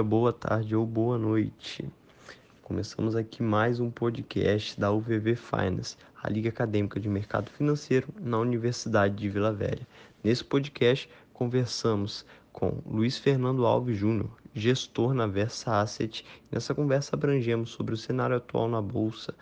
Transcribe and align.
dia, 0.00 0.02
boa 0.02 0.32
tarde 0.32 0.74
ou 0.74 0.86
boa 0.86 1.18
noite. 1.18 1.86
Começamos 2.62 3.14
aqui 3.14 3.42
mais 3.42 3.80
um 3.80 3.90
podcast 3.90 4.80
da 4.80 4.90
UVV 4.90 5.36
Finance, 5.36 5.96
a 6.22 6.30
Liga 6.30 6.48
Acadêmica 6.48 6.98
de 6.98 7.06
Mercado 7.06 7.50
Financeiro 7.50 8.08
na 8.18 8.38
Universidade 8.38 9.14
de 9.14 9.28
Vila 9.28 9.52
Velha. 9.52 9.86
Nesse 10.24 10.42
podcast, 10.42 11.06
conversamos 11.34 12.24
com 12.50 12.78
Luiz 12.86 13.18
Fernando 13.18 13.66
Alves 13.66 13.98
Júnior, 13.98 14.30
gestor 14.54 15.12
na 15.12 15.26
Versa 15.26 15.82
Asset. 15.82 16.24
Nessa 16.50 16.74
conversa 16.74 17.14
abrangemos 17.14 17.70
sobre 17.70 17.92
o 17.92 17.98
cenário 17.98 18.36
atual 18.36 18.68
na 18.68 18.80
bolsa, 18.80 19.34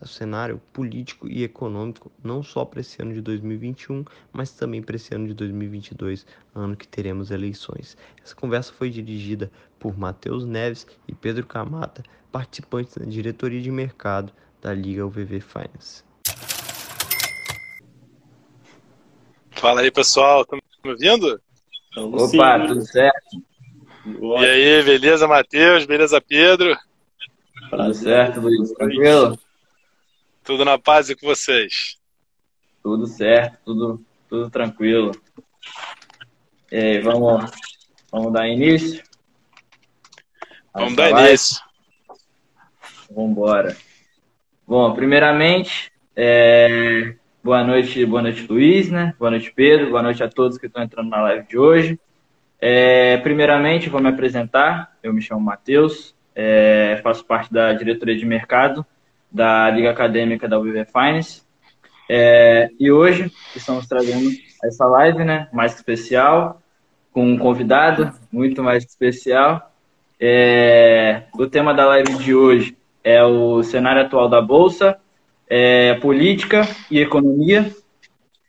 o 0.00 0.06
cenário 0.06 0.60
político 0.72 1.28
e 1.28 1.42
econômico, 1.42 2.10
não 2.22 2.42
só 2.42 2.64
para 2.64 2.80
esse 2.80 3.00
ano 3.02 3.12
de 3.12 3.20
2021, 3.20 4.04
mas 4.32 4.52
também 4.52 4.82
para 4.82 4.96
esse 4.96 5.14
ano 5.14 5.26
de 5.26 5.34
2022, 5.34 6.26
ano 6.54 6.76
que 6.76 6.86
teremos 6.86 7.30
eleições. 7.30 7.96
Essa 8.22 8.34
conversa 8.34 8.72
foi 8.72 8.90
dirigida 8.90 9.50
por 9.84 9.98
Matheus 9.98 10.46
Neves 10.46 10.86
e 11.06 11.14
Pedro 11.14 11.44
Camata, 11.44 12.02
participantes 12.32 12.96
da 12.96 13.04
diretoria 13.04 13.60
de 13.60 13.70
mercado 13.70 14.32
da 14.62 14.72
Liga 14.72 15.04
UVV 15.04 15.42
Finance. 15.42 16.02
Fala 19.50 19.82
aí, 19.82 19.90
pessoal, 19.90 20.40
estão 20.40 20.58
me 20.82 20.90
ouvindo? 20.90 21.38
Opa, 21.98 22.60
Sim. 22.60 22.66
tudo 22.66 22.80
certo? 22.86 23.42
E 24.06 24.46
aí, 24.46 24.82
beleza, 24.82 25.28
Matheus? 25.28 25.84
Beleza, 25.84 26.18
Pedro? 26.18 26.74
Tudo 27.68 27.92
certo, 27.92 28.40
Luiz? 28.40 28.72
Tranquilo? 28.72 29.38
Tudo 30.42 30.64
na 30.64 30.78
paz 30.78 31.10
e 31.10 31.14
com 31.14 31.26
vocês? 31.26 31.98
Tudo 32.82 33.06
certo, 33.06 33.58
tudo, 33.66 34.00
tudo 34.30 34.48
tranquilo. 34.48 35.10
E 36.72 36.76
aí, 36.76 37.00
vamos, 37.02 37.50
vamos 38.10 38.32
dar 38.32 38.48
início? 38.48 39.04
Vamos 40.74 40.96
dar 40.96 41.10
início. 41.10 41.62
Vamos 43.08 43.30
embora. 43.30 43.76
Bom, 44.66 44.92
primeiramente, 44.92 45.92
é... 46.16 47.14
boa 47.42 47.62
noite, 47.62 48.04
boa 48.04 48.20
noite, 48.20 48.44
Luiz, 48.48 48.90
né? 48.90 49.14
Boa 49.16 49.30
noite, 49.30 49.52
Pedro. 49.54 49.90
Boa 49.90 50.02
noite 50.02 50.22
a 50.24 50.28
todos 50.28 50.58
que 50.58 50.66
estão 50.66 50.82
entrando 50.82 51.08
na 51.08 51.22
live 51.22 51.46
de 51.46 51.56
hoje. 51.56 52.00
É... 52.60 53.18
Primeiramente, 53.18 53.88
vou 53.88 54.00
me 54.00 54.08
apresentar. 54.08 54.96
Eu 55.00 55.14
me 55.14 55.22
chamo 55.22 55.40
Matheus, 55.40 56.12
é... 56.34 56.98
faço 57.04 57.24
parte 57.24 57.52
da 57.52 57.72
diretoria 57.72 58.16
de 58.16 58.26
mercado 58.26 58.84
da 59.30 59.70
Liga 59.70 59.90
Acadêmica 59.90 60.48
da 60.48 60.58
UVV 60.58 60.86
Finance. 60.86 61.42
É, 62.08 62.68
e 62.78 62.92
hoje 62.92 63.32
estamos 63.56 63.86
trazendo 63.86 64.28
essa 64.62 64.86
live, 64.86 65.24
né, 65.24 65.48
mais 65.52 65.74
especial, 65.74 66.60
com 67.12 67.26
um 67.26 67.38
convidado 67.38 68.12
muito 68.30 68.62
mais 68.62 68.84
especial. 68.84 69.73
É, 70.26 71.24
o 71.38 71.46
tema 71.46 71.74
da 71.74 71.84
live 71.84 72.14
de 72.14 72.34
hoje 72.34 72.74
é 73.04 73.22
o 73.22 73.62
cenário 73.62 74.00
atual 74.00 74.26
da 74.26 74.40
Bolsa, 74.40 74.98
é, 75.46 75.96
política 75.96 76.66
e 76.90 76.98
economia, 76.98 77.70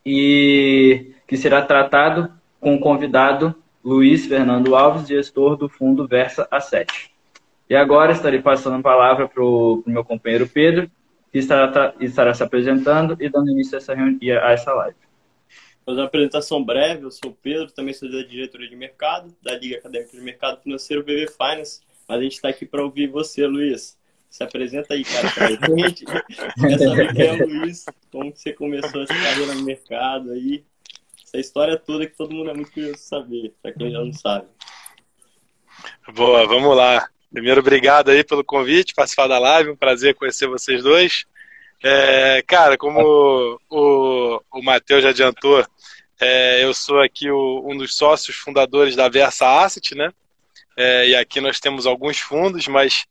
e 0.06 1.12
que 1.28 1.36
será 1.36 1.62
tratado 1.62 2.32
com 2.62 2.76
o 2.76 2.80
convidado 2.80 3.54
Luiz 3.84 4.26
Fernando 4.26 4.74
Alves, 4.74 5.06
gestor 5.06 5.58
do 5.58 5.68
fundo 5.68 6.08
Versa 6.08 6.48
A7. 6.50 7.10
E 7.70 7.76
agora 7.76 8.14
estarei 8.14 8.42
passando 8.42 8.78
a 8.78 8.82
palavra 8.82 9.28
para 9.28 9.44
o 9.44 9.84
meu 9.86 10.06
companheiro 10.06 10.48
Pedro, 10.48 10.90
que 11.30 11.40
estará, 11.40 11.94
estará 12.00 12.34
se 12.34 12.42
apresentando 12.42 13.18
e 13.20 13.28
dando 13.28 13.52
início 13.52 13.76
a 13.76 13.80
essa, 13.80 13.94
a 13.94 14.52
essa 14.54 14.74
live. 14.76 15.05
Fazer 15.86 16.00
uma 16.00 16.08
apresentação 16.08 16.64
breve, 16.64 17.04
eu 17.04 17.12
sou 17.12 17.30
o 17.30 17.36
Pedro, 17.36 17.72
também 17.72 17.94
sou 17.94 18.12
da 18.12 18.24
diretoria 18.24 18.68
de 18.68 18.76
mercado, 18.76 19.36
da 19.44 19.56
Liga 19.56 19.78
Acadêmica 19.78 20.18
de 20.18 20.24
Mercado 20.24 20.62
Financeiro 20.64 21.04
BB 21.04 21.28
Finance, 21.28 21.82
mas 22.08 22.20
a 22.20 22.22
gente 22.24 22.34
está 22.34 22.50
aqui 22.50 22.66
para 22.66 22.84
ouvir 22.84 23.08
você, 23.08 23.46
Luiz. 23.46 23.98
Se 24.28 24.44
apresenta 24.44 24.96
aí, 24.96 25.04
cara, 25.04 25.32
para 25.32 25.46
a 25.46 25.78
gente. 25.78 26.04
Quer 26.60 26.80
saber 26.80 27.14
quem 27.14 27.26
é 27.28 27.34
o 27.34 27.48
Luiz, 27.48 27.86
como 28.12 28.36
você 28.36 28.52
começou 28.52 29.04
essa 29.04 29.14
carreira 29.14 29.54
no 29.54 29.64
mercado 29.64 30.32
aí, 30.32 30.64
essa 31.24 31.38
história 31.38 31.78
toda 31.78 32.08
que 32.08 32.16
todo 32.16 32.34
mundo 32.34 32.50
é 32.50 32.54
muito 32.54 32.72
curioso 32.72 32.96
de 32.96 33.02
saber, 33.02 33.54
para 33.62 33.72
quem 33.72 33.92
já 33.92 34.00
não 34.00 34.12
sabe. 34.12 34.48
Boa, 36.16 36.48
vamos 36.48 36.76
lá. 36.76 37.08
Primeiro, 37.32 37.60
obrigado 37.60 38.10
aí 38.10 38.24
pelo 38.24 38.44
convite, 38.44 38.96
participar 38.96 39.28
da 39.28 39.38
live, 39.38 39.70
um 39.70 39.76
prazer 39.76 40.16
conhecer 40.16 40.48
vocês 40.48 40.84
dois. 40.84 41.26
É, 41.88 42.42
cara, 42.48 42.80
como 42.80 43.00
o, 43.70 44.42
o 44.52 44.64
Matheus 44.64 45.04
já 45.04 45.10
adiantou, 45.10 45.64
é, 46.20 46.64
eu 46.64 46.74
sou 46.74 47.00
aqui 47.00 47.30
o, 47.30 47.64
um 47.64 47.78
dos 47.78 47.96
sócios 47.96 48.36
fundadores 48.38 48.96
da 48.96 49.08
Versa 49.08 49.64
Asset, 49.64 49.94
né? 49.94 50.12
É, 50.76 51.10
e 51.10 51.16
aqui 51.16 51.40
nós 51.40 51.60
temos 51.60 51.86
alguns 51.86 52.18
fundos, 52.18 52.68
mas 52.68 53.06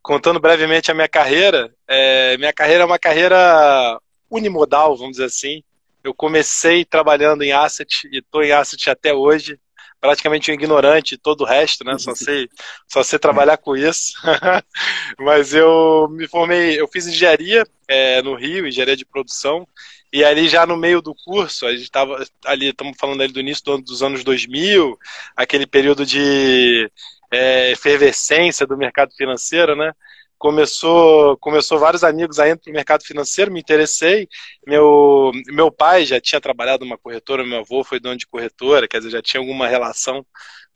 contando 0.00 0.38
brevemente 0.38 0.92
a 0.92 0.94
minha 0.94 1.08
carreira, 1.08 1.74
é, 1.88 2.36
minha 2.38 2.52
carreira 2.52 2.84
é 2.84 2.86
uma 2.86 3.00
carreira 3.00 3.98
unimodal, 4.30 4.96
vamos 4.96 5.16
dizer 5.16 5.24
assim. 5.24 5.64
Eu 6.04 6.14
comecei 6.14 6.84
trabalhando 6.84 7.42
em 7.42 7.50
asset 7.50 8.08
e 8.12 8.18
estou 8.18 8.44
em 8.44 8.52
asset 8.52 8.90
até 8.90 9.12
hoje 9.12 9.58
praticamente 10.00 10.50
um 10.50 10.54
ignorante 10.54 11.18
todo 11.18 11.42
o 11.42 11.46
resto, 11.46 11.84
né? 11.84 11.98
Só 11.98 12.14
sei, 12.16 12.48
só 12.88 13.02
sei 13.02 13.18
trabalhar 13.18 13.56
com 13.58 13.76
isso. 13.76 14.14
Mas 15.18 15.54
eu 15.54 16.08
me 16.10 16.26
formei, 16.26 16.80
eu 16.80 16.88
fiz 16.88 17.06
engenharia 17.06 17.66
é, 17.86 18.22
no 18.22 18.34
Rio, 18.34 18.66
engenharia 18.66 18.96
de 18.96 19.04
produção, 19.04 19.66
e 20.12 20.24
ali 20.24 20.48
já 20.48 20.66
no 20.66 20.76
meio 20.76 21.00
do 21.00 21.14
curso, 21.14 21.66
a 21.66 21.72
gente 21.72 21.82
estava 21.82 22.24
ali, 22.44 22.70
estamos 22.70 22.96
falando 22.98 23.22
ali 23.22 23.32
do 23.32 23.40
início 23.40 23.64
do, 23.64 23.78
dos 23.78 24.02
anos 24.02 24.24
2000, 24.24 24.98
aquele 25.36 25.66
período 25.66 26.04
de 26.04 26.90
é, 27.30 27.70
efervescência 27.70 28.66
do 28.66 28.76
mercado 28.76 29.12
financeiro, 29.14 29.76
né? 29.76 29.92
Começou, 30.40 31.36
começou 31.36 31.78
vários 31.78 32.02
amigos 32.02 32.38
aí 32.38 32.56
para 32.56 32.70
o 32.70 32.72
mercado 32.72 33.04
financeiro, 33.04 33.52
me 33.52 33.60
interessei. 33.60 34.26
Meu, 34.66 35.30
meu 35.48 35.70
pai 35.70 36.06
já 36.06 36.18
tinha 36.18 36.40
trabalhado 36.40 36.82
numa 36.82 36.96
corretora, 36.96 37.44
meu 37.44 37.58
avô 37.58 37.84
foi 37.84 38.00
dono 38.00 38.16
de 38.16 38.26
corretora, 38.26 38.88
quer 38.88 38.98
dizer, 38.98 39.10
já 39.10 39.22
tinha 39.22 39.38
alguma 39.38 39.68
relação 39.68 40.24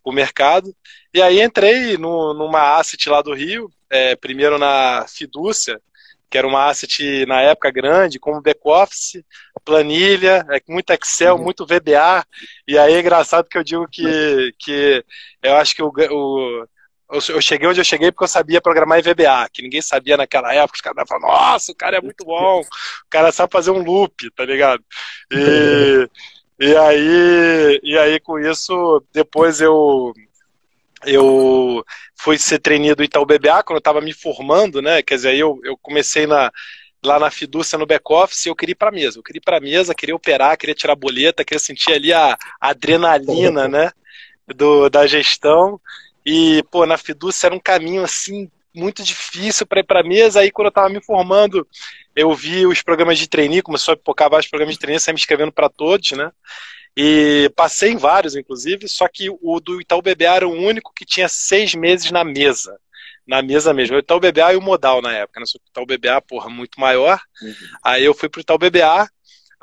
com 0.03 0.11
o 0.11 0.15
mercado. 0.15 0.71
E 1.15 1.23
aí 1.23 1.41
entrei 1.41 1.97
no, 1.97 2.35
numa 2.35 2.77
asset 2.77 3.09
lá 3.09 3.23
do 3.23 3.33
Rio, 3.33 3.71
é, 3.89 4.15
primeiro 4.15 4.59
na 4.59 5.07
Fidúcia, 5.09 5.81
que 6.31 6.37
era 6.37 6.47
uma 6.47 6.69
asset 6.69 7.25
na 7.25 7.41
época 7.41 7.71
grande, 7.71 8.19
como 8.19 8.43
back-office, 8.43 9.25
planilha, 9.65 10.45
é, 10.51 10.61
muito 10.69 10.91
Excel, 10.91 11.37
uhum. 11.37 11.43
muito 11.43 11.65
VBA. 11.65 12.23
E 12.69 12.77
aí 12.77 12.93
é 12.93 13.01
engraçado 13.01 13.49
que 13.49 13.57
eu 13.57 13.65
digo 13.65 13.89
que, 13.91 14.53
que 14.59 15.03
eu 15.43 15.57
acho 15.57 15.75
que 15.75 15.83
o, 15.83 15.91
o 15.91 16.67
eu, 17.11 17.41
cheguei 17.41 17.69
onde 17.69 17.81
eu 17.81 17.85
cheguei 17.85 18.11
porque 18.11 18.25
eu 18.25 18.29
sabia 18.29 18.61
programar 18.61 18.99
em 18.99 19.03
VBA, 19.03 19.49
que 19.53 19.63
ninguém 19.63 19.83
sabia 19.83 20.17
naquela 20.17 20.53
época. 20.55 20.77
Os 20.77 20.81
caras 20.81 21.09
falavam, 21.09 21.31
nossa, 21.31 21.73
o 21.73 21.75
cara 21.75 21.99
é 21.99 22.01
muito 22.01 22.25
bom, 22.25 22.61
o 22.61 23.11
cara 23.11 23.31
sabe 23.31 23.53
fazer 23.53 23.71
um 23.71 23.83
loop, 23.83 24.31
tá 24.31 24.45
ligado? 24.45 24.83
E, 25.31 26.09
e, 26.61 26.77
aí, 26.77 27.81
e 27.83 27.99
aí, 27.99 28.21
com 28.21 28.39
isso, 28.39 29.05
depois 29.13 29.61
eu 29.61 30.13
eu 31.07 31.85
fui 32.17 32.39
ser 32.39 32.59
treinado 32.59 32.97
do 32.97 33.05
Itaú 33.05 33.27
BBA 33.27 33.63
quando 33.63 33.77
eu 33.77 33.79
estava 33.79 34.01
me 34.01 34.13
formando, 34.15 34.81
né? 34.81 35.03
Quer 35.03 35.17
dizer, 35.17 35.37
eu, 35.37 35.61
eu 35.63 35.77
comecei 35.77 36.27
na, 36.27 36.51
lá 37.05 37.19
na 37.19 37.31
Fidúcia 37.31 37.79
no 37.79 37.87
back-office, 37.87 38.47
eu 38.47 38.57
queria 38.57 38.73
ir 38.73 38.77
para 38.77 38.91
mesa. 38.91 39.19
Eu 39.19 39.23
queria 39.23 39.39
ir 39.39 39.45
para 39.45 39.61
mesa, 39.61 39.95
queria 39.95 40.17
operar, 40.17 40.57
queria 40.57 40.75
tirar 40.75 40.97
boleta, 40.97 41.45
queria 41.45 41.61
sentir 41.61 41.93
ali 41.93 42.13
a, 42.13 42.37
a 42.61 42.69
adrenalina, 42.71 43.69
né? 43.69 43.93
Do, 44.57 44.89
da 44.89 45.07
gestão. 45.07 45.81
E, 46.25 46.63
pô, 46.71 46.87
na 46.87 46.97
Fidúcia 46.97 47.47
era 47.47 47.55
um 47.55 47.61
caminho 47.61 48.03
assim 48.03 48.51
muito 48.75 49.03
difícil 49.03 49.67
para 49.67 49.81
ir 49.81 49.85
para 49.85 50.03
mesa. 50.03 50.41
Aí, 50.41 50.51
quando 50.51 50.67
eu 50.67 50.71
estava 50.71 50.89
me 50.89 51.01
formando, 51.01 51.67
eu 52.17 52.35
vi 52.35 52.67
os 52.67 52.83
programas 52.83 53.19
de 53.19 53.29
trainee, 53.29 53.63
começou 53.63 53.95
a 53.95 53.97
pipocar 53.97 54.29
vários 54.29 54.49
programas 54.49 54.75
de 54.75 54.81
trainee, 54.81 55.01
saí 55.01 55.15
me 55.15 55.21
inscrevendo 55.21 55.53
para 55.53 55.69
todos, 55.69 56.13
né? 56.13 56.31
E 56.97 57.51
passei 57.57 57.91
em 57.91 57.97
vários, 57.97 58.37
inclusive, 58.37 58.89
só 58.89 59.09
que 59.09 59.29
o 59.29 59.61
do 59.61 59.81
Itaú 59.81 60.01
BBA 60.01 60.37
era 60.37 60.49
o 60.49 60.53
único 60.53 60.93
que 60.95 61.05
tinha 61.05 61.29
seis 61.29 61.75
meses 61.75 62.11
na 62.11 62.25
mesa. 62.25 62.79
Na 63.27 63.43
mesa 63.43 63.73
mesmo. 63.73 63.97
O 63.97 63.99
Itaú 63.99 64.21
BBA 64.21 64.53
e 64.53 64.57
o 64.57 64.63
Modal 64.63 65.03
na 65.03 65.13
época, 65.13 65.41
né? 65.41 65.47
O 65.47 65.69
Itaú 65.71 65.87
BBA, 65.87 66.21
porra, 66.23 66.49
muito 66.49 66.79
maior. 66.79 67.21
Uhum. 67.43 67.55
Aí 67.83 68.05
eu 68.05 68.15
fui 68.15 68.29
pro 68.29 68.41
Itaú 68.41 68.59
BBA, 68.59 69.09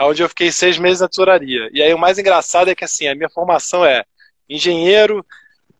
onde 0.01 0.23
eu 0.23 0.29
fiquei 0.29 0.51
seis 0.51 0.77
meses 0.77 0.99
na 0.99 1.07
tesouraria. 1.07 1.69
E 1.71 1.81
aí 1.81 1.93
o 1.93 1.99
mais 1.99 2.17
engraçado 2.17 2.69
é 2.69 2.75
que, 2.75 2.83
assim, 2.83 3.07
a 3.07 3.15
minha 3.15 3.29
formação 3.29 3.85
é 3.85 4.03
engenheiro, 4.49 5.25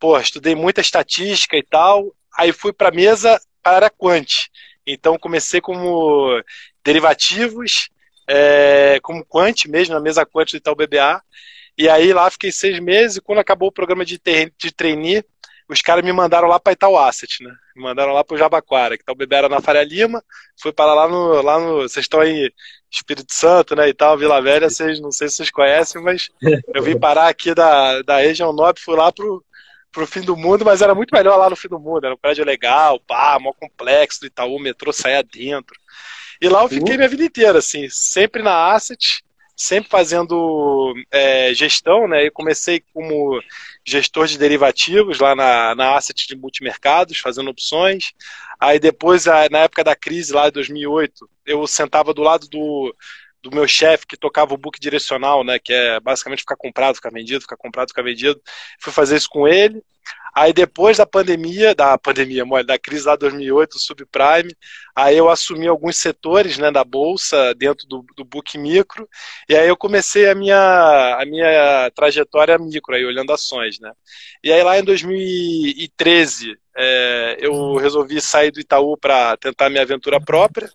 pô, 0.01 0.19
estudei 0.19 0.56
muita 0.56 0.81
estatística 0.81 1.56
e 1.56 1.62
tal, 1.62 2.12
aí 2.36 2.51
fui 2.51 2.74
para 2.74 2.89
mesa 2.89 3.39
para 3.62 3.88
quant. 3.88 4.48
Então 4.86 5.18
comecei 5.19 5.62
como 5.62 6.42
derivativos, 6.83 7.89
é, 8.27 9.00
como 9.03 9.24
quant 9.24 9.68
mesmo, 9.68 9.94
na 9.94 10.01
mesa 10.01 10.25
quant 10.25 10.50
do 10.50 10.57
Itaú 10.57 10.75
BBA, 10.75 11.21
e 11.77 11.88
aí 11.88 12.12
lá 12.12 12.30
fiquei 12.31 12.51
seis 12.51 12.80
meses, 12.80 13.18
e 13.18 13.21
quando 13.21 13.38
acabou 13.38 13.69
o 13.69 13.71
programa 13.71 14.03
de, 14.03 14.19
de 14.57 14.71
trainee, 14.71 15.24
os 15.69 15.81
caras 15.81 16.03
me 16.03 16.12
mandaram 16.12 16.48
lá 16.48 16.59
para 16.59 16.74
Itaú 16.74 16.98
Asset, 16.98 17.44
né? 17.44 17.53
Me 17.75 17.83
mandaram 17.83 18.12
lá 18.12 18.24
para 18.24 18.36
o 18.36 18.38
Jabaquara, 18.38 18.98
que 18.98 19.03
Itaú 19.03 19.15
BBA 19.15 19.38
era 19.38 19.50
na 19.50 19.62
Faria 19.62 19.83
Lima, 19.83 20.24
fui 20.59 20.74
para 20.74 20.95
lá 20.95 21.07
no, 21.07 21.42
lá 21.44 21.59
no, 21.59 21.81
vocês 21.83 22.06
estão 22.06 22.19
aí, 22.19 22.51
Espírito 22.89 23.33
Santo, 23.33 23.75
né, 23.75 23.88
e 23.88 23.94
tal, 23.94 24.18
Vila 24.18 24.42
Velha, 24.42 24.68
vocês, 24.68 25.00
não 25.00 25.12
sei 25.12 25.30
se 25.30 25.36
vocês 25.36 25.51
conhecem, 25.51 26.01
mas 26.01 26.30
eu 26.74 26.81
vim 26.81 27.00
parar 27.00 27.30
aqui 27.30 27.53
da, 27.53 28.01
da 28.01 28.18
região 28.18 28.51
norte, 28.51 28.81
fui 28.81 28.95
lá 28.95 29.12
pro 29.12 29.45
pro 29.92 30.08
fim 30.08 30.22
do 30.22 30.38
mundo, 30.38 30.64
mas 30.64 30.82
era 30.82 30.96
muito 30.96 31.14
melhor 31.14 31.38
lá 31.38 31.50
no 31.50 31.56
fim 31.56 31.68
do 31.68 31.80
mundo. 31.80 32.06
Era 32.06 32.16
um 32.16 32.18
prédio 32.18 32.46
legal, 32.46 33.00
pá, 33.00 33.38
mó 33.40 33.54
complexo 33.54 34.22
do 34.22 34.28
Itaú, 34.28 34.56
o 34.56 34.60
metrô 34.60 34.94
saía 34.94 35.24
dentro. 35.24 35.76
E 36.42 36.50
lá 36.50 36.64
eu 36.64 36.70
fiquei 36.70 36.98
minha 36.98 37.10
vida 37.10 37.24
inteira, 37.24 37.60
assim, 37.60 37.88
sempre 37.90 38.42
na 38.42 38.74
Asset, 38.74 39.24
sempre 39.56 39.90
fazendo 39.90 40.94
é, 41.12 41.54
gestão, 41.54 42.08
né? 42.08 42.26
Eu 42.26 42.32
comecei 42.32 42.84
como 42.94 43.40
gestor 43.86 44.26
de 44.26 44.38
derivativos 44.38 45.20
lá 45.20 45.36
na, 45.36 45.76
na 45.76 45.96
Asset 45.96 46.28
de 46.28 46.36
multimercados, 46.36 47.20
fazendo 47.20 47.52
opções. 47.52 48.12
Aí 48.60 48.80
depois, 48.80 49.26
na 49.26 49.60
época 49.60 49.84
da 49.84 49.96
crise 49.96 50.34
lá 50.34 50.46
de 50.46 50.54
2008, 50.54 51.30
eu 51.46 51.66
sentava 51.68 52.14
do 52.14 52.22
lado 52.22 52.48
do, 52.48 52.96
do 53.42 53.52
meu 53.52 53.68
chefe 53.68 54.06
que 54.08 54.18
tocava 54.18 54.54
o 54.54 54.58
book 54.58 54.80
direcional, 54.80 55.44
né? 55.44 55.60
Que 55.60 55.74
é 55.74 56.00
basicamente 56.00 56.40
ficar 56.40 56.56
comprado, 56.56 56.96
ficar 56.96 57.12
vendido, 57.12 57.42
ficar 57.42 57.58
comprado, 57.58 57.90
ficar 57.90 58.04
vendido. 58.04 58.42
Fui 58.80 58.94
fazer 58.94 59.18
isso 59.18 59.30
com 59.30 59.48
ele. 59.48 59.82
Aí 60.34 60.54
depois 60.54 60.98
da 60.98 61.06
pandemia, 61.06 61.76
da 61.76 61.98
pandemia, 61.98 62.46
da 62.66 62.80
crise 62.80 63.06
lá 63.06 63.16
de 63.16 63.20
2008, 63.20 63.78
subprime, 63.78 64.56
aí 64.96 65.18
eu 65.18 65.30
assumi 65.30 65.68
alguns 65.68 65.98
setores, 65.98 66.58
né, 66.58 66.72
da 66.72 66.86
bolsa 66.86 67.54
dentro 67.54 67.86
do, 67.86 68.06
do 68.16 68.24
book 68.24 68.58
micro, 68.58 69.08
e 69.50 69.56
aí 69.56 69.68
eu 69.68 69.76
comecei 69.76 70.30
a 70.30 70.36
minha 70.36 71.18
a 71.20 71.26
minha 71.26 71.92
trajetória 71.94 72.58
micro 72.58 72.96
aí 72.96 73.06
olhando 73.06 73.34
ações, 73.34 73.80
né? 73.80 73.92
E 74.42 74.52
aí 74.54 74.64
lá 74.64 74.80
em 74.80 74.84
2013, 74.86 76.58
é, 76.78 77.38
eu 77.40 77.76
resolvi 77.76 78.22
sair 78.22 78.52
do 78.52 78.60
Itaú 78.60 78.98
para 78.98 79.38
tentar 79.38 79.70
minha 79.70 79.82
aventura 79.82 80.20
própria 80.20 80.70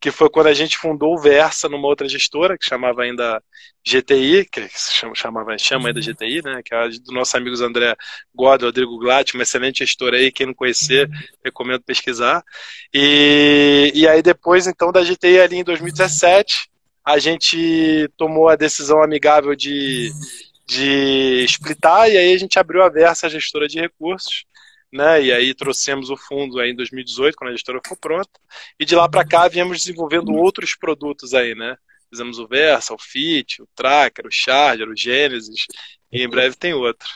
que 0.00 0.10
foi 0.10 0.28
quando 0.28 0.48
a 0.48 0.54
gente 0.54 0.76
fundou 0.76 1.14
o 1.14 1.18
Versa 1.18 1.68
numa 1.68 1.88
outra 1.88 2.08
gestora, 2.08 2.58
que 2.58 2.66
chamava 2.66 3.02
ainda 3.02 3.42
GTI, 3.84 4.44
que 4.44 4.68
chama, 4.76 5.14
chamava, 5.14 5.58
chama 5.58 5.88
ainda 5.88 6.00
GTI, 6.00 6.42
né? 6.42 6.60
Que 6.62 6.74
é 6.74 6.88
do 6.88 7.12
nosso 7.12 7.36
amigos 7.36 7.60
André 7.62 7.96
Goda, 8.34 8.66
Rodrigo 8.66 8.98
Glatt, 8.98 9.34
uma 9.34 9.42
excelente 9.42 9.78
gestora 9.78 10.18
aí, 10.18 10.30
quem 10.30 10.46
não 10.46 10.54
conhecer, 10.54 11.08
recomendo 11.42 11.82
pesquisar. 11.82 12.44
E, 12.92 13.90
e 13.94 14.06
aí 14.06 14.22
depois, 14.22 14.66
então, 14.66 14.92
da 14.92 15.02
GTI 15.02 15.40
ali 15.40 15.56
em 15.56 15.64
2017, 15.64 16.68
a 17.04 17.18
gente 17.18 18.08
tomou 18.16 18.48
a 18.48 18.56
decisão 18.56 19.02
amigável 19.02 19.54
de, 19.54 20.12
de 20.68 21.44
splitar, 21.48 22.10
e 22.10 22.18
aí 22.18 22.34
a 22.34 22.38
gente 22.38 22.58
abriu 22.58 22.82
a 22.82 22.88
Versa, 22.90 23.26
a 23.26 23.30
gestora 23.30 23.66
de 23.66 23.80
recursos, 23.80 24.44
né? 24.92 25.22
E 25.22 25.32
aí 25.32 25.54
trouxemos 25.54 26.10
o 26.10 26.16
fundo 26.16 26.60
aí 26.60 26.70
em 26.70 26.76
2018, 26.76 27.36
quando 27.36 27.50
a 27.50 27.52
gestora 27.52 27.80
ficou 27.82 27.96
pronta, 27.96 28.30
e 28.78 28.84
de 28.84 28.94
lá 28.94 29.08
para 29.08 29.26
cá 29.26 29.48
viemos 29.48 29.78
desenvolvendo 29.78 30.32
outros 30.34 30.74
produtos 30.74 31.34
aí, 31.34 31.54
né? 31.54 31.76
Fizemos 32.10 32.38
o 32.38 32.46
Versa, 32.46 32.94
o 32.94 32.98
Fit, 32.98 33.60
o 33.60 33.68
Tracker, 33.74 34.26
o 34.26 34.30
Charger, 34.30 34.88
o 34.88 34.96
Genesis, 34.96 35.66
e 36.12 36.22
em 36.22 36.28
breve 36.28 36.56
tem 36.56 36.72
outro. 36.72 37.08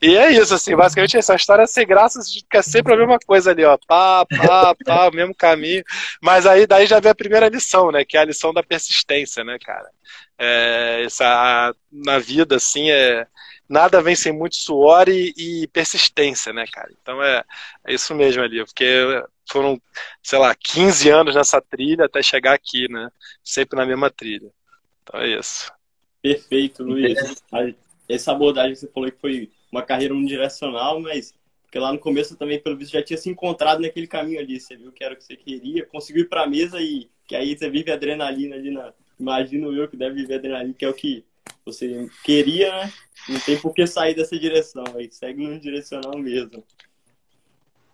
E 0.00 0.16
é 0.16 0.30
isso, 0.30 0.54
assim, 0.54 0.76
basicamente 0.76 1.16
essa 1.16 1.34
história 1.34 1.66
sem 1.66 1.84
graça 1.84 2.20
fica 2.22 2.62
sempre 2.62 2.94
a 2.94 2.96
mesma 2.96 3.18
coisa 3.18 3.50
ali, 3.50 3.64
ó, 3.64 3.76
pá, 3.86 4.24
pá, 4.26 4.74
pá, 4.84 5.08
o 5.08 5.14
mesmo 5.14 5.34
caminho. 5.34 5.82
Mas 6.22 6.46
aí 6.46 6.66
daí 6.66 6.86
já 6.86 7.00
vem 7.00 7.10
a 7.10 7.14
primeira 7.14 7.48
lição, 7.48 7.90
né? 7.90 8.04
Que 8.04 8.16
é 8.16 8.20
a 8.20 8.24
lição 8.24 8.54
da 8.54 8.62
persistência, 8.62 9.42
né, 9.42 9.58
cara? 9.60 9.90
É, 10.38 11.02
essa, 11.04 11.74
na 11.90 12.18
vida, 12.20 12.56
assim, 12.56 12.90
é, 12.90 13.26
nada 13.68 14.00
vem 14.00 14.16
sem 14.16 14.32
muito 14.32 14.56
suor 14.56 15.08
e, 15.08 15.34
e 15.36 15.66
persistência, 15.68 16.52
né, 16.52 16.64
cara? 16.72 16.90
Então 17.00 17.22
é, 17.22 17.44
é 17.84 17.92
isso 17.92 18.14
mesmo 18.14 18.42
ali, 18.42 18.64
porque 18.64 19.04
foram, 19.50 19.80
sei 20.22 20.38
lá, 20.38 20.54
15 20.54 21.08
anos 21.10 21.34
nessa 21.34 21.60
trilha 21.60 22.06
até 22.06 22.22
chegar 22.22 22.54
aqui, 22.54 22.90
né? 22.90 23.10
Sempre 23.42 23.76
na 23.76 23.86
mesma 23.86 24.10
trilha. 24.10 24.50
Então 25.02 25.20
é 25.20 25.28
isso. 25.38 25.72
Perfeito, 26.22 26.82
Luiz. 26.82 27.42
Essa 28.08 28.32
abordagem 28.32 28.72
que 28.72 28.80
você 28.80 28.88
falou 28.88 29.10
que 29.10 29.20
foi 29.20 29.50
uma 29.70 29.82
carreira 29.82 30.14
unidirecional, 30.14 31.00
mas 31.00 31.34
porque 31.68 31.78
lá 31.78 31.92
no 31.92 31.98
começo 31.98 32.34
também, 32.34 32.58
pelo 32.58 32.78
visto, 32.78 32.92
já 32.92 33.02
tinha 33.02 33.18
se 33.18 33.28
encontrado 33.28 33.80
naquele 33.80 34.06
caminho 34.06 34.40
ali. 34.40 34.58
Você 34.58 34.74
viu 34.74 34.90
que 34.90 35.04
era 35.04 35.12
o 35.12 35.16
que 35.16 35.24
você 35.24 35.36
queria, 35.36 35.84
conseguiu 35.84 36.22
ir 36.22 36.28
para 36.28 36.44
a 36.44 36.46
mesa 36.46 36.80
e 36.80 37.10
que 37.26 37.36
aí 37.36 37.56
você 37.56 37.68
vive 37.68 37.92
adrenalina 37.92 38.56
ali 38.56 38.70
na. 38.70 38.94
Imagino 39.20 39.72
eu 39.74 39.86
que 39.86 39.96
deve 39.96 40.14
viver 40.14 40.36
adrenalina, 40.36 40.72
que 40.72 40.84
é 40.84 40.88
o 40.88 40.94
que 40.94 41.24
você 41.66 42.08
queria, 42.24 42.70
né? 42.70 42.92
Não 43.28 43.40
tem 43.40 43.58
por 43.58 43.72
que 43.72 43.86
sair 43.86 44.14
dessa 44.14 44.38
direção, 44.38 44.84
aí 44.94 45.08
segue 45.10 45.46
no 45.46 45.58
direcional 45.58 46.16
mesmo. 46.18 46.64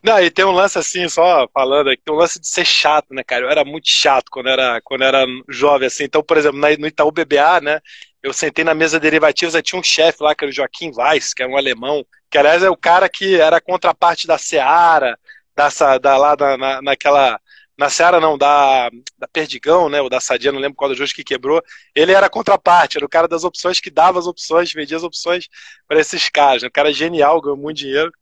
Não, 0.02 0.20
e 0.20 0.30
tem 0.30 0.44
um 0.44 0.50
lance 0.50 0.78
assim, 0.78 1.08
só 1.08 1.48
falando 1.52 1.88
aqui, 1.88 2.02
um 2.10 2.14
lance 2.14 2.38
de 2.38 2.46
ser 2.46 2.66
chato, 2.66 3.14
né, 3.14 3.24
cara? 3.24 3.46
Eu 3.46 3.50
era 3.50 3.64
muito 3.64 3.88
chato 3.88 4.26
quando 4.30 4.50
era, 4.50 4.78
quando 4.82 5.02
era 5.02 5.24
jovem, 5.48 5.86
assim. 5.86 6.04
Então, 6.04 6.22
por 6.22 6.36
exemplo, 6.36 6.60
no 6.60 6.86
Itaú 6.86 7.10
BBA, 7.10 7.62
né, 7.62 7.80
eu 8.22 8.32
sentei 8.32 8.64
na 8.64 8.74
mesa 8.74 9.00
derivativos, 9.00 9.54
aí 9.54 9.62
tinha 9.62 9.80
um 9.80 9.82
chefe 9.82 10.22
lá, 10.22 10.34
que 10.34 10.44
era 10.44 10.50
o 10.50 10.54
Joaquim 10.54 10.90
Weiss, 10.94 11.32
que 11.32 11.42
era 11.42 11.50
um 11.50 11.56
alemão, 11.56 12.04
que 12.30 12.36
aliás 12.36 12.62
é 12.62 12.68
o 12.68 12.76
cara 12.76 13.08
que 13.08 13.40
era 13.40 13.56
a 13.56 13.60
contraparte 13.62 14.26
da 14.26 14.36
Seara, 14.36 15.18
dessa, 15.56 15.98
da, 15.98 16.16
lá 16.18 16.36
na, 16.58 16.82
naquela 16.82 17.40
na 17.76 17.90
Seara 17.90 18.20
não, 18.20 18.38
da, 18.38 18.88
da 19.18 19.26
Perdigão, 19.26 19.88
né, 19.88 20.00
ou 20.00 20.08
da 20.08 20.20
Sadia, 20.20 20.52
não 20.52 20.60
lembro 20.60 20.76
qual 20.76 20.88
dos 20.88 20.98
dois 20.98 21.12
que 21.12 21.24
quebrou, 21.24 21.62
ele 21.94 22.12
era 22.12 22.26
a 22.26 22.30
contraparte, 22.30 22.96
era 22.96 23.04
o 23.04 23.08
cara 23.08 23.26
das 23.26 23.42
opções 23.42 23.80
que 23.80 23.90
dava 23.90 24.18
as 24.18 24.26
opções, 24.26 24.72
vendia 24.72 24.96
as 24.96 25.02
opções 25.02 25.48
para 25.88 26.00
esses 26.00 26.28
caras, 26.28 26.62
né, 26.62 26.68
o 26.68 26.72
cara 26.72 26.92
genial, 26.92 27.40
ganhou 27.40 27.56
muito 27.56 27.78
dinheiro, 27.78 28.12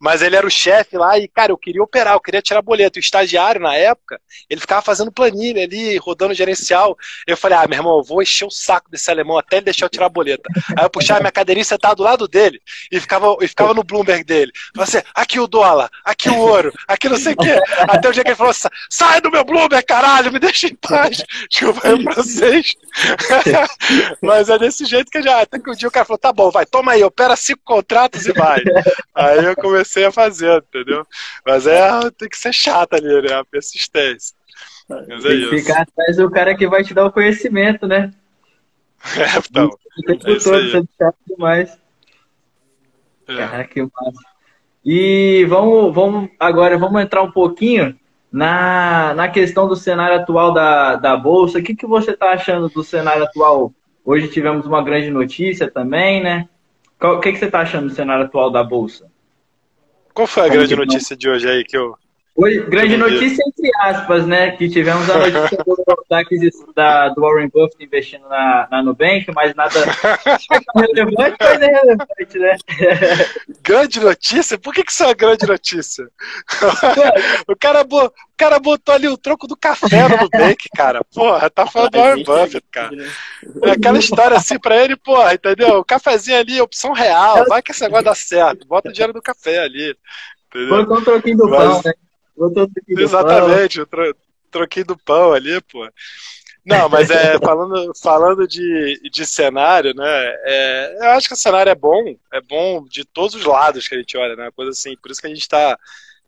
mas 0.00 0.22
ele 0.22 0.34
era 0.34 0.46
o 0.46 0.50
chefe 0.50 0.96
lá 0.96 1.18
e, 1.18 1.28
cara, 1.28 1.52
eu 1.52 1.58
queria 1.58 1.82
operar, 1.82 2.14
eu 2.14 2.20
queria 2.20 2.42
tirar 2.42 2.62
boleto, 2.62 2.98
o 2.98 3.00
estagiário 3.00 3.60
na 3.60 3.76
época, 3.76 4.20
ele 4.50 4.60
ficava 4.60 4.82
fazendo 4.82 5.12
planilha 5.12 5.62
ali, 5.62 5.96
rodando 5.98 6.34
gerencial, 6.34 6.96
eu 7.26 7.36
falei, 7.36 7.58
ah, 7.58 7.66
meu 7.68 7.78
irmão, 7.78 7.98
eu 7.98 8.04
vou 8.04 8.20
encher 8.20 8.44
o 8.44 8.50
saco 8.50 8.90
desse 8.90 9.10
alemão 9.10 9.38
até 9.38 9.58
ele 9.58 9.66
deixar 9.66 9.86
eu 9.86 9.90
tirar 9.90 10.06
a 10.06 10.10
boleta, 10.10 10.48
aí 10.76 10.84
eu 10.84 10.90
puxava 10.90 11.20
minha 11.20 11.32
cadeirinha 11.32 11.64
sentada 11.64 11.94
do 11.94 12.02
lado 12.02 12.26
dele, 12.26 12.60
e 12.90 12.98
ficava, 12.98 13.36
e 13.40 13.46
ficava 13.46 13.72
no 13.72 13.84
Bloomberg 13.84 14.24
dele, 14.24 14.50
você, 14.74 14.98
assim, 14.98 15.06
aqui 15.14 15.38
o 15.38 15.46
dólar, 15.46 15.88
aqui 16.04 16.28
o 16.28 16.36
ouro, 16.36 16.72
aqui 16.88 17.08
não 17.08 17.16
sei 17.16 17.34
o 17.34 17.36
quê, 17.36 17.60
até 17.88 18.08
o 18.08 18.12
dia 18.12 18.24
que 18.24 18.30
ele 18.30 18.36
falou, 18.36 18.52
Sai 18.96 19.20
do 19.20 19.30
meu 19.30 19.44
Bloomberg, 19.44 19.84
caralho, 19.84 20.32
me 20.32 20.38
deixa 20.38 20.68
em 20.68 20.74
paz. 20.74 21.22
Desculpa 21.50 21.86
aí 21.86 22.02
pra 22.02 22.14
vocês. 22.14 22.74
Mas 24.22 24.48
é 24.48 24.58
desse 24.58 24.86
jeito 24.86 25.10
que 25.10 25.20
já. 25.20 25.42
Até 25.42 25.58
que 25.58 25.70
um 25.70 25.74
dia 25.74 25.86
o 25.86 25.92
cara 25.92 26.06
falou: 26.06 26.18
tá 26.18 26.32
bom, 26.32 26.50
vai, 26.50 26.64
toma 26.64 26.92
aí, 26.92 27.04
opera 27.04 27.36
cinco 27.36 27.60
contratos 27.62 28.24
e 28.24 28.32
vai. 28.32 28.58
Aí 29.14 29.44
eu 29.44 29.54
comecei 29.54 30.06
a 30.06 30.10
fazer, 30.10 30.64
entendeu? 30.66 31.06
Mas 31.44 31.66
é, 31.66 32.10
tem 32.16 32.26
que 32.26 32.38
ser 32.38 32.54
chato 32.54 32.94
ali, 32.94 33.20
né? 33.20 33.34
A 33.34 33.44
persistência. 33.44 34.34
Mas 34.88 35.24
é 35.26 35.28
tem 35.28 35.50
que 35.50 35.58
ficar 35.58 35.82
atrás 35.82 36.16
do 36.16 36.30
cara 36.30 36.56
que 36.56 36.66
vai 36.66 36.82
te 36.82 36.94
dar 36.94 37.04
o 37.04 37.12
conhecimento, 37.12 37.86
né? 37.86 38.14
É, 39.14 39.38
então. 39.38 39.66
O 39.66 40.02
tempo 40.06 40.30
é 40.30 40.38
todo, 40.38 40.70
sendo 40.70 40.88
chato 40.96 41.16
demais. 41.26 41.78
É. 43.28 43.36
Cara, 43.36 43.64
que 43.64 43.82
massa. 43.82 44.36
E 44.82 45.44
vamos, 45.50 45.94
vamos 45.94 46.30
agora 46.40 46.78
vamos 46.78 47.02
entrar 47.02 47.22
um 47.22 47.30
pouquinho 47.30 47.94
na, 48.36 49.14
na 49.14 49.28
questão 49.28 49.66
do 49.66 49.74
cenário 49.74 50.18
atual 50.18 50.52
da, 50.52 50.96
da 50.96 51.16
Bolsa, 51.16 51.58
o 51.58 51.62
que, 51.62 51.74
que 51.74 51.86
você 51.86 52.10
está 52.10 52.32
achando 52.32 52.68
do 52.68 52.84
cenário 52.84 53.24
atual? 53.24 53.72
Hoje 54.04 54.28
tivemos 54.28 54.66
uma 54.66 54.84
grande 54.84 55.08
notícia 55.08 55.70
também, 55.70 56.22
né? 56.22 56.46
O 57.00 57.18
que, 57.18 57.32
que 57.32 57.38
você 57.38 57.46
está 57.46 57.60
achando 57.60 57.88
do 57.88 57.94
cenário 57.94 58.26
atual 58.26 58.50
da 58.50 58.62
Bolsa? 58.62 59.10
Qual 60.12 60.26
foi 60.26 60.42
a 60.42 60.46
Como 60.48 60.58
grande 60.58 60.76
notícia 60.76 61.16
de 61.16 61.30
hoje 61.30 61.48
aí 61.48 61.64
que 61.64 61.78
eu, 61.78 61.96
Hoje, 62.36 62.60
grande 62.68 62.98
notícia 62.98 63.42
entre 63.48 63.70
aspas, 63.80 64.26
né? 64.26 64.50
Que 64.50 64.68
tivemos 64.68 65.08
a 65.08 65.18
notícia 65.18 65.56
do, 65.64 66.72
da, 66.74 67.08
do 67.08 67.22
Warren 67.22 67.48
Buffett 67.48 67.82
investindo 67.82 68.28
na, 68.28 68.68
na 68.70 68.82
Nubank, 68.82 69.32
mas 69.34 69.54
nada 69.54 69.72
relevante, 70.76 71.36
mas 71.40 71.62
é 71.62 71.66
relevante, 71.66 72.38
né? 72.38 72.56
Grande 73.64 74.00
notícia? 74.00 74.58
Por 74.58 74.74
que, 74.74 74.84
que 74.84 74.92
isso 74.92 75.02
é 75.02 75.06
uma 75.06 75.14
grande 75.14 75.46
notícia? 75.46 76.08
o, 77.48 77.56
cara, 77.56 77.82
o 77.82 78.12
cara 78.36 78.58
botou 78.58 78.94
ali 78.94 79.08
o 79.08 79.16
troco 79.16 79.46
do 79.46 79.56
café 79.56 80.06
no 80.06 80.16
Nubank, 80.18 80.68
cara. 80.76 81.02
Porra, 81.14 81.48
tá 81.48 81.66
falando 81.66 81.92
do 81.92 81.98
Warren 81.98 82.22
Buffett, 82.22 82.64
cara. 82.70 82.94
É 83.64 83.70
aquela 83.70 83.98
história 83.98 84.36
assim 84.36 84.58
pra 84.58 84.76
ele, 84.76 84.94
porra, 84.94 85.34
entendeu? 85.34 85.78
O 85.78 85.84
cafezinho 85.84 86.38
ali, 86.38 86.60
opção 86.60 86.92
real, 86.92 87.46
vai 87.48 87.62
que 87.62 87.72
esse 87.72 87.82
negócio 87.82 88.04
dá 88.04 88.14
certo. 88.14 88.66
Bota 88.66 88.90
o 88.90 88.92
dinheiro 88.92 89.14
do 89.14 89.22
café 89.22 89.60
ali. 89.60 89.96
Entendeu? 90.48 90.84
Botou 90.84 90.98
um 90.98 91.04
troquinho 91.04 91.36
do 91.38 91.48
mas... 91.48 91.58
pão, 91.58 91.82
né? 91.84 91.92
Exatamente, 92.88 93.80
o 93.80 93.86
tro, 93.86 94.14
troquinho 94.50 94.86
do 94.86 94.98
pão 94.98 95.32
ali, 95.32 95.60
pô. 95.62 95.88
Não, 96.64 96.88
mas 96.88 97.10
é, 97.10 97.38
falando, 97.38 97.92
falando 98.02 98.48
de, 98.48 99.00
de 99.10 99.24
cenário, 99.24 99.94
né? 99.94 100.34
É, 100.44 100.96
eu 101.00 101.10
acho 101.12 101.28
que 101.28 101.34
o 101.34 101.36
cenário 101.36 101.70
é 101.70 101.74
bom, 101.74 102.16
é 102.32 102.40
bom 102.40 102.84
de 102.84 103.04
todos 103.04 103.36
os 103.36 103.44
lados 103.44 103.86
que 103.86 103.94
a 103.94 103.98
gente 103.98 104.16
olha, 104.16 104.34
né? 104.34 104.50
Coisa 104.54 104.72
assim, 104.72 104.96
por 104.96 105.10
isso 105.10 105.20
que 105.20 105.28
a 105.28 105.30
gente 105.30 105.42
está 105.42 105.78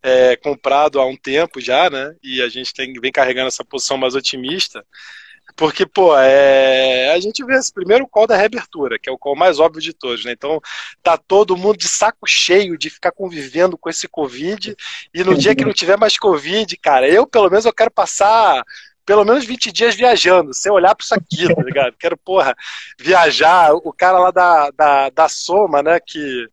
é, 0.01 0.37
comprado 0.37 1.01
há 1.01 1.07
um 1.07 1.17
tempo 1.17 1.61
já, 1.61 1.91
né? 1.91 2.15
E 2.23 2.41
a 2.41 2.49
gente 2.49 2.73
tem, 2.73 2.93
vem 2.93 3.11
carregando 3.11 3.49
essa 3.49 3.65
posição 3.65 3.97
mais 3.99 4.15
otimista. 4.15 4.85
Porque, 5.57 5.85
pô, 5.85 6.17
é... 6.17 7.13
a 7.13 7.21
gente 7.21 7.45
vê 7.45 7.55
esse 7.55 7.73
primeiro 7.73 8.07
call 8.07 8.27
da 8.27 8.37
reabertura, 8.37 8.99
que 8.99 9.09
é 9.09 9.13
o 9.13 9.19
call 9.19 9.35
mais 9.35 9.59
óbvio 9.59 9.83
de 9.83 9.93
todos, 9.93 10.25
né? 10.25 10.33
Então, 10.33 10.61
tá 11.03 11.17
todo 11.17 11.57
mundo 11.57 11.77
de 11.77 11.89
saco 11.89 12.27
cheio 12.27 12.79
de 12.79 12.91
ficar 12.91 13.13
convivendo 13.13 13.77
com 13.77 13.91
esse 13.91 14.07
Covid, 14.07 14.77
e 15.13 15.25
no 15.25 15.37
dia 15.37 15.55
que 15.55 15.65
não 15.65 15.73
tiver 15.73 15.97
mais 15.97 16.17
Covid, 16.19 16.77
cara, 16.77 17.09
eu, 17.09 17.27
pelo 17.27 17.51
menos, 17.51 17.65
eu 17.65 17.73
quero 17.73 17.91
passar 17.91 18.63
pelo 19.09 19.25
menos 19.25 19.47
20 19.47 19.73
dias 19.73 19.95
viajando, 19.95 20.53
sem 20.53 20.71
olhar 20.71 20.95
para 20.95 21.03
isso 21.03 21.15
aqui, 21.15 21.55
tá 21.55 21.63
ligado? 21.63 21.95
Quero, 21.99 22.15
porra, 22.15 22.55
viajar. 23.01 23.73
O 23.73 23.91
cara 23.91 24.19
lá 24.19 24.31
da, 24.31 24.71
da, 24.71 25.09
da 25.09 25.29
Soma, 25.31 25.83
né, 25.83 25.99
que, 25.99 26.47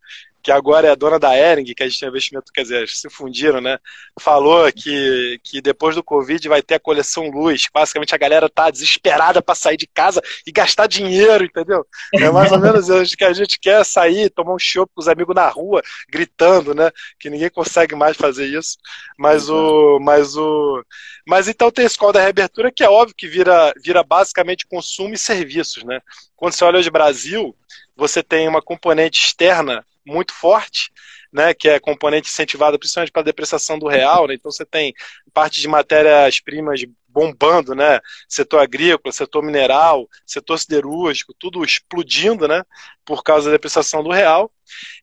que 0.46 0.52
agora 0.52 0.86
é 0.86 0.92
a 0.92 0.94
dona 0.94 1.18
da 1.18 1.36
Ering, 1.36 1.64
que 1.64 1.82
a 1.82 1.88
gente 1.88 1.98
tem 1.98 2.08
investimento, 2.08 2.52
quer 2.52 2.62
dizer, 2.62 2.88
se 2.88 3.10
fundiram, 3.10 3.60
né? 3.60 3.80
Falou 4.20 4.72
que, 4.72 5.40
que 5.42 5.60
depois 5.60 5.96
do 5.96 6.04
Covid 6.04 6.48
vai 6.48 6.62
ter 6.62 6.76
a 6.76 6.78
coleção 6.78 7.28
Luz. 7.28 7.66
Basicamente 7.74 8.14
a 8.14 8.18
galera 8.18 8.48
tá 8.48 8.70
desesperada 8.70 9.42
para 9.42 9.56
sair 9.56 9.76
de 9.76 9.88
casa 9.88 10.22
e 10.46 10.52
gastar 10.52 10.86
dinheiro, 10.86 11.44
entendeu? 11.44 11.84
É 12.14 12.30
mais 12.30 12.52
ou 12.52 12.60
menos 12.60 12.88
isso 12.88 13.16
que 13.16 13.24
a 13.24 13.32
gente 13.32 13.58
quer 13.58 13.84
sair, 13.84 14.30
tomar 14.30 14.54
um 14.54 14.58
chopp 14.58 14.88
com 14.94 15.00
os 15.00 15.08
amigos 15.08 15.34
na 15.34 15.48
rua, 15.48 15.82
gritando, 16.08 16.76
né? 16.76 16.92
Que 17.18 17.28
ninguém 17.28 17.50
consegue 17.50 17.96
mais 17.96 18.16
fazer 18.16 18.46
isso. 18.46 18.78
Mas 19.18 19.50
o. 19.50 19.98
Mas 19.98 20.36
o. 20.36 20.80
Mas 21.26 21.48
então 21.48 21.72
tem 21.72 21.82
a 21.82 21.88
escola 21.88 22.12
da 22.12 22.22
reabertura 22.22 22.70
que 22.70 22.84
é 22.84 22.88
óbvio 22.88 23.16
que 23.16 23.26
vira, 23.26 23.74
vira 23.82 24.04
basicamente 24.04 24.64
consumo 24.64 25.12
e 25.12 25.18
serviços, 25.18 25.82
né? 25.82 25.98
Quando 26.36 26.52
você 26.52 26.64
olha 26.64 26.78
hoje 26.78 26.88
Brasil, 26.88 27.52
você 27.96 28.22
tem 28.22 28.46
uma 28.46 28.62
componente 28.62 29.18
externa 29.18 29.84
muito 30.06 30.32
forte, 30.32 30.90
né, 31.32 31.52
que 31.52 31.68
é 31.68 31.80
componente 31.80 32.28
incentivada 32.28 32.78
principalmente 32.78 33.12
para 33.12 33.22
a 33.22 33.24
depreciação 33.24 33.78
do 33.78 33.88
real, 33.88 34.26
né, 34.26 34.34
então 34.34 34.50
você 34.50 34.64
tem 34.64 34.94
parte 35.34 35.60
de 35.60 35.68
matérias-primas 35.68 36.80
bombando, 37.08 37.74
né, 37.74 37.98
setor 38.28 38.60
agrícola, 38.60 39.12
setor 39.12 39.42
mineral, 39.42 40.06
setor 40.24 40.58
siderúrgico, 40.58 41.34
tudo 41.38 41.64
explodindo, 41.64 42.46
né, 42.46 42.62
por 43.04 43.22
causa 43.22 43.46
da 43.46 43.56
depreciação 43.56 44.02
do 44.02 44.10
real, 44.10 44.50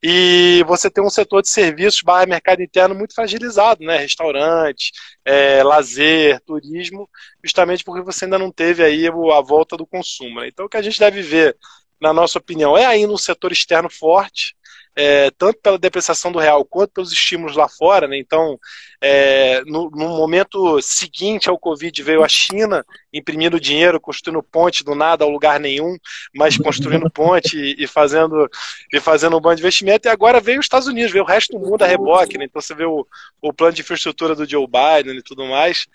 e 0.01 0.63
você 0.67 0.89
tem 0.89 1.03
um 1.03 1.09
setor 1.09 1.41
de 1.41 1.49
serviços 1.49 2.01
barra 2.01 2.25
mercado 2.25 2.61
interno 2.61 2.95
muito 2.95 3.15
fragilizado, 3.15 3.83
né, 3.83 3.97
restaurante, 3.97 4.91
é, 5.25 5.63
lazer, 5.63 6.39
turismo, 6.41 7.09
justamente 7.43 7.83
porque 7.83 8.01
você 8.01 8.25
ainda 8.25 8.39
não 8.39 8.51
teve 8.51 8.83
aí 8.83 9.07
a 9.07 9.41
volta 9.41 9.75
do 9.75 9.85
consumo, 9.85 10.39
né? 10.39 10.47
então 10.47 10.65
o 10.65 10.69
que 10.69 10.77
a 10.77 10.81
gente 10.81 10.99
deve 10.99 11.21
ver 11.21 11.57
na 12.03 12.11
nossa 12.11 12.37
opinião, 12.37 12.77
é 12.77 12.85
ainda 12.85 13.13
um 13.13 13.17
setor 13.17 13.53
externo 13.53 13.89
forte, 13.89 14.57
é, 14.95 15.31
tanto 15.31 15.59
pela 15.59 15.77
depreciação 15.77 16.31
do 16.31 16.39
real 16.39 16.63
quanto 16.63 16.91
pelos 16.91 17.11
estímulos 17.11 17.55
lá 17.55 17.67
fora. 17.67 18.07
Né? 18.07 18.17
Então, 18.17 18.59
é, 19.01 19.61
no, 19.65 19.89
no, 19.89 20.09
momento 20.09 20.81
seguinte 20.81 21.49
ao 21.49 21.57
Covid, 21.57 22.03
veio 22.03 22.23
a 22.23 22.27
China 22.27 22.85
imprimindo 23.11 23.59
dinheiro, 23.59 23.99
construindo 23.99 24.41
ponte 24.43 24.83
do 24.83 24.95
nada 24.95 25.23
ao 25.25 25.29
lugar 25.29 25.59
nenhum, 25.59 25.97
mas 26.33 26.57
construindo 26.57 27.09
ponte 27.09 27.57
e, 27.57 27.83
e 27.83 27.87
fazendo, 27.87 28.49
e 28.93 28.99
fazendo 28.99 29.37
um 29.37 29.41
bom 29.41 29.51
investimento. 29.51 30.07
E 30.07 30.11
agora 30.11 30.39
veio 30.39 30.59
os 30.59 30.65
Estados 30.65 30.87
Unidos, 30.87 31.11
veio 31.11 31.23
o 31.23 31.27
resto 31.27 31.57
do 31.57 31.59
mundo 31.59 31.83
a 31.83 31.87
reboque. 31.87 32.37
Né? 32.37 32.45
Então, 32.45 32.61
você 32.61 32.73
vê 32.75 32.85
o, 32.85 33.05
o 33.41 33.53
plano 33.53 33.73
de 33.73 33.81
infraestrutura 33.81 34.35
do 34.35 34.49
Joe 34.49 34.67
Biden 34.67 35.17
e 35.17 35.23
tudo 35.23 35.45
mais. 35.45 35.87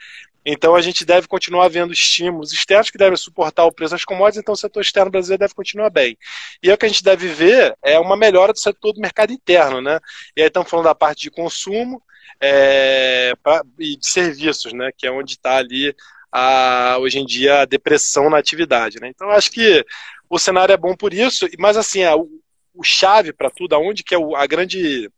Então 0.50 0.74
a 0.74 0.80
gente 0.80 1.04
deve 1.04 1.28
continuar 1.28 1.68
vendo 1.68 1.92
estímulos 1.92 2.54
externos 2.54 2.88
que 2.88 2.96
devem 2.96 3.18
suportar 3.18 3.66
o 3.66 3.72
preço 3.72 3.90
das 3.90 4.02
commodities, 4.02 4.40
então 4.40 4.54
o 4.54 4.56
setor 4.56 4.80
externo 4.80 5.10
brasileiro 5.10 5.40
deve 5.40 5.52
continuar 5.52 5.90
bem. 5.90 6.16
E 6.62 6.70
é 6.70 6.72
o 6.72 6.78
que 6.78 6.86
a 6.86 6.88
gente 6.88 7.04
deve 7.04 7.28
ver 7.28 7.76
é 7.82 7.98
uma 7.98 8.16
melhora 8.16 8.54
do 8.54 8.58
setor 8.58 8.94
do 8.94 9.00
mercado 9.00 9.30
interno, 9.30 9.82
né? 9.82 10.00
E 10.34 10.40
aí 10.40 10.48
estamos 10.48 10.70
falando 10.70 10.86
da 10.86 10.94
parte 10.94 11.20
de 11.20 11.30
consumo 11.30 12.02
é, 12.40 13.34
pra, 13.42 13.62
e 13.78 13.98
de 13.98 14.08
serviços, 14.08 14.72
né? 14.72 14.90
Que 14.96 15.06
é 15.06 15.12
onde 15.12 15.32
está 15.32 15.58
ali 15.58 15.94
a, 16.32 16.96
hoje 16.98 17.18
em 17.18 17.26
dia 17.26 17.60
a 17.60 17.66
depressão 17.66 18.30
na 18.30 18.38
atividade. 18.38 18.98
Né? 19.02 19.08
Então 19.08 19.28
acho 19.30 19.50
que 19.50 19.84
o 20.30 20.38
cenário 20.38 20.72
é 20.72 20.78
bom 20.78 20.96
por 20.96 21.12
isso, 21.12 21.46
mas 21.58 21.76
assim, 21.76 22.04
a, 22.04 22.16
o, 22.16 22.26
o 22.74 22.82
chave 22.82 23.34
para 23.34 23.50
tudo, 23.50 23.74
aonde 23.74 24.02
que 24.02 24.14
é 24.14 24.18
o, 24.18 24.34
a 24.34 24.46
grande 24.46 25.10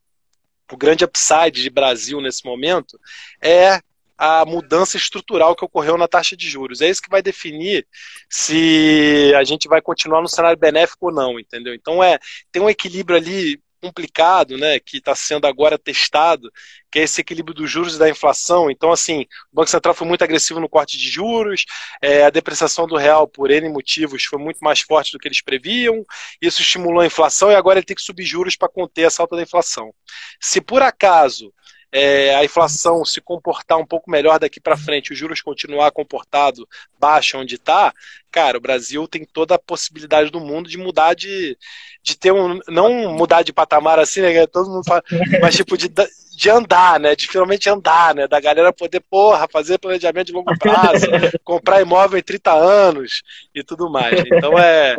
o 0.72 0.76
grande 0.76 1.04
upside 1.04 1.62
de 1.62 1.70
Brasil 1.70 2.20
nesse 2.20 2.44
momento 2.44 2.98
é 3.40 3.80
a 4.22 4.44
mudança 4.44 4.98
estrutural 4.98 5.56
que 5.56 5.64
ocorreu 5.64 5.96
na 5.96 6.06
taxa 6.06 6.36
de 6.36 6.46
juros. 6.46 6.82
É 6.82 6.90
isso 6.90 7.00
que 7.00 7.08
vai 7.08 7.22
definir 7.22 7.86
se 8.28 9.32
a 9.34 9.42
gente 9.44 9.66
vai 9.66 9.80
continuar 9.80 10.20
no 10.20 10.28
cenário 10.28 10.58
benéfico 10.58 11.06
ou 11.06 11.12
não, 11.12 11.40
entendeu? 11.40 11.72
Então 11.72 12.04
é 12.04 12.18
tem 12.52 12.60
um 12.60 12.68
equilíbrio 12.68 13.16
ali 13.16 13.58
complicado, 13.80 14.58
né, 14.58 14.78
que 14.78 14.98
está 14.98 15.14
sendo 15.14 15.46
agora 15.46 15.78
testado, 15.78 16.52
que 16.90 16.98
é 16.98 17.02
esse 17.04 17.22
equilíbrio 17.22 17.54
dos 17.54 17.70
juros 17.70 17.96
e 17.96 17.98
da 17.98 18.10
inflação. 18.10 18.70
Então, 18.70 18.92
assim, 18.92 19.22
o 19.50 19.56
Banco 19.56 19.70
Central 19.70 19.94
foi 19.94 20.06
muito 20.06 20.22
agressivo 20.22 20.60
no 20.60 20.68
corte 20.68 20.98
de 20.98 21.08
juros, 21.08 21.64
é, 22.02 22.24
a 22.24 22.28
depreciação 22.28 22.86
do 22.86 22.98
real, 22.98 23.26
por 23.26 23.50
N 23.50 23.70
motivos, 23.70 24.24
foi 24.24 24.38
muito 24.38 24.58
mais 24.58 24.80
forte 24.80 25.12
do 25.12 25.18
que 25.18 25.26
eles 25.26 25.40
previam, 25.40 26.04
isso 26.42 26.60
estimulou 26.60 27.00
a 27.00 27.06
inflação 27.06 27.50
e 27.50 27.54
agora 27.54 27.78
ele 27.78 27.86
tem 27.86 27.96
que 27.96 28.02
subir 28.02 28.24
juros 28.24 28.54
para 28.54 28.68
conter 28.68 29.06
essa 29.06 29.22
alta 29.22 29.34
da 29.34 29.42
inflação. 29.42 29.94
Se 30.38 30.60
por 30.60 30.82
acaso 30.82 31.50
é, 31.92 32.34
a 32.34 32.44
inflação 32.44 33.04
se 33.04 33.20
comportar 33.20 33.78
um 33.78 33.86
pouco 33.86 34.10
melhor 34.10 34.38
daqui 34.38 34.60
para 34.60 34.76
frente, 34.76 35.12
os 35.12 35.18
juros 35.18 35.40
continuar 35.40 35.90
comportado 35.90 36.68
baixo 36.98 37.38
onde 37.38 37.56
está, 37.56 37.92
cara, 38.30 38.58
o 38.58 38.60
Brasil 38.60 39.08
tem 39.08 39.24
toda 39.24 39.56
a 39.56 39.58
possibilidade 39.58 40.30
do 40.30 40.40
mundo 40.40 40.68
de 40.68 40.78
mudar 40.78 41.14
de, 41.14 41.56
de 42.02 42.16
ter 42.16 42.32
um, 42.32 42.60
não 42.68 43.12
mudar 43.12 43.42
de 43.42 43.52
patamar 43.52 43.98
assim, 43.98 44.20
né, 44.20 44.46
todo 44.46 44.70
mundo 44.70 44.84
fala, 44.84 45.02
mas 45.42 45.56
tipo 45.56 45.76
de, 45.76 45.88
de 45.88 46.50
andar, 46.50 47.00
né, 47.00 47.16
de 47.16 47.26
finalmente 47.26 47.68
andar, 47.68 48.14
né, 48.14 48.28
da 48.28 48.40
galera 48.40 48.72
poder, 48.72 49.00
porra, 49.00 49.48
fazer 49.48 49.78
planejamento 49.78 50.28
de 50.28 50.32
longo 50.32 50.56
prazo, 50.58 51.06
comprar 51.42 51.80
imóvel 51.80 52.18
em 52.18 52.22
30 52.22 52.52
anos 52.52 53.22
e 53.54 53.64
tudo 53.64 53.90
mais. 53.90 54.22
Então 54.26 54.56
é 54.56 54.96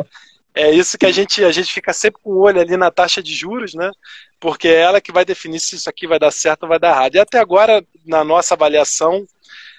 é 0.54 0.70
isso 0.70 0.98
que 0.98 1.06
a 1.06 1.12
gente, 1.12 1.42
a 1.44 1.50
gente 1.52 1.72
fica 1.72 1.92
sempre 1.92 2.20
com 2.22 2.30
o 2.30 2.40
olho 2.40 2.60
ali 2.60 2.76
na 2.76 2.90
taxa 2.90 3.22
de 3.22 3.34
juros, 3.34 3.74
né? 3.74 3.90
Porque 4.38 4.68
é 4.68 4.80
ela 4.80 5.00
que 5.00 5.12
vai 5.12 5.24
definir 5.24 5.60
se 5.60 5.76
isso 5.76 5.88
aqui 5.88 6.06
vai 6.06 6.18
dar 6.18 6.30
certo 6.30 6.64
ou 6.64 6.68
vai 6.68 6.78
dar 6.78 6.90
errado. 6.90 7.14
E 7.14 7.20
até 7.20 7.38
agora, 7.38 7.84
na 8.04 8.22
nossa 8.22 8.54
avaliação, 8.54 9.26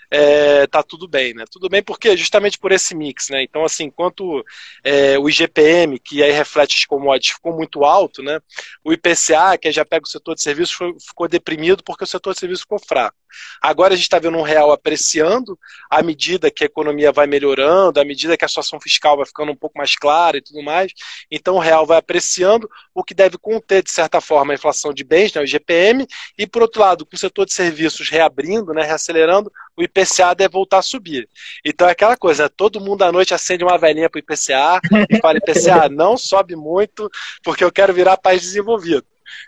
é, 0.09 0.67
tá 0.67 0.83
tudo 0.83 1.07
bem, 1.07 1.33
né? 1.33 1.43
Tudo 1.49 1.67
bem 1.67 1.81
porque 1.81 2.15
justamente 2.15 2.59
por 2.59 2.71
esse 2.71 2.93
mix, 2.95 3.29
né? 3.29 3.41
Então, 3.43 3.65
assim, 3.65 3.85
enquanto 3.85 4.45
é, 4.83 5.17
o 5.17 5.27
IGPM, 5.27 5.97
que 5.99 6.21
aí 6.21 6.31
reflete 6.31 6.77
as 6.77 6.85
commodities, 6.85 7.33
ficou 7.33 7.53
muito 7.55 7.83
alto, 7.83 8.21
né? 8.21 8.39
O 8.83 8.93
IPCA, 8.93 9.57
que 9.59 9.71
já 9.71 9.83
pega 9.83 10.05
o 10.05 10.09
setor 10.09 10.35
de 10.35 10.43
serviços, 10.43 10.77
ficou 11.03 11.27
deprimido 11.27 11.83
porque 11.83 12.03
o 12.03 12.07
setor 12.07 12.33
de 12.33 12.39
serviços 12.39 12.61
ficou 12.61 12.79
fraco. 12.79 13.17
Agora 13.61 13.93
a 13.93 13.95
gente 13.95 14.05
está 14.05 14.19
vendo 14.19 14.37
um 14.37 14.41
real 14.41 14.71
apreciando 14.71 15.57
à 15.89 16.01
medida 16.01 16.51
que 16.51 16.63
a 16.63 16.67
economia 16.67 17.11
vai 17.11 17.27
melhorando, 17.27 17.99
à 17.99 18.05
medida 18.05 18.37
que 18.37 18.45
a 18.45 18.47
situação 18.47 18.79
fiscal 18.79 19.17
vai 19.17 19.25
ficando 19.25 19.51
um 19.51 19.55
pouco 19.55 19.77
mais 19.77 19.95
clara 19.95 20.37
e 20.37 20.41
tudo 20.41 20.61
mais. 20.61 20.91
Então 21.29 21.55
o 21.55 21.59
real 21.59 21.85
vai 21.85 21.97
apreciando, 21.97 22.69
o 22.93 23.03
que 23.03 23.13
deve 23.13 23.37
conter, 23.37 23.83
de 23.83 23.91
certa 23.91 24.19
forma, 24.21 24.53
a 24.53 24.55
inflação 24.55 24.93
de 24.93 25.03
bens, 25.03 25.33
né, 25.33 25.41
o 25.41 25.45
IGPM, 25.45 26.05
e 26.37 26.45
por 26.47 26.61
outro 26.61 26.81
lado, 26.81 27.05
com 27.05 27.15
o 27.15 27.19
setor 27.19 27.45
de 27.45 27.53
serviços 27.53 28.09
reabrindo, 28.09 28.73
né, 28.73 28.83
reacelerando, 28.83 29.51
o 29.75 29.83
IPCA 29.83 30.35
deve 30.35 30.51
voltar 30.51 30.79
a 30.79 30.81
subir. 30.83 31.27
Então 31.65 31.87
é 31.87 31.91
aquela 31.91 32.15
coisa, 32.15 32.49
todo 32.49 32.79
mundo 32.79 33.03
à 33.03 33.11
noite 33.11 33.33
acende 33.33 33.63
uma 33.63 33.77
velhinha 33.77 34.09
para 34.09 34.17
o 34.17 34.19
IPCA 34.19 34.79
e 35.09 35.19
fala, 35.19 35.37
IPCA 35.37 35.89
não 35.91 36.17
sobe 36.17 36.55
muito 36.55 37.09
porque 37.43 37.63
eu 37.63 37.71
quero 37.71 37.93
virar 37.93 38.17
país 38.17 38.41
desenvolvido. 38.41 39.05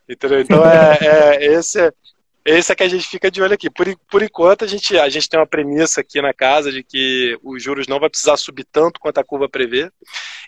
Entendeu? 0.10 0.40
Então 0.40 0.66
é, 0.66 0.98
é 1.02 1.46
esse, 1.46 1.94
esse 2.46 2.72
é 2.72 2.76
que 2.76 2.84
a 2.84 2.88
gente 2.88 3.08
fica 3.08 3.32
de 3.32 3.42
olho 3.42 3.56
aqui. 3.56 3.72
Por, 3.72 3.88
por 4.10 4.22
enquanto, 4.22 4.64
a 4.64 4.68
gente, 4.68 4.96
a 5.00 5.10
gente 5.10 5.28
tem 5.28 5.40
uma 5.40 5.48
premissa 5.48 6.02
aqui 6.02 6.22
na 6.22 6.32
casa 6.32 6.72
de 6.72 6.84
que 6.84 7.38
os 7.44 7.62
juros 7.62 7.88
não 7.88 8.00
vai 8.00 8.08
precisar 8.08 8.38
subir 8.38 8.66
tanto 8.72 9.00
quanto 9.00 9.18
a 9.18 9.24
curva 9.24 9.50
prevê. 9.50 9.92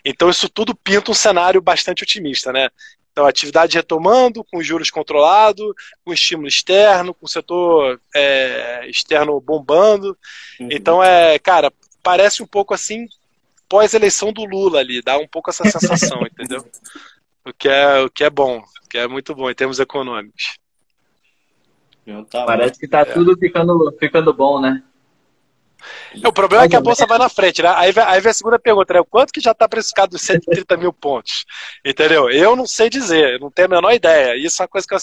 Então, 0.04 0.30
isso 0.30 0.48
tudo 0.48 0.76
pinta 0.76 1.10
um 1.10 1.14
cenário 1.14 1.60
bastante 1.60 2.04
otimista, 2.04 2.52
né? 2.52 2.68
Então, 3.10 3.26
atividade 3.26 3.76
retomando, 3.76 4.44
com 4.44 4.62
juros 4.62 4.90
controlados, 4.90 5.74
com 6.04 6.12
estímulo 6.12 6.46
externo, 6.46 7.12
com 7.12 7.26
o 7.26 7.28
setor 7.28 8.00
é, 8.14 8.88
externo 8.88 9.40
bombando. 9.40 10.16
Uhum. 10.60 10.68
Então, 10.70 11.02
é, 11.02 11.36
cara, 11.36 11.72
parece 12.00 12.44
um 12.44 12.46
pouco 12.46 12.72
assim 12.72 13.08
pós-eleição 13.68 14.32
do 14.32 14.44
Lula 14.44 14.78
ali, 14.78 15.02
dá 15.02 15.18
um 15.18 15.26
pouco 15.26 15.50
essa 15.50 15.68
sensação, 15.68 16.22
entendeu? 16.30 16.64
O 17.44 17.52
que 17.52 17.68
é, 17.68 17.98
o 17.98 18.08
que 18.08 18.22
é 18.22 18.30
bom, 18.30 18.58
o 18.58 18.88
que 18.88 18.98
é 18.98 19.08
muito 19.08 19.34
bom 19.34 19.50
em 19.50 19.54
termos 19.54 19.80
econômicos. 19.80 20.58
Tá 22.30 22.44
Parece 22.44 22.78
que 22.78 22.88
tá 22.88 23.00
é. 23.00 23.04
tudo 23.04 23.36
ficando, 23.36 23.94
ficando 23.98 24.32
bom, 24.32 24.60
né? 24.60 24.82
É, 26.22 26.26
o 26.26 26.32
problema 26.32 26.64
é 26.64 26.68
que 26.68 26.74
a 26.74 26.80
bolsa 26.80 27.06
vai 27.06 27.18
na 27.18 27.28
frente, 27.28 27.62
né? 27.62 27.68
Aí, 27.76 27.92
aí 27.96 28.20
vem 28.20 28.30
a 28.30 28.34
segunda 28.34 28.58
pergunta, 28.58 28.94
né? 28.94 29.00
Quanto 29.08 29.32
que 29.32 29.40
já 29.40 29.52
está 29.52 29.68
precificado 29.68 30.10
dos 30.12 30.22
130 30.22 30.76
mil 30.76 30.92
pontos? 30.92 31.44
Entendeu? 31.84 32.30
Eu 32.30 32.56
não 32.56 32.66
sei 32.66 32.90
dizer, 32.90 33.34
eu 33.34 33.40
não 33.40 33.50
tenho 33.50 33.66
a 33.66 33.70
menor 33.70 33.92
ideia. 33.92 34.36
Isso 34.36 34.60
é 34.60 34.64
uma 34.64 34.68
coisa 34.68 34.86
que, 34.86 34.94
eu, 34.94 34.98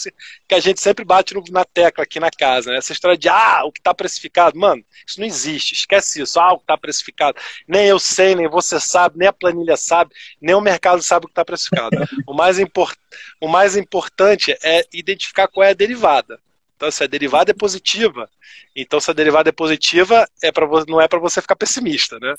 que 0.47 0.55
a 0.55 0.59
gente 0.59 0.81
sempre 0.81 1.05
bate 1.05 1.33
no, 1.33 1.43
na 1.49 1.63
tecla 1.63 2.03
aqui 2.03 2.19
na 2.19 2.29
casa, 2.29 2.71
né? 2.71 2.77
Essa 2.77 2.91
história 2.91 3.17
de, 3.17 3.29
ah, 3.29 3.61
o 3.65 3.71
que 3.71 3.79
está 3.79 3.93
precificado. 3.93 4.57
Mano, 4.57 4.83
isso 5.07 5.19
não 5.19 5.27
existe, 5.27 5.73
esquece 5.73 6.21
isso. 6.21 6.39
Ah, 6.39 6.53
o 6.53 6.57
que 6.57 6.63
está 6.63 6.77
precificado. 6.77 7.37
Nem 7.67 7.85
eu 7.85 7.99
sei, 7.99 8.35
nem 8.35 8.49
você 8.49 8.79
sabe, 8.79 9.17
nem 9.17 9.27
a 9.27 9.33
planilha 9.33 9.77
sabe, 9.77 10.11
nem 10.41 10.55
o 10.55 10.61
mercado 10.61 11.01
sabe 11.01 11.25
o 11.25 11.27
que 11.27 11.33
está 11.33 11.45
precificado. 11.45 11.95
O 12.27 12.33
mais, 12.33 12.59
import, 12.59 12.97
o 13.39 13.47
mais 13.47 13.77
importante 13.77 14.57
é 14.63 14.85
identificar 14.91 15.47
qual 15.47 15.63
é 15.63 15.69
a 15.69 15.73
derivada. 15.73 16.39
Então, 16.75 16.91
se 16.91 17.03
a 17.03 17.07
derivada 17.07 17.51
é 17.51 17.53
positiva, 17.53 18.29
então 18.75 18.99
se 18.99 19.09
a 19.09 19.13
derivada 19.13 19.49
é 19.49 19.53
positiva, 19.53 20.27
é 20.43 20.51
para 20.51 20.67
não 20.87 20.99
é 20.99 21.07
para 21.07 21.19
você 21.19 21.41
ficar 21.41 21.55
pessimista, 21.55 22.19
né? 22.19 22.35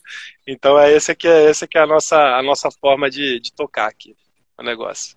Então 0.47 0.78
é 0.78 0.93
esse 0.93 1.14
que 1.14 1.26
é 1.26 1.50
esse 1.50 1.66
que 1.66 1.78
é 1.78 1.81
a 1.81 1.87
nossa 1.87 2.16
a 2.37 2.43
nossa 2.43 2.71
forma 2.71 3.09
de, 3.09 3.40
de 3.40 3.52
tocar 3.52 3.88
aqui 3.88 4.14
o 4.59 4.62
negócio. 4.62 5.16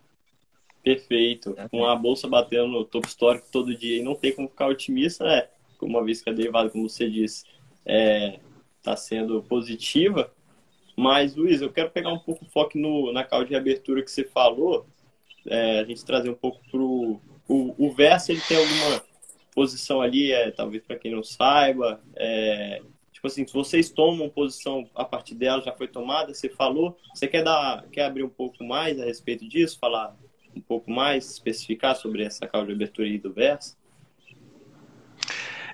Perfeito. 0.82 1.54
Com 1.70 1.86
a 1.86 1.96
bolsa 1.96 2.28
batendo 2.28 2.68
no 2.68 2.86
topo 2.86 3.08
histórico 3.08 3.48
todo 3.52 3.76
dia 3.76 3.98
e 3.98 4.04
não 4.04 4.16
tem 4.16 4.34
como 4.34 4.48
ficar 4.48 4.68
otimista, 4.68 5.26
né? 5.26 5.50
Uma 5.82 6.04
vez 6.04 6.22
que 6.22 6.30
a 6.30 6.34
derivada, 6.34 6.70
como 6.70 6.90
você 6.90 7.10
disse, 7.10 7.46
está 7.46 7.94
é, 7.94 8.40
tá 8.82 8.96
sendo 8.96 9.44
positiva. 9.44 10.34
Mas, 10.96 11.36
Luiz, 11.36 11.62
eu 11.62 11.72
quero 11.72 11.90
pegar 11.92 12.12
um 12.12 12.20
pouco 12.20 12.46
o 12.46 12.50
foco 12.50 12.78
no, 12.78 13.14
na 13.14 13.24
causa 13.24 13.46
de 13.48 13.56
abertura 13.56 14.02
que 14.02 14.12
você 14.12 14.26
falou, 14.26 14.86
é, 15.46 15.80
a 15.80 15.84
gente 15.86 16.04
trazer 16.04 16.30
um 16.30 16.36
pouco 16.36 16.60
pro 16.70 17.22
o, 17.48 17.74
o 17.78 17.92
verso 17.92 18.32
ele 18.32 18.42
tem 18.42 18.58
alguma 18.58 19.02
posição 19.60 20.02
ali, 20.02 20.32
é, 20.32 20.52
talvez 20.52 20.82
para 20.82 20.96
quem 20.96 21.12
não 21.12 21.22
saiba, 21.22 22.02
é, 22.16 22.82
tipo 23.12 23.28
assim, 23.28 23.46
se 23.46 23.54
vocês 23.54 23.90
tomam 23.90 24.30
posição 24.30 24.90
a 24.96 25.04
partir 25.04 25.36
dela, 25.36 25.62
já 25.62 25.74
foi 25.74 25.86
tomada, 25.86 26.34
você 26.34 26.48
falou, 26.48 26.98
você 27.14 27.28
quer 27.28 27.44
dar, 27.44 27.86
quer 27.92 28.06
abrir 28.06 28.24
um 28.24 28.30
pouco 28.30 28.64
mais 28.64 28.98
a 28.98 29.04
respeito 29.04 29.46
disso, 29.46 29.78
falar 29.78 30.16
um 30.56 30.62
pouco 30.62 30.90
mais, 30.90 31.30
especificar 31.30 31.94
sobre 31.94 32.24
essa 32.24 32.48
causa 32.48 32.68
de 32.68 32.74
abertura 32.74 33.06
aí 33.06 33.18
do 33.18 33.34
verso? 33.34 33.78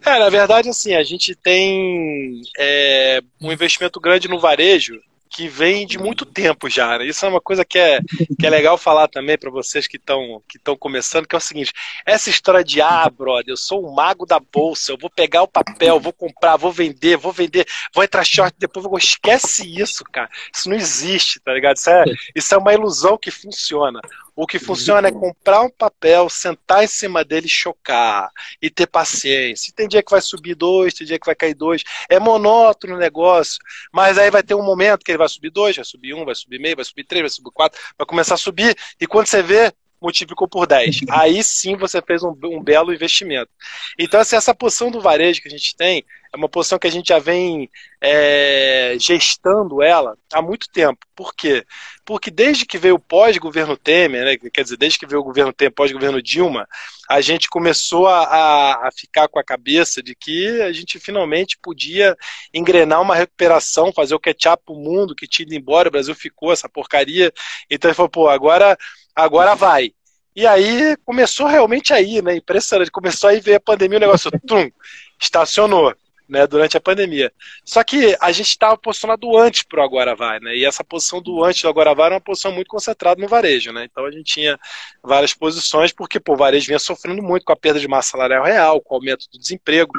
É, 0.03 0.17
na 0.17 0.29
verdade, 0.29 0.67
assim, 0.67 0.95
a 0.95 1.03
gente 1.03 1.35
tem 1.35 2.41
é, 2.57 3.21
um 3.39 3.51
investimento 3.51 3.99
grande 3.99 4.27
no 4.27 4.39
varejo 4.39 4.99
que 5.35 5.49
vem 5.49 5.85
de 5.85 5.97
muito 5.97 6.25
tempo 6.25 6.69
já. 6.69 6.97
Né? 6.97 7.07
Isso 7.07 7.25
é 7.25 7.29
uma 7.29 7.41
coisa 7.41 7.65
que 7.65 7.77
é, 7.77 7.99
que 8.39 8.47
é 8.47 8.49
legal 8.49 8.77
falar 8.77 9.09
também 9.09 9.37
para 9.37 9.51
vocês 9.51 9.85
que 9.85 9.97
estão 9.97 10.41
que 10.47 10.57
começando, 10.79 11.27
que 11.27 11.35
é 11.35 11.37
o 11.37 11.41
seguinte: 11.41 11.73
essa 12.05 12.29
história 12.29 12.63
de 12.63 12.81
ah, 12.81 13.09
brother, 13.09 13.49
eu 13.49 13.57
sou 13.57 13.85
um 13.85 13.93
mago 13.93 14.25
da 14.25 14.39
bolsa, 14.39 14.93
eu 14.93 14.97
vou 14.97 15.09
pegar 15.09 15.43
o 15.43 15.47
papel, 15.47 15.99
vou 15.99 16.13
comprar, 16.13 16.55
vou 16.55 16.71
vender, 16.71 17.17
vou 17.17 17.33
vender, 17.33 17.67
vou 17.93 18.01
entrar 18.01 18.23
short, 18.23 18.55
depois 18.57 18.85
vou. 18.85 18.97
Esquece 18.97 19.69
isso, 19.77 20.05
cara. 20.05 20.29
Isso 20.53 20.69
não 20.69 20.77
existe, 20.77 21.41
tá 21.41 21.51
ligado? 21.51 21.75
Isso 21.75 21.89
é, 21.89 22.05
isso 22.33 22.55
é 22.55 22.57
uma 22.57 22.73
ilusão 22.73 23.17
que 23.17 23.29
funciona. 23.29 23.99
O 24.35 24.45
que 24.45 24.59
funciona 24.59 25.07
é 25.07 25.11
comprar 25.11 25.61
um 25.61 25.69
papel, 25.69 26.29
sentar 26.29 26.83
em 26.83 26.87
cima 26.87 27.23
dele, 27.23 27.47
chocar 27.47 28.29
e 28.61 28.69
ter 28.69 28.85
paciência. 28.85 29.73
tem 29.75 29.87
dia 29.87 30.03
que 30.03 30.11
vai 30.11 30.21
subir 30.21 30.55
dois, 30.55 30.93
tem 30.93 31.07
dia 31.07 31.17
que 31.17 31.25
vai 31.25 31.35
cair 31.35 31.53
dois. 31.53 31.83
É 32.09 32.19
monótono 32.19 32.95
o 32.95 32.99
negócio, 32.99 33.57
mas 33.93 34.17
aí 34.17 34.29
vai 34.29 34.43
ter 34.43 34.55
um 34.55 34.63
momento 34.63 35.03
que 35.03 35.11
ele 35.11 35.17
vai 35.17 35.29
subir 35.29 35.51
dois, 35.51 35.75
vai 35.75 35.85
subir 35.85 36.13
um, 36.13 36.25
vai 36.25 36.35
subir 36.35 36.59
meio, 36.59 36.75
vai 36.75 36.85
subir 36.85 37.05
três, 37.05 37.21
vai 37.21 37.29
subir 37.29 37.51
quatro, 37.51 37.79
vai 37.97 38.05
começar 38.05 38.33
a 38.33 38.37
subir. 38.37 38.75
E 38.99 39.07
quando 39.07 39.27
você 39.27 39.41
vê, 39.41 39.71
multiplicou 40.01 40.47
por 40.47 40.67
10. 40.67 41.01
Aí 41.09 41.43
sim 41.43 41.75
você 41.75 42.01
fez 42.01 42.23
um, 42.23 42.35
um, 42.43 42.61
belo 42.61 42.93
investimento. 42.93 43.49
Então, 43.97 44.19
assim, 44.19 44.35
essa 44.35 44.53
posição 44.53 44.91
do 44.91 45.01
varejo 45.01 45.41
que 45.41 45.47
a 45.47 45.51
gente 45.51 45.75
tem 45.75 46.05
é 46.33 46.37
uma 46.37 46.49
posição 46.49 46.77
que 46.77 46.87
a 46.87 46.91
gente 46.91 47.07
já 47.07 47.17
vem 47.17 47.69
é, 48.01 48.97
gestando 48.99 49.81
ela 49.81 50.17
há 50.33 50.41
muito 50.41 50.69
tempo. 50.69 50.99
Por 51.15 51.33
quê? 51.33 51.65
Porque 52.03 52.29
desde 52.29 52.65
que 52.65 52.77
veio 52.77 52.95
o 52.95 52.99
pós-governo 52.99 53.77
Temer, 53.77 54.25
né, 54.25 54.37
quer 54.53 54.63
dizer, 54.63 54.77
desde 54.77 54.99
que 54.99 55.07
veio 55.07 55.21
o 55.21 55.23
governo 55.23 55.53
Temer, 55.53 55.71
pós-governo 55.71 56.21
Dilma, 56.21 56.67
a 57.09 57.21
gente 57.21 57.47
começou 57.47 58.07
a, 58.07 58.87
a 58.87 58.89
ficar 58.91 59.29
com 59.29 59.39
a 59.39 59.43
cabeça 59.43 60.03
de 60.03 60.13
que 60.13 60.61
a 60.61 60.73
gente 60.73 60.99
finalmente 60.99 61.57
podia 61.57 62.17
engrenar 62.53 63.01
uma 63.01 63.15
recuperação, 63.15 63.93
fazer 63.93 64.13
o 64.13 64.19
catch-up 64.19 64.61
pro 64.65 64.75
mundo 64.75 65.15
que 65.15 65.27
tinha 65.27 65.45
ido 65.45 65.55
embora, 65.55 65.87
o 65.87 65.91
Brasil 65.91 66.13
ficou 66.13 66.51
essa 66.51 66.67
porcaria. 66.67 67.31
Então 67.69 67.89
ele 67.89 67.95
falou, 67.95 68.09
pô, 68.09 68.27
agora 68.27 68.77
agora 69.15 69.55
vai. 69.55 69.91
E 70.35 70.45
aí 70.45 70.97
começou 71.05 71.47
realmente 71.47 71.93
aí, 71.93 72.21
né? 72.21 72.35
Impressionante. 72.35 72.91
Começou 72.91 73.29
aí 73.29 73.39
ver 73.39 73.55
a 73.55 73.59
pandemia, 73.59 73.97
o 73.97 74.01
negócio 74.01 74.29
tum, 74.45 74.69
estacionou, 75.17 75.95
né? 76.27 76.45
Durante 76.45 76.75
a 76.75 76.81
pandemia. 76.81 77.31
Só 77.63 77.81
que 77.85 78.17
a 78.19 78.33
gente 78.33 78.49
estava 78.49 78.77
posicionado 78.77 79.37
antes 79.37 79.63
pro 79.63 79.81
agora 79.81 80.13
vai, 80.13 80.41
né? 80.41 80.53
E 80.53 80.65
essa 80.65 80.83
posição 80.83 81.21
do 81.21 81.41
antes 81.41 81.61
do 81.61 81.69
agora 81.69 81.95
vai 81.95 82.07
era 82.07 82.15
uma 82.15 82.21
posição 82.21 82.51
muito 82.51 82.67
concentrada 82.67 83.21
no 83.21 83.29
varejo, 83.29 83.71
né? 83.71 83.87
Então 83.89 84.05
a 84.05 84.11
gente 84.11 84.25
tinha 84.25 84.59
várias 85.01 85.33
posições, 85.33 85.93
porque 85.93 86.19
pô, 86.19 86.33
o 86.33 86.37
varejo 86.37 86.67
vinha 86.67 86.79
sofrendo 86.79 87.23
muito 87.23 87.45
com 87.45 87.53
a 87.53 87.55
perda 87.55 87.79
de 87.79 87.87
massa 87.87 88.11
salarial 88.11 88.43
real, 88.43 88.81
com 88.81 88.95
o 88.95 88.97
aumento 88.97 89.29
do 89.31 89.39
desemprego. 89.39 89.93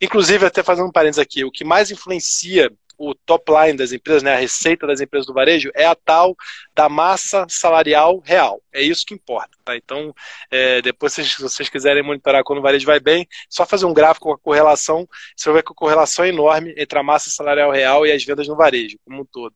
Inclusive, 0.00 0.46
até 0.46 0.62
fazendo 0.62 0.88
um 0.88 0.92
parênteses 0.92 1.18
aqui, 1.18 1.44
o 1.44 1.50
que 1.50 1.62
mais 1.62 1.90
influencia 1.90 2.72
o 3.10 3.14
top 3.14 3.52
line 3.52 3.76
das 3.76 3.92
empresas, 3.92 4.22
né, 4.22 4.34
a 4.34 4.38
receita 4.38 4.86
das 4.86 5.00
empresas 5.00 5.26
do 5.26 5.34
varejo, 5.34 5.70
é 5.74 5.86
a 5.86 5.94
tal 5.94 6.36
da 6.74 6.88
massa 6.88 7.46
salarial 7.48 8.20
real. 8.20 8.60
É 8.72 8.82
isso 8.82 9.06
que 9.06 9.14
importa. 9.14 9.56
Tá? 9.64 9.76
Então, 9.76 10.14
é, 10.50 10.82
depois, 10.82 11.12
se 11.12 11.40
vocês 11.40 11.68
quiserem 11.68 12.02
monitorar 12.02 12.42
quando 12.44 12.58
o 12.58 12.62
varejo 12.62 12.84
vai 12.84 13.00
bem, 13.00 13.26
só 13.48 13.64
fazer 13.64 13.86
um 13.86 13.94
gráfico 13.94 14.28
com 14.28 14.34
a 14.34 14.38
correlação, 14.38 15.08
você 15.36 15.48
vai 15.48 15.60
ver 15.60 15.62
que 15.62 15.72
a 15.72 15.74
correlação 15.74 16.24
é 16.24 16.28
enorme 16.28 16.74
entre 16.76 16.98
a 16.98 17.02
massa 17.02 17.30
salarial 17.30 17.70
real 17.70 18.06
e 18.06 18.12
as 18.12 18.24
vendas 18.24 18.48
no 18.48 18.56
varejo, 18.56 18.98
como 19.04 19.22
um 19.22 19.24
todo. 19.24 19.54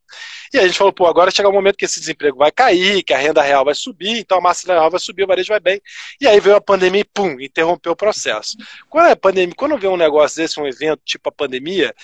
E 0.52 0.58
a 0.58 0.66
gente 0.66 0.78
falou, 0.78 0.92
pô, 0.92 1.06
agora 1.06 1.30
chega 1.30 1.48
o 1.48 1.50
um 1.52 1.54
momento 1.54 1.76
que 1.76 1.84
esse 1.84 2.00
desemprego 2.00 2.38
vai 2.38 2.50
cair, 2.50 3.02
que 3.02 3.12
a 3.12 3.18
renda 3.18 3.42
real 3.42 3.64
vai 3.64 3.74
subir, 3.74 4.18
então 4.18 4.38
a 4.38 4.40
massa 4.40 4.62
salarial 4.62 4.90
vai 4.90 5.00
subir, 5.00 5.24
o 5.24 5.26
varejo 5.26 5.48
vai 5.48 5.60
bem. 5.60 5.80
E 6.20 6.26
aí 6.26 6.40
veio 6.40 6.56
a 6.56 6.60
pandemia 6.60 7.00
e, 7.00 7.04
pum, 7.04 7.40
interrompeu 7.40 7.92
o 7.92 7.96
processo. 7.96 8.56
Quando 8.88 9.08
é 9.08 9.14
pandemia, 9.14 9.54
quando 9.56 9.76
vem 9.78 9.90
um 9.90 9.96
negócio 9.96 10.36
desse, 10.38 10.60
um 10.60 10.66
evento 10.66 11.02
tipo 11.04 11.28
a 11.28 11.32
pandemia, 11.32 11.94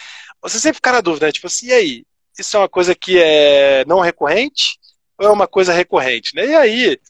você 0.44 0.61
sempre 0.61 0.76
fica 0.76 0.92
na 0.92 1.00
dúvida, 1.00 1.26
né? 1.26 1.33
Tipo 1.33 1.46
assim, 1.46 1.68
e 1.68 1.72
aí? 1.72 2.07
Isso 2.38 2.57
é 2.57 2.61
uma 2.61 2.68
coisa 2.68 2.94
que 2.94 3.18
é 3.18 3.85
não 3.87 4.00
recorrente 4.00 4.78
ou 5.18 5.26
é 5.26 5.30
uma 5.30 5.46
coisa 5.46 5.72
recorrente? 5.72 6.35
Né? 6.35 6.46
E 6.48 6.54
aí, 6.54 7.00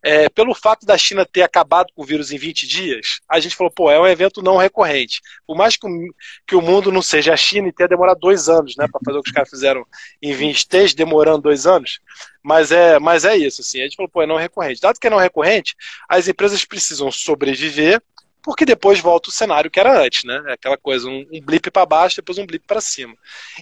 é, 0.00 0.28
pelo 0.28 0.54
fato 0.54 0.86
da 0.86 0.96
China 0.96 1.26
ter 1.26 1.42
acabado 1.42 1.90
com 1.94 2.02
o 2.02 2.04
vírus 2.04 2.30
em 2.30 2.36
20 2.36 2.66
dias, 2.68 3.20
a 3.28 3.40
gente 3.40 3.56
falou, 3.56 3.72
pô, 3.72 3.90
é 3.90 3.98
um 3.98 4.06
evento 4.06 4.42
não 4.42 4.58
recorrente. 4.58 5.20
Por 5.46 5.56
mais 5.56 5.76
que 5.76 5.88
o, 5.88 6.14
que 6.46 6.54
o 6.54 6.60
mundo 6.60 6.92
não 6.92 7.02
seja 7.02 7.32
a 7.32 7.36
China 7.36 7.66
e 7.66 7.72
tenha 7.72 7.88
demorado 7.88 8.20
dois 8.20 8.48
anos, 8.48 8.76
né, 8.76 8.86
para 8.86 9.00
fazer 9.04 9.18
o 9.18 9.22
que 9.22 9.30
os 9.30 9.34
caras 9.34 9.50
fizeram 9.50 9.84
em 10.22 10.32
20, 10.32 10.56
esteja 10.56 10.94
demorando 10.94 11.42
dois 11.42 11.66
anos, 11.66 12.00
mas 12.42 12.70
é, 12.70 12.98
mas 12.98 13.24
é 13.24 13.36
isso, 13.36 13.62
assim, 13.62 13.80
a 13.80 13.84
gente 13.84 13.96
falou, 13.96 14.10
pô, 14.10 14.22
é 14.22 14.26
não 14.26 14.36
recorrente. 14.36 14.80
Dado 14.80 15.00
que 15.00 15.06
é 15.06 15.10
não 15.10 15.18
recorrente, 15.18 15.74
as 16.08 16.28
empresas 16.28 16.64
precisam 16.64 17.10
sobreviver 17.10 18.00
porque 18.44 18.66
depois 18.66 19.00
volta 19.00 19.30
o 19.30 19.32
cenário 19.32 19.70
que 19.70 19.80
era 19.80 20.04
antes, 20.04 20.22
né? 20.22 20.38
Aquela 20.48 20.76
coisa, 20.76 21.08
um, 21.08 21.26
um 21.32 21.40
blip 21.40 21.70
para 21.70 21.86
baixo, 21.86 22.16
depois 22.16 22.36
um 22.36 22.46
blip 22.46 22.66
para 22.66 22.80
cima. 22.80 23.16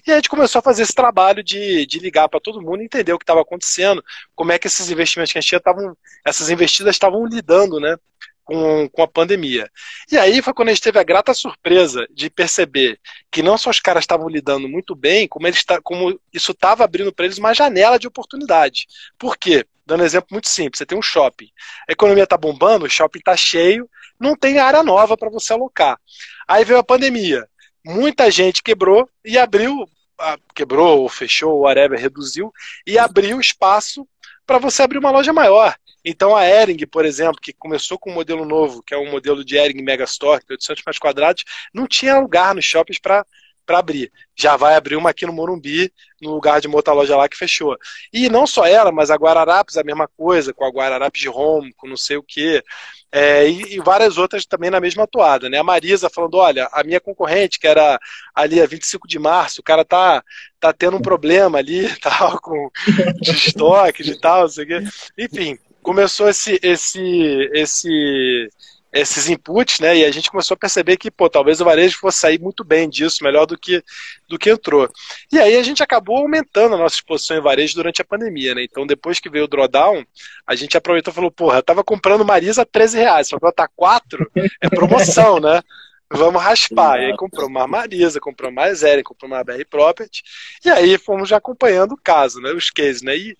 E 0.05 0.11
a 0.11 0.17
gente 0.17 0.29
começou 0.29 0.59
a 0.59 0.63
fazer 0.63 0.83
esse 0.83 0.93
trabalho 0.95 1.43
de, 1.43 1.87
de 1.87 2.01
ligar 2.01 2.29
para 2.29 2.41
todo 2.41 2.61
mundo, 2.61 2.83
entender 2.83 3.13
o 3.13 3.19
que 3.19 3.23
estava 3.23 3.41
acontecendo, 3.41 4.03
como 4.35 4.51
é 4.51 4.59
que 4.59 4.67
esses 4.67 4.91
investimentos 4.91 5.33
que 5.33 5.39
a 5.39 5.41
gente 5.41 5.49
tinha 5.51 5.59
estavam, 5.59 5.97
essas 6.27 6.51
investidas 6.51 6.97
estavam 6.97 7.25
lidando, 7.25 7.79
né? 7.79 7.97
Com, 8.45 8.89
com 8.89 9.03
a 9.03 9.07
pandemia. 9.07 9.71
E 10.11 10.19
aí 10.19 10.43
foi 10.43 10.53
quando 10.53 10.69
a 10.69 10.73
gente 10.73 10.83
teve 10.83 10.99
a 10.99 11.05
grata 11.05 11.33
surpresa 11.33 12.07
de 12.11 12.29
perceber 12.29 12.99
que 13.31 13.41
não 13.41 13.57
só 13.57 13.71
os 13.71 13.79
caras 13.79 14.03
estavam 14.03 14.29
lidando 14.29 14.69
muito 14.69 14.97
bem, 14.97 15.29
como, 15.29 15.47
eles, 15.47 15.65
como 15.85 16.21
isso 16.33 16.51
estava 16.51 16.83
abrindo 16.83 17.13
para 17.13 17.25
eles 17.25 17.39
uma 17.39 17.55
janela 17.55 18.01
de 18.01 18.09
oportunidade. 18.09 18.89
Por 19.17 19.37
quê? 19.37 19.65
Dando 19.87 20.03
um 20.03 20.07
exemplo 20.07 20.29
muito 20.33 20.49
simples, 20.49 20.79
você 20.79 20.87
tem 20.87 20.99
um 20.99 21.03
shopping. 21.03 21.49
A 21.89 21.93
economia 21.93 22.25
está 22.25 22.37
bombando, 22.37 22.85
o 22.85 22.91
shopping 22.91 23.21
está 23.21 23.37
cheio, 23.37 23.89
não 24.19 24.37
tem 24.37 24.59
área 24.59 24.83
nova 24.83 25.17
para 25.17 25.31
você 25.31 25.53
alocar. 25.53 25.99
Aí 26.47 26.65
veio 26.65 26.79
a 26.79 26.85
pandemia. 26.85 27.47
Muita 27.85 28.31
gente 28.31 28.63
quebrou 28.63 29.09
e 29.25 29.37
abriu, 29.37 29.89
quebrou 30.55 31.01
ou 31.01 31.09
fechou, 31.09 31.61
whatever, 31.61 31.99
reduziu, 31.99 32.53
e 32.87 32.99
abriu 32.99 33.41
espaço 33.41 34.07
para 34.47 34.59
você 34.59 34.83
abrir 34.83 34.99
uma 34.99 35.11
loja 35.11 35.33
maior. 35.33 35.75
Então 36.05 36.35
a 36.35 36.47
Ering, 36.47 36.87
por 36.87 37.05
exemplo, 37.05 37.41
que 37.41 37.53
começou 37.53 37.99
com 37.99 38.11
um 38.11 38.15
modelo 38.15 38.45
novo, 38.45 38.83
que 38.83 38.95
é 38.95 38.99
um 38.99 39.11
modelo 39.11 39.45
de 39.45 39.57
Ering 39.57 39.83
Megastore, 39.83 40.43
800 40.49 40.69
é 40.69 40.83
metros 40.87 40.99
quadrados, 40.99 41.45
não 41.73 41.87
tinha 41.87 42.19
lugar 42.19 42.55
nos 42.55 42.65
shoppings 42.65 42.99
para 43.01 43.25
para 43.65 43.79
abrir. 43.79 44.13
Já 44.35 44.57
vai 44.57 44.75
abrir 44.75 44.97
uma 44.97 45.11
aqui 45.11 45.25
no 45.25 45.33
Morumbi, 45.33 45.93
no 46.21 46.33
lugar 46.33 46.61
de 46.61 46.67
uma 46.67 46.77
outra 46.77 46.93
loja 46.93 47.17
lá 47.17 47.29
que 47.29 47.37
fechou. 47.37 47.77
E 48.13 48.29
não 48.29 48.47
só 48.47 48.67
ela, 48.67 48.91
mas 48.91 49.11
a 49.11 49.17
Guararapes 49.17 49.77
a 49.77 49.85
mesma 49.85 50.09
coisa, 50.09 50.53
com 50.53 50.65
a 50.65 50.71
Guararapes 50.71 51.21
de 51.21 51.29
Home, 51.29 51.73
com 51.75 51.89
não 51.89 51.97
sei 51.97 52.17
o 52.17 52.23
quê. 52.23 52.63
É, 53.11 53.49
e, 53.49 53.75
e, 53.75 53.79
várias 53.79 54.17
outras 54.17 54.47
também 54.47 54.71
na 54.71 54.81
mesma 54.81 55.07
toada, 55.07 55.49
né? 55.51 55.59
A 55.59 55.65
Marisa 55.65 56.09
falando, 56.09 56.37
olha, 56.37 56.69
a 56.73 56.83
minha 56.83 56.99
concorrente, 56.99 57.59
que 57.59 57.67
era 57.67 57.99
ali 58.35 58.61
a 58.61 58.67
25 58.67 59.07
de 59.07 59.19
março, 59.19 59.61
o 59.61 59.65
cara 59.65 59.85
tá, 59.85 60.25
tá 60.59 60.73
tendo 60.73 60.97
um 60.97 61.03
problema 61.03 61.59
ali, 61.59 61.89
tal, 62.01 62.41
com 62.41 62.71
de 63.21 63.31
estoque, 63.33 64.03
de 64.03 64.19
tal, 64.19 64.43
não 64.43 64.49
sei 64.49 64.65
o 64.65 64.67
quê. 64.67 64.83
Enfim, 65.19 65.59
começou 65.83 66.29
esse, 66.29 66.59
esse, 66.63 67.51
esse 67.53 68.49
esses 68.93 69.29
inputs, 69.29 69.81
né? 69.81 69.97
E 69.97 70.05
a 70.05 70.11
gente 70.11 70.31
começou 70.31 70.55
a 70.55 70.59
perceber 70.59 70.99
que, 70.99 71.11
pô, 71.11 71.29
talvez 71.31 71.61
o 71.61 71.65
varejo 71.65 71.99
fosse 71.99 72.19
sair 72.19 72.39
muito 72.39 72.63
bem 72.63 72.89
disso, 72.89 73.25
melhor 73.25 73.47
do 73.47 73.57
que, 73.57 73.83
do 74.29 74.39
que 74.39 74.51
entrou. 74.51 74.87
E 75.33 75.39
aí 75.39 75.57
a 75.57 75.63
gente 75.63 75.83
acabou 75.83 76.19
aumentando 76.19 76.75
a 76.75 76.79
nossa 76.79 76.97
exposição 76.97 77.37
em 77.37 77.41
varejo 77.41 77.75
durante 77.75 78.03
a 78.03 78.05
pandemia, 78.05 78.55
né? 78.55 78.63
Então, 78.63 78.87
depois 78.87 79.19
que 79.19 79.31
veio 79.31 79.47
o 79.47 79.49
drawdown, 79.49 80.05
a 80.47 80.55
gente 80.55 80.77
aproveitou 80.77 81.11
e 81.11 81.15
falou, 81.15 81.31
porra, 81.31 81.59
eu 81.59 81.63
tava 81.63 81.83
comprando 81.83 82.25
Marisa 82.25 82.63
a 82.63 82.67
13 82.67 82.99
reais, 82.99 83.29
só 83.29 83.39
que 83.39 83.45
ela 83.45 83.53
tá 83.53 83.67
4, 83.75 84.31
é 84.61 84.69
promoção, 84.69 85.41
né? 85.41 85.63
Vamos 86.15 86.43
raspar. 86.43 87.01
E 87.01 87.07
aí 87.07 87.17
comprou 87.17 87.49
uma 87.49 87.67
Marisa, 87.67 88.21
comprou 88.21 88.53
mais 88.53 88.83
Eren, 88.83 89.03
comprou 89.03 89.31
uma 89.31 89.43
BR 89.43 89.65
Property. 89.71 90.23
E 90.63 90.69
aí 90.69 90.99
fomos 90.99 91.27
já 91.27 91.39
acompanhando 91.39 91.93
o 91.93 92.01
caso, 92.03 92.39
né? 92.39 92.53
Os 92.53 92.71
cases, 92.71 93.01
né? 93.01 93.17
E, 93.17 93.35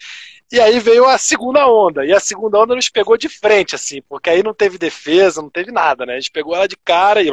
e 0.53 0.61
aí 0.61 0.79
veio 0.79 1.07
a 1.07 1.17
segunda 1.17 1.67
onda. 1.67 2.05
E 2.05 2.13
a 2.13 2.21
segunda 2.21 2.59
onda 2.59 2.75
nos 2.75 2.91
pegou 2.91 3.17
de 3.17 3.27
frente, 3.27 3.75
assim, 3.75 4.03
porque 4.03 4.29
aí 4.29 4.43
não 4.43 4.53
teve 4.53 4.77
defesa, 4.77 5.41
não 5.41 5.49
teve 5.49 5.73
nada, 5.73 6.05
né? 6.05 6.13
A 6.13 6.21
gente 6.21 6.31
pegou 6.31 6.55
ela 6.55 6.69
de 6.69 6.77
cara 6.77 7.23
e 7.23 7.31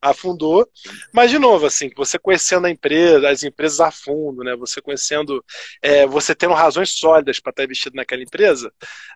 afundou. 0.00 0.66
Mas, 1.12 1.30
de 1.30 1.38
novo, 1.38 1.66
assim, 1.66 1.90
você 1.94 2.18
conhecendo 2.18 2.66
a 2.66 2.70
empresa, 2.70 3.28
as 3.28 3.42
empresas 3.42 3.78
a 3.80 3.90
fundo, 3.90 4.42
né? 4.42 4.56
Você 4.56 4.80
conhecendo, 4.80 5.44
é, 5.82 6.06
você 6.06 6.34
tendo 6.34 6.54
razões 6.54 6.88
sólidas 6.88 7.38
para 7.38 7.50
estar 7.50 7.64
investido 7.64 7.96
naquela 7.96 8.22
empresa, 8.22 8.72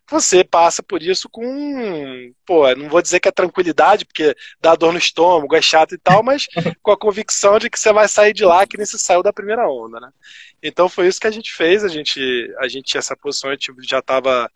você 0.06 0.44
passa 0.44 0.82
por 0.82 1.02
isso 1.02 1.26
com, 1.30 2.30
pô, 2.44 2.70
não 2.74 2.90
vou 2.90 3.00
dizer 3.00 3.20
que 3.20 3.28
é 3.28 3.32
tranquilidade, 3.32 4.04
porque 4.04 4.36
dá 4.60 4.74
dor 4.74 4.92
no 4.92 4.98
estômago, 4.98 5.56
é 5.56 5.62
chato 5.62 5.94
e 5.94 5.98
tal, 5.98 6.22
mas 6.22 6.46
com 6.82 6.90
a 6.90 6.98
convicção 6.98 7.58
de 7.58 7.70
que 7.70 7.80
você 7.80 7.90
vai 7.90 8.06
sair 8.06 8.34
de 8.34 8.44
lá 8.44 8.66
que 8.66 8.76
nem 8.76 8.84
se 8.84 8.98
saiu 8.98 9.22
da 9.22 9.32
primeira 9.32 9.66
onda, 9.66 9.98
né? 9.98 10.10
Então 10.66 10.88
foi 10.88 11.06
isso 11.06 11.20
que 11.20 11.26
a 11.26 11.30
gente 11.30 11.52
fez, 11.52 11.84
a 11.84 11.88
gente, 11.88 12.50
a 12.58 12.66
gente 12.66 12.86
tinha 12.86 12.98
essa 12.98 13.14
posição 13.14 13.50
a 13.50 13.52
gente 13.52 13.70
já 13.82 13.98
estava 13.98 14.50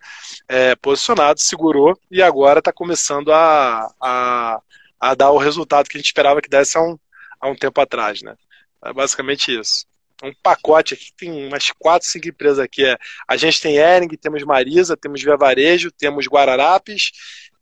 é, 0.49 0.75
posicionado, 0.77 1.39
segurou 1.39 2.01
e 2.11 2.23
agora 2.23 2.61
está 2.61 2.73
começando 2.73 3.31
a, 3.31 3.93
a, 4.01 4.63
a, 4.99 5.15
dar 5.15 5.31
o 5.31 5.37
resultado 5.37 5.87
que 5.87 5.99
a 5.99 6.01
gente 6.01 6.07
esperava 6.07 6.41
que 6.41 6.49
desse 6.49 6.79
há 6.79 6.81
um, 6.81 6.99
há 7.39 7.49
um 7.51 7.55
tempo 7.55 7.79
atrás, 7.79 8.23
né? 8.23 8.35
É 8.83 8.91
basicamente 8.91 9.55
isso. 9.55 9.87
Um 10.23 10.33
pacote 10.43 10.95
aqui, 10.95 11.13
tem 11.15 11.47
umas 11.47 11.71
quatro, 11.73 12.09
cinco 12.09 12.27
empresas 12.27 12.59
aqui. 12.59 12.87
É, 12.87 12.97
a 13.29 13.37
gente 13.37 13.61
tem 13.61 13.77
Ering, 13.77 14.09
temos 14.09 14.43
Marisa, 14.45 14.97
temos 14.97 15.23
Via 15.23 15.37
Varejo, 15.37 15.93
temos 15.93 16.27
Guararapes 16.27 17.13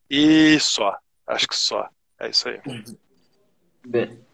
e 0.08 0.56
só. 0.60 0.96
Acho 1.26 1.48
que 1.48 1.56
só. 1.56 1.88
É 2.20 2.28
isso 2.28 2.48
aí. 2.48 2.60
Bem. 3.84 4.25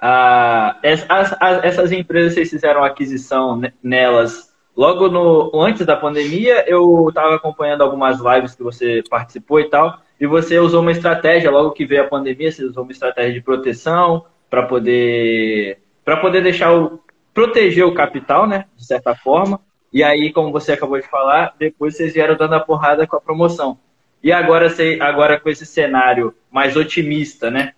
Ah, 0.00 0.78
essas 0.82 1.92
empresas 1.92 2.34
vocês 2.34 2.50
fizeram 2.50 2.84
aquisição 2.84 3.60
nelas 3.82 4.54
logo 4.76 5.08
no 5.08 5.50
antes 5.54 5.86
da 5.86 5.96
pandemia. 5.96 6.64
Eu 6.68 7.08
estava 7.08 7.34
acompanhando 7.34 7.82
algumas 7.82 8.20
lives 8.20 8.54
que 8.54 8.62
você 8.62 9.02
participou 9.08 9.60
e 9.60 9.70
tal, 9.70 10.00
e 10.20 10.26
você 10.26 10.58
usou 10.58 10.82
uma 10.82 10.92
estratégia 10.92 11.50
logo 11.50 11.72
que 11.72 11.86
veio 11.86 12.02
a 12.02 12.08
pandemia. 12.08 12.52
Você 12.52 12.64
usou 12.64 12.82
uma 12.82 12.92
estratégia 12.92 13.32
de 13.32 13.40
proteção 13.40 14.26
para 14.50 14.62
poder 14.64 15.78
para 16.04 16.18
poder 16.18 16.42
deixar 16.42 16.72
o 16.72 17.00
proteger 17.34 17.84
o 17.84 17.94
capital, 17.94 18.46
né, 18.46 18.64
de 18.76 18.86
certa 18.86 19.14
forma. 19.14 19.60
E 19.92 20.02
aí, 20.02 20.32
como 20.32 20.52
você 20.52 20.72
acabou 20.72 20.98
de 20.98 21.06
falar, 21.08 21.54
depois 21.58 21.96
vocês 21.96 22.14
vieram 22.14 22.36
dando 22.36 22.54
a 22.54 22.60
porrada 22.60 23.06
com 23.06 23.16
a 23.16 23.20
promoção. 23.20 23.78
E 24.22 24.32
agora, 24.32 24.68
agora 25.00 25.38
com 25.38 25.48
esse 25.48 25.66
cenário 25.66 26.34
mais 26.50 26.76
otimista, 26.76 27.50
né? 27.50 27.74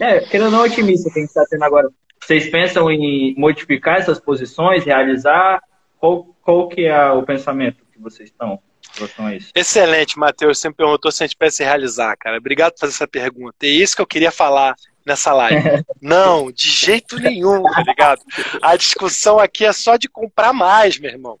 É, 0.00 0.20
querendo 0.20 0.50
não 0.50 0.62
otimista 0.62 1.10
que 1.10 1.18
a 1.18 1.22
gente 1.22 1.28
está 1.28 1.44
tendo 1.48 1.62
agora. 1.64 1.88
Vocês 2.20 2.50
pensam 2.50 2.90
em 2.90 3.34
modificar 3.36 3.98
essas 3.98 4.18
posições, 4.18 4.84
realizar? 4.84 5.62
Qual, 5.98 6.36
qual 6.42 6.68
que 6.68 6.86
é 6.86 7.10
o 7.10 7.22
pensamento 7.22 7.84
que 7.92 8.00
vocês 8.00 8.28
estão 8.28 8.60
em 8.94 8.98
relação 8.98 9.26
a 9.26 9.34
isso? 9.34 9.50
Excelente, 9.54 10.18
Matheus. 10.18 10.58
Você 10.58 10.68
me 10.68 10.74
perguntou 10.74 11.10
se 11.10 11.22
a 11.22 11.26
gente 11.26 11.36
pensa 11.36 11.62
em 11.62 11.66
realizar, 11.66 12.16
cara. 12.16 12.38
Obrigado 12.38 12.72
por 12.72 12.80
fazer 12.80 12.92
essa 12.92 13.08
pergunta. 13.08 13.56
É 13.62 13.68
isso 13.68 13.96
que 13.96 14.02
eu 14.02 14.06
queria 14.06 14.30
falar 14.30 14.74
nessa 15.08 15.32
live. 15.32 15.84
Não, 16.00 16.52
de 16.52 16.70
jeito 16.70 17.18
nenhum, 17.18 17.62
tá 17.64 17.82
ligado? 17.82 18.20
A 18.62 18.76
discussão 18.76 19.40
aqui 19.40 19.64
é 19.64 19.72
só 19.72 19.96
de 19.96 20.08
comprar 20.08 20.52
mais, 20.52 20.98
meu 20.98 21.10
irmão. 21.10 21.38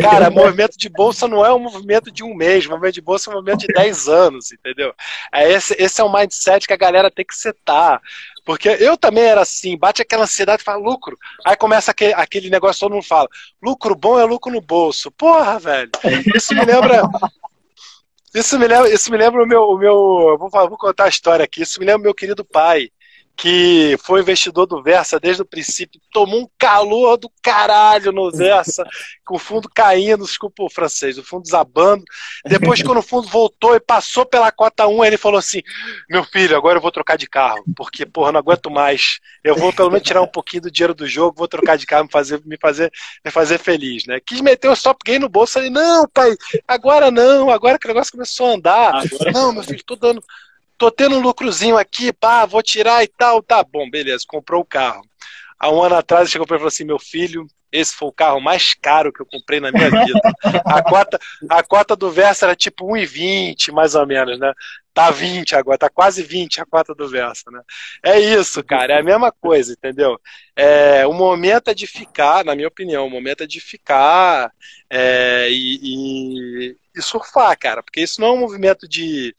Cara, 0.00 0.30
movimento 0.30 0.76
de 0.76 0.88
bolsa 0.88 1.28
não 1.28 1.46
é 1.46 1.54
um 1.54 1.60
movimento 1.60 2.10
de 2.10 2.24
um 2.24 2.34
mês, 2.34 2.66
movimento 2.66 2.94
de 2.94 3.00
bolsa 3.00 3.30
é 3.30 3.32
um 3.32 3.36
movimento 3.36 3.60
de 3.60 3.68
10 3.68 4.08
anos, 4.08 4.50
entendeu? 4.50 4.92
É 5.32 5.52
esse, 5.52 5.76
esse 5.78 6.00
é 6.00 6.04
o 6.04 6.12
mindset 6.12 6.66
que 6.66 6.72
a 6.72 6.76
galera 6.76 7.10
tem 7.10 7.24
que 7.24 7.36
setar. 7.36 8.00
Porque 8.44 8.68
eu 8.68 8.96
também 8.96 9.22
era 9.24 9.42
assim, 9.42 9.78
bate 9.78 10.02
aquela 10.02 10.24
ansiedade 10.24 10.62
e 10.62 10.64
fala 10.64 10.82
lucro. 10.82 11.16
Aí 11.46 11.54
começa 11.54 11.92
aquele, 11.92 12.14
aquele 12.14 12.50
negócio, 12.50 12.80
todo 12.80 12.94
mundo 12.94 13.04
fala, 13.04 13.28
lucro 13.62 13.94
bom 13.94 14.18
é 14.18 14.24
lucro 14.24 14.50
no 14.50 14.60
bolso. 14.60 15.12
Porra, 15.12 15.60
velho. 15.60 15.90
Isso 16.34 16.52
me 16.54 16.64
lembra. 16.64 17.02
Isso 18.34 18.58
me 18.58 18.66
lembra, 18.66 18.92
isso 18.92 19.10
me 19.12 19.18
lembra 19.18 19.42
o 19.42 19.46
meu. 19.46 19.62
O 19.62 19.78
meu 19.78 20.36
vou, 20.38 20.50
vou 20.50 20.78
contar 20.78 21.04
a 21.04 21.08
história 21.08 21.44
aqui. 21.44 21.62
Isso 21.62 21.78
me 21.78 21.86
lembra 21.86 22.00
o 22.00 22.04
meu 22.04 22.14
querido 22.14 22.44
pai 22.44 22.90
que 23.36 23.96
foi 24.02 24.20
investidor 24.20 24.66
do 24.66 24.82
Versa 24.82 25.18
desde 25.18 25.42
o 25.42 25.46
princípio, 25.46 26.00
tomou 26.12 26.42
um 26.42 26.48
calor 26.58 27.16
do 27.16 27.30
caralho 27.42 28.12
no 28.12 28.30
Versa, 28.30 28.84
com 29.24 29.36
o 29.36 29.38
fundo 29.38 29.68
caindo, 29.74 30.24
desculpa 30.24 30.62
o 30.62 30.70
francês, 30.70 31.18
o 31.18 31.22
fundo 31.22 31.42
desabando. 31.42 32.04
Depois, 32.44 32.82
quando 32.82 32.98
o 32.98 33.02
fundo 33.02 33.28
voltou 33.28 33.74
e 33.74 33.80
passou 33.80 34.26
pela 34.26 34.52
cota 34.52 34.86
1, 34.86 35.04
ele 35.04 35.16
falou 35.16 35.38
assim: 35.38 35.62
Meu 36.08 36.24
filho, 36.24 36.56
agora 36.56 36.78
eu 36.78 36.82
vou 36.82 36.92
trocar 36.92 37.16
de 37.16 37.28
carro, 37.28 37.64
porque, 37.76 38.04
porra, 38.04 38.32
não 38.32 38.40
aguento 38.40 38.70
mais. 38.70 39.18
Eu 39.42 39.56
vou 39.56 39.72
pelo 39.72 39.90
menos 39.90 40.06
tirar 40.06 40.22
um 40.22 40.26
pouquinho 40.26 40.62
do 40.62 40.70
dinheiro 40.70 40.94
do 40.94 41.06
jogo, 41.06 41.38
vou 41.38 41.48
trocar 41.48 41.76
de 41.76 41.86
carro, 41.86 42.04
me 42.04 42.10
fazer, 42.10 42.40
me 42.44 42.56
fazer, 42.60 42.92
me 43.24 43.30
fazer 43.30 43.58
feliz, 43.58 44.06
né? 44.06 44.20
Quis 44.24 44.40
meter 44.40 44.68
o 44.68 44.74
stop 44.74 44.98
gain 45.04 45.18
no 45.18 45.28
bolso, 45.28 45.54
falei: 45.54 45.70
Não, 45.70 46.06
pai, 46.08 46.36
agora 46.66 47.10
não, 47.10 47.50
agora 47.50 47.78
que 47.78 47.86
o 47.86 47.88
negócio 47.88 48.12
começou 48.12 48.46
a 48.46 48.54
andar. 48.54 48.94
Agora... 48.94 49.32
Não, 49.32 49.52
meu 49.52 49.62
filho, 49.62 49.82
tô 49.84 49.96
dando 49.96 50.22
tô 50.82 50.90
tendo 50.90 51.16
um 51.16 51.20
lucrozinho 51.20 51.78
aqui, 51.78 52.12
pá, 52.12 52.44
vou 52.44 52.60
tirar 52.60 53.04
e 53.04 53.06
tal, 53.06 53.40
tá 53.40 53.62
bom, 53.62 53.88
beleza, 53.88 54.24
comprou 54.26 54.62
o 54.62 54.64
carro. 54.64 55.04
Há 55.56 55.70
um 55.70 55.80
ano 55.80 55.94
atrás 55.94 56.28
chegou 56.28 56.44
para 56.44 56.56
mim 56.56 56.58
e 56.58 56.62
falou 56.62 56.68
assim: 56.68 56.82
meu 56.84 56.98
filho, 56.98 57.46
esse 57.70 57.94
foi 57.94 58.08
o 58.08 58.12
carro 58.12 58.40
mais 58.40 58.74
caro 58.74 59.12
que 59.12 59.22
eu 59.22 59.26
comprei 59.26 59.60
na 59.60 59.70
minha 59.70 59.88
vida. 59.88 60.20
A 60.66 60.82
cota, 60.82 61.20
a 61.48 61.62
cota 61.62 61.94
do 61.94 62.10
Versa 62.10 62.46
era 62.46 62.56
tipo 62.56 62.84
1,20, 62.88 63.70
mais 63.70 63.94
ou 63.94 64.04
menos, 64.04 64.40
né? 64.40 64.52
Tá 64.92 65.12
20 65.12 65.54
agora, 65.54 65.78
tá 65.78 65.88
quase 65.88 66.20
20 66.20 66.60
a 66.60 66.66
cota 66.66 66.92
do 66.96 67.08
Versa, 67.08 67.48
né? 67.52 67.60
É 68.04 68.18
isso, 68.18 68.62
cara, 68.64 68.94
é 68.94 68.98
a 68.98 69.04
mesma 69.04 69.30
coisa, 69.30 69.72
entendeu? 69.72 70.20
É, 70.56 71.06
o 71.06 71.12
momento 71.12 71.68
é 71.68 71.74
de 71.74 71.86
ficar, 71.86 72.44
na 72.44 72.56
minha 72.56 72.66
opinião, 72.66 73.06
o 73.06 73.10
momento 73.10 73.44
é 73.44 73.46
de 73.46 73.60
ficar 73.60 74.50
é, 74.90 75.46
e, 75.48 75.78
e, 75.80 76.76
e 76.96 77.00
surfar, 77.00 77.56
cara, 77.56 77.84
porque 77.84 78.00
isso 78.00 78.20
não 78.20 78.28
é 78.28 78.32
um 78.32 78.40
movimento 78.40 78.88
de 78.88 79.32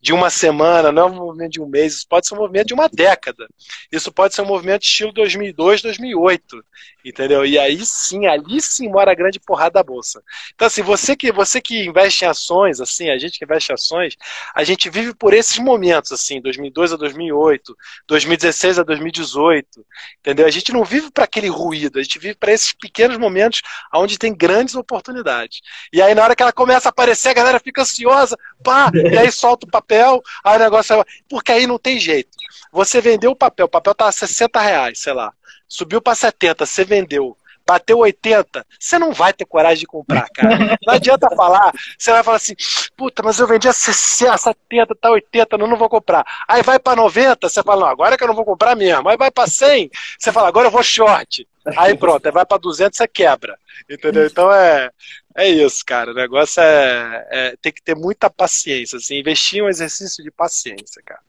de 0.00 0.12
uma 0.12 0.30
semana, 0.30 0.92
não 0.92 1.02
é 1.02 1.06
um 1.06 1.14
movimento 1.14 1.52
de 1.52 1.60
um 1.60 1.66
mês, 1.66 1.94
isso 1.94 2.06
pode 2.08 2.26
ser 2.26 2.34
um 2.34 2.38
movimento 2.38 2.68
de 2.68 2.74
uma 2.74 2.88
década. 2.88 3.46
Isso 3.90 4.12
pode 4.12 4.34
ser 4.34 4.42
um 4.42 4.46
movimento 4.46 4.82
estilo 4.82 5.12
2002, 5.12 5.82
2008, 5.82 6.64
entendeu? 7.04 7.44
E 7.44 7.58
aí 7.58 7.84
sim, 7.84 8.26
ali 8.26 8.60
sim 8.60 8.88
mora 8.88 9.10
a 9.10 9.14
grande 9.14 9.40
porrada 9.40 9.72
da 9.72 9.82
bolsa. 9.82 10.22
Então 10.54 10.66
assim, 10.66 10.82
você 10.82 11.16
que 11.16 11.32
você 11.32 11.60
que 11.60 11.84
investe 11.84 12.24
em 12.24 12.28
ações, 12.28 12.80
assim, 12.80 13.10
a 13.10 13.18
gente 13.18 13.38
que 13.38 13.44
investe 13.44 13.72
em 13.72 13.74
ações, 13.74 14.16
a 14.54 14.62
gente 14.62 14.88
vive 14.90 15.14
por 15.14 15.32
esses 15.32 15.58
momentos 15.58 16.12
assim, 16.12 16.40
2002 16.40 16.92
a 16.92 16.96
2008, 16.96 17.76
2016 18.06 18.78
a 18.78 18.82
2018, 18.82 19.84
entendeu? 20.20 20.46
A 20.46 20.50
gente 20.50 20.72
não 20.72 20.84
vive 20.84 21.10
para 21.10 21.24
aquele 21.24 21.48
ruído, 21.48 21.98
a 21.98 22.02
gente 22.02 22.18
vive 22.18 22.34
para 22.34 22.52
esses 22.52 22.72
pequenos 22.72 23.16
momentos 23.16 23.62
onde 23.94 24.18
tem 24.18 24.34
grandes 24.34 24.74
oportunidades. 24.74 25.60
E 25.92 26.02
aí 26.02 26.14
na 26.14 26.22
hora 26.22 26.36
que 26.36 26.42
ela 26.42 26.52
começa 26.52 26.88
a 26.88 26.90
aparecer, 26.90 27.30
a 27.30 27.34
galera 27.34 27.58
fica 27.58 27.82
ansiosa, 27.82 28.36
pá, 28.62 28.90
e 28.94 29.16
aí 29.16 29.32
solta 29.32 29.66
o 29.66 29.70
papel 29.70 29.95
papel, 29.96 30.22
aí 30.44 30.56
o 30.56 30.60
negócio. 30.60 31.04
Porque 31.28 31.52
aí 31.52 31.66
não 31.66 31.78
tem 31.78 31.98
jeito. 31.98 32.30
Você 32.72 33.00
vendeu 33.00 33.30
o 33.30 33.36
papel, 33.36 33.66
o 33.66 33.68
papel 33.68 33.94
tá 33.94 34.08
a 34.08 34.12
60 34.12 34.60
reais, 34.60 35.00
sei 35.00 35.12
lá. 35.12 35.32
Subiu 35.68 36.00
para 36.00 36.14
70, 36.14 36.66
você 36.66 36.84
vendeu. 36.84 37.36
Bateu 37.68 37.98
80, 37.98 38.64
você 38.78 38.96
não 38.96 39.12
vai 39.12 39.32
ter 39.32 39.44
coragem 39.44 39.80
de 39.80 39.86
comprar, 39.86 40.28
cara. 40.32 40.78
Não 40.86 40.94
adianta 40.94 41.28
falar, 41.34 41.72
você 41.98 42.12
vai 42.12 42.22
falar 42.22 42.36
assim, 42.36 42.54
puta, 42.96 43.24
mas 43.24 43.40
eu 43.40 43.46
vendi 43.48 43.66
a 43.66 43.72
60, 43.72 44.38
70, 44.38 44.94
tá 44.94 45.10
80, 45.10 45.58
não, 45.58 45.66
não 45.66 45.76
vou 45.76 45.88
comprar. 45.88 46.24
Aí 46.46 46.62
vai 46.62 46.78
para 46.78 46.94
90, 46.94 47.48
você 47.48 47.64
fala, 47.64 47.80
não, 47.80 47.88
agora 47.88 48.14
é 48.14 48.16
que 48.16 48.22
eu 48.22 48.28
não 48.28 48.36
vou 48.36 48.44
comprar 48.44 48.76
mesmo. 48.76 49.08
Aí 49.08 49.16
vai 49.16 49.32
para 49.32 49.48
100, 49.48 49.90
você 50.16 50.30
fala, 50.30 50.46
agora 50.46 50.68
eu 50.68 50.70
vou 50.70 50.82
short. 50.84 51.44
Aí 51.76 51.96
pronto, 51.96 52.24
aí 52.24 52.30
vai 52.30 52.46
para 52.46 52.58
200, 52.58 52.96
você 52.96 53.08
quebra. 53.08 53.58
Entendeu? 53.90 54.26
Então 54.26 54.52
é, 54.52 54.88
é 55.36 55.48
isso, 55.48 55.84
cara. 55.84 56.12
O 56.12 56.14
negócio 56.14 56.62
é, 56.62 57.28
é 57.30 57.56
tem 57.56 57.72
que 57.72 57.82
ter 57.82 57.94
muita 57.94 58.30
paciência. 58.30 58.96
Assim, 58.96 59.18
investir 59.18 59.58
em 59.58 59.62
um 59.62 59.68
exercício 59.68 60.24
de 60.24 60.30
paciência, 60.30 61.02
cara. 61.02 61.20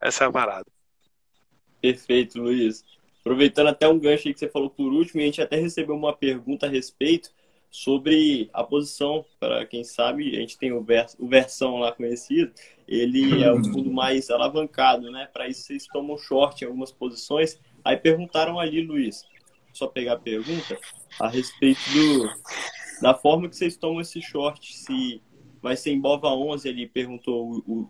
Essa 0.00 0.24
é 0.24 0.26
a 0.28 0.32
parada. 0.32 0.66
Perfeito, 1.80 2.40
Luiz. 2.40 2.84
Aproveitando 3.20 3.68
até 3.68 3.88
um 3.88 3.98
gancho 3.98 4.28
aí 4.28 4.34
que 4.34 4.40
você 4.40 4.48
falou 4.48 4.70
por 4.70 4.92
último, 4.92 5.20
a 5.20 5.24
gente 5.24 5.42
até 5.42 5.56
recebeu 5.56 5.94
uma 5.94 6.16
pergunta 6.16 6.66
a 6.66 6.68
respeito 6.68 7.30
sobre 7.70 8.48
a 8.52 8.64
posição. 8.64 9.24
Para 9.38 9.66
quem 9.66 9.84
sabe, 9.84 10.36
a 10.36 10.40
gente 10.40 10.56
tem 10.56 10.72
o, 10.72 10.82
vers 10.82 11.16
o 11.18 11.28
Versão 11.28 11.78
lá 11.78 11.92
conhecido, 11.92 12.52
ele 12.86 13.42
é 13.42 13.52
o 13.52 13.62
fundo 13.72 13.90
mais 13.90 14.30
alavancado, 14.30 15.10
né? 15.10 15.28
Para 15.32 15.48
isso 15.48 15.62
vocês 15.62 15.86
tomam 15.86 16.16
short 16.16 16.62
em 16.62 16.66
algumas 16.66 16.90
posições. 16.90 17.58
Aí 17.84 17.96
perguntaram 17.96 18.58
ali, 18.58 18.82
Luiz, 18.82 19.24
só 19.72 19.86
pegar 19.86 20.14
a 20.14 20.18
pergunta, 20.18 20.78
a 21.20 21.28
respeito 21.28 21.80
do, 21.92 22.28
da 23.00 23.14
forma 23.14 23.48
que 23.48 23.56
vocês 23.56 23.76
tomam 23.76 24.00
esse 24.00 24.20
short, 24.20 24.76
se 24.76 25.22
vai 25.62 25.76
ser 25.76 25.90
em 25.90 26.00
Bova 26.00 26.28
11, 26.28 26.68
ele 26.68 26.86
perguntou 26.86 27.62
o, 27.66 27.88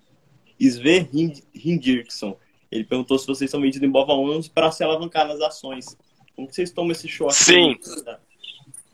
Sver 0.60 1.08
Hindirkson, 1.54 2.36
ele 2.70 2.84
perguntou 2.84 3.18
se 3.18 3.26
vocês 3.26 3.48
estão 3.48 3.60
vendidos 3.60 3.86
em 3.86 3.90
Bova 3.90 4.12
11 4.12 4.50
para 4.50 4.70
se 4.70 4.82
alavancar 4.82 5.26
nas 5.26 5.40
ações. 5.40 5.96
Como 6.34 6.48
que 6.48 6.54
vocês 6.54 6.70
tomam 6.70 6.92
esse 6.92 7.08
short? 7.08 7.34
Sim. 7.34 7.76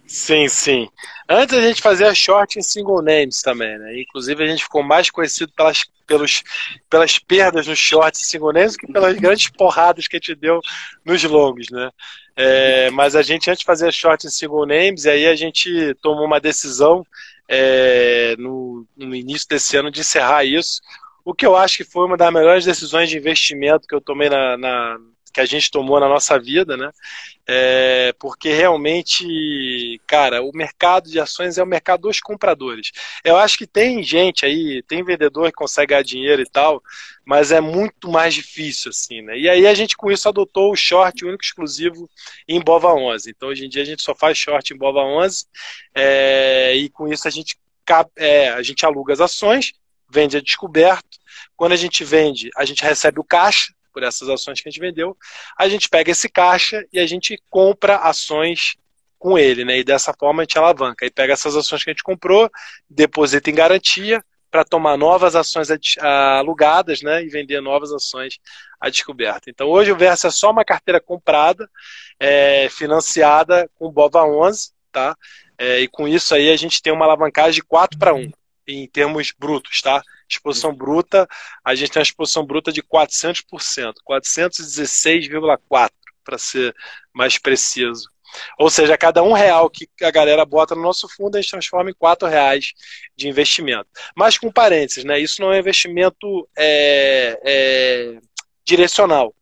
Sim, 0.07 0.49
sim. 0.49 0.88
Antes 1.29 1.57
a 1.57 1.62
gente 1.62 1.81
fazia 1.81 2.14
short 2.14 2.59
em 2.59 2.62
single 2.62 3.03
names 3.03 3.40
também, 3.40 3.79
né? 3.79 4.01
Inclusive 4.01 4.45
a 4.45 4.47
gente 4.47 4.62
ficou 4.62 4.83
mais 4.83 5.11
conhecido 5.11 5.51
pelas, 5.57 5.83
pelos, 6.07 6.43
pelas 6.90 7.19
perdas 7.19 7.67
nos 7.67 7.79
shorts 7.79 8.21
em 8.21 8.25
single 8.25 8.53
names 8.53 8.77
que 8.77 8.87
pelas 8.87 9.17
grandes 9.17 9.49
porradas 9.49 10.07
que 10.07 10.17
a 10.17 10.19
gente 10.19 10.35
deu 10.35 10.61
nos 11.05 11.25
longos, 11.25 11.71
né? 11.71 11.90
É, 12.37 12.90
mas 12.90 13.17
a 13.17 13.23
gente 13.23 13.51
antes 13.51 13.62
fazia 13.62 13.90
short 13.90 14.27
em 14.27 14.31
single 14.31 14.67
names 14.67 15.05
e 15.05 15.11
aí 15.11 15.27
a 15.27 15.35
gente 15.37 15.95
tomou 16.03 16.27
uma 16.27 16.40
decisão 16.40 17.07
é, 17.49 18.37
no, 18.38 18.87
no 18.97 19.14
início 19.14 19.49
desse 19.49 19.77
ano 19.77 19.90
de 19.90 20.01
encerrar 20.01 20.45
isso. 20.45 20.81
O 21.25 21.33
que 21.33 21.47
eu 21.47 21.57
acho 21.57 21.79
que 21.79 21.85
foi 21.85 22.05
uma 22.07 22.17
das 22.17 22.33
melhores 22.33 22.67
decisões 22.67 23.09
de 23.09 23.17
investimento 23.17 23.87
que 23.88 23.95
eu 23.95 24.01
tomei 24.01 24.29
na, 24.29 24.59
na 24.59 24.99
que 25.35 25.40
a 25.40 25.44
gente 25.44 25.68
tomou 25.68 25.99
na 25.99 26.09
nossa 26.09 26.38
vida, 26.38 26.77
né? 26.77 26.92
É, 27.44 28.14
porque 28.20 28.53
realmente, 28.53 30.01
cara, 30.07 30.40
o 30.40 30.53
mercado 30.55 31.11
de 31.11 31.18
ações 31.18 31.59
é 31.59 31.62
o 31.62 31.66
mercado 31.66 32.03
dos 32.03 32.20
compradores. 32.20 32.92
Eu 33.25 33.37
acho 33.37 33.59
que 33.59 33.66
tem 33.66 34.01
gente 34.05 34.47
aí, 34.47 34.81
tem 34.85 35.03
vendedor 35.03 35.47
que 35.47 35.57
consegue 35.57 35.90
ganhar 35.90 36.03
dinheiro 36.03 36.40
e 36.40 36.49
tal, 36.49 36.81
mas 37.25 37.51
é 37.51 37.61
muito 37.61 38.09
mais 38.09 38.33
difícil, 38.33 38.90
assim, 38.90 39.23
né? 39.23 39.37
E 39.37 39.49
aí 39.49 39.66
a 39.66 39.75
gente 39.75 39.97
com 39.97 40.09
isso 40.09 40.29
adotou 40.29 40.73
o 40.73 40.77
short 40.77 41.25
único 41.25 41.42
exclusivo 41.42 42.09
em 42.47 42.61
Bova 42.61 42.94
11. 42.94 43.31
Então 43.31 43.49
hoje 43.49 43.66
em 43.66 43.68
dia 43.68 43.83
a 43.83 43.87
gente 43.87 44.03
só 44.03 44.14
faz 44.14 44.38
short 44.38 44.73
em 44.73 44.79
Bova 44.79 45.01
11 45.01 45.47
é, 45.97 46.77
e 46.77 46.88
com 46.88 47.12
isso 47.12 47.27
a 47.27 47.31
gente, 47.31 47.59
é, 48.16 48.51
a 48.51 48.62
gente 48.62 48.87
aluga 48.87 49.12
as 49.12 49.20
ações, 49.20 49.73
vende 50.09 50.37
a 50.37 50.40
descoberto. 50.40 51.18
Quando 51.57 51.73
a 51.73 51.77
gente 51.77 52.05
vende, 52.05 52.51
a 52.57 52.64
gente 52.64 52.85
recebe 52.85 53.18
o 53.18 53.25
caixa 53.25 53.75
por 53.94 54.02
essas 54.02 54.28
ações 54.28 54.61
que 54.61 54.68
a 54.68 54.72
gente 54.72 54.80
vendeu, 54.80 55.16
a 55.57 55.68
gente 55.68 55.88
pega 55.88 56.11
esse 56.11 56.28
caixa 56.28 56.85
e 56.92 56.98
a 56.98 57.07
gente 57.07 57.40
compra 57.48 57.96
ações 57.98 58.74
com 59.16 59.38
ele, 59.38 59.64
né? 59.64 59.78
E 59.78 59.85
dessa 59.85 60.12
forma 60.12 60.42
a 60.42 60.44
gente 60.44 60.59
alavanca. 60.59 61.04
Aí 61.04 61.11
pega 61.11 61.33
essas 61.33 61.57
ações 61.57 61.83
que 61.83 61.90
a 61.90 61.92
gente 61.92 62.02
comprou, 62.02 62.50
deposita 62.90 63.48
em 63.48 63.54
garantia 63.54 64.22
para 64.50 64.64
tomar 64.64 64.98
novas 64.98 65.35
ações 65.35 65.68
alugadas, 66.38 67.00
né? 67.00 67.24
E 67.24 67.28
vender 67.28 67.61
novas 67.61 67.92
ações 67.92 68.38
à 68.80 68.90
descoberta. 68.90 69.48
Então 69.48 69.68
hoje 69.68 69.92
o 69.92 69.96
Versa 69.96 70.28
é 70.28 70.30
só 70.30 70.50
uma 70.50 70.64
carteira 70.64 71.00
comprada, 71.00 71.70
é, 72.20 72.68
financiada 72.68 73.70
com 73.76 73.90
Bova 73.90 74.24
11, 74.24 74.72
tá? 74.92 75.16
É, 75.57 75.80
e 75.80 75.88
com 75.88 76.07
isso 76.07 76.35
aí 76.35 76.50
a 76.50 76.57
gente 76.57 76.83
tem 76.83 76.92
uma 76.92 77.04
alavancagem 77.04 77.54
de 77.54 77.62
4 77.62 77.98
para 77.98 78.12
1 78.12 78.30
em 78.66 78.87
termos 78.87 79.33
brutos, 79.38 79.80
tá? 79.80 80.02
Exposição 80.28 80.74
bruta, 80.74 81.28
a 81.64 81.74
gente 81.74 81.90
tem 81.92 82.00
uma 82.00 82.04
exposição 82.04 82.44
bruta 82.44 82.72
de 82.72 82.82
400%, 82.82 83.94
416,4% 84.08 85.90
para 86.24 86.38
ser 86.38 86.74
mais 87.12 87.38
preciso. 87.38 88.08
Ou 88.58 88.68
seja, 88.68 88.98
cada 88.98 89.22
um 89.22 89.32
real 89.32 89.70
que 89.70 89.88
a 90.02 90.10
galera 90.10 90.44
bota 90.44 90.74
no 90.74 90.82
nosso 90.82 91.08
fundo, 91.08 91.37
a 91.37 91.40
gente 91.40 91.50
transforma 91.50 91.90
em 91.90 91.94
quatro 91.94 92.26
reais 92.26 92.72
de 93.16 93.28
investimento. 93.28 93.87
Mas 94.16 94.37
com 94.38 94.50
parênteses, 94.50 95.04
né? 95.04 95.20
Isso 95.20 95.40
não 95.40 95.52
é 95.52 95.58
investimento 95.58 96.48
é, 96.56 97.38
é, 97.44 98.18
direcional 98.64 99.34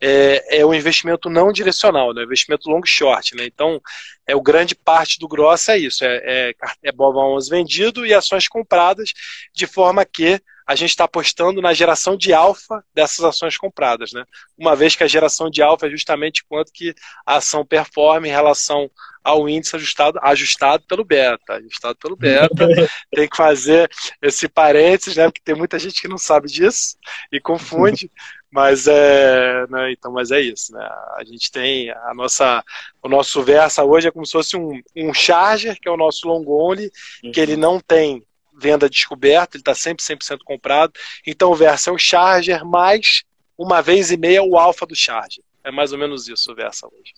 é, 0.00 0.60
é 0.60 0.66
um 0.66 0.72
investimento 0.72 1.28
não 1.28 1.52
direcional, 1.52 2.14
né? 2.14 2.22
investimento 2.22 2.70
long 2.70 2.80
short. 2.84 3.36
Né? 3.36 3.44
Então, 3.44 3.80
é 4.26 4.34
o 4.34 4.40
grande 4.40 4.74
parte 4.74 5.18
do 5.18 5.28
grosso 5.28 5.70
é 5.70 5.78
isso: 5.78 6.04
é, 6.04 6.20
é, 6.24 6.54
é 6.84 6.92
BOVA 6.92 7.20
11 7.20 7.50
vendido 7.50 8.06
e 8.06 8.14
ações 8.14 8.48
compradas, 8.48 9.12
de 9.54 9.66
forma 9.66 10.04
que 10.04 10.40
a 10.70 10.76
gente 10.76 10.90
está 10.90 11.02
apostando 11.02 11.60
na 11.60 11.74
geração 11.74 12.16
de 12.16 12.32
alfa 12.32 12.84
dessas 12.94 13.24
ações 13.24 13.58
compradas. 13.58 14.12
Né? 14.12 14.22
Uma 14.56 14.76
vez 14.76 14.94
que 14.94 15.02
a 15.02 15.08
geração 15.08 15.50
de 15.50 15.60
alfa 15.60 15.88
é 15.88 15.90
justamente 15.90 16.44
quanto 16.48 16.70
que 16.72 16.94
a 17.26 17.38
ação 17.38 17.66
performa 17.66 18.28
em 18.28 18.30
relação 18.30 18.88
ao 19.24 19.48
índice 19.48 19.74
ajustado, 19.74 20.20
ajustado 20.22 20.84
pelo 20.86 21.04
beta. 21.04 21.54
Ajustado 21.54 21.96
pelo 21.96 22.14
beta. 22.14 22.68
tem 23.10 23.28
que 23.28 23.36
fazer 23.36 23.90
esse 24.22 24.48
parênteses, 24.48 25.16
né? 25.16 25.24
Porque 25.24 25.42
tem 25.44 25.56
muita 25.56 25.76
gente 25.76 26.00
que 26.00 26.06
não 26.06 26.18
sabe 26.18 26.46
disso 26.46 26.96
e 27.32 27.40
confunde. 27.40 28.08
Mas 28.48 28.86
é, 28.86 29.66
né, 29.68 29.90
então, 29.90 30.12
mas 30.12 30.30
é 30.30 30.40
isso, 30.40 30.72
né? 30.72 30.88
A 31.16 31.24
gente 31.24 31.50
tem 31.50 31.90
a 31.90 32.14
nossa, 32.14 32.64
o 33.02 33.08
nosso 33.08 33.42
Versa 33.42 33.82
hoje 33.82 34.06
é 34.06 34.12
como 34.12 34.24
se 34.24 34.32
fosse 34.32 34.56
um, 34.56 34.80
um 34.96 35.12
Charger, 35.12 35.76
que 35.80 35.88
é 35.88 35.92
o 35.92 35.96
nosso 35.96 36.28
long 36.28 36.44
only, 36.46 36.92
uhum. 37.24 37.32
que 37.32 37.40
ele 37.40 37.56
não 37.56 37.80
tem 37.80 38.24
venda 38.60 38.88
descoberta, 38.88 39.56
ele 39.56 39.62
está 39.62 39.74
sempre 39.74 40.04
100% 40.04 40.38
comprado. 40.44 40.92
Então 41.26 41.50
o 41.50 41.54
Versa 41.54 41.90
é 41.90 41.92
o 41.92 41.98
Charger 41.98 42.64
mais 42.64 43.24
uma 43.56 43.80
vez 43.80 44.10
e 44.10 44.16
meia 44.16 44.42
o 44.42 44.56
alfa 44.56 44.86
do 44.86 44.94
Charger. 44.94 45.42
É 45.64 45.70
mais 45.70 45.92
ou 45.92 45.98
menos 45.98 46.28
isso 46.28 46.52
o 46.52 46.54
Versa 46.54 46.86
hoje. 46.86 47.14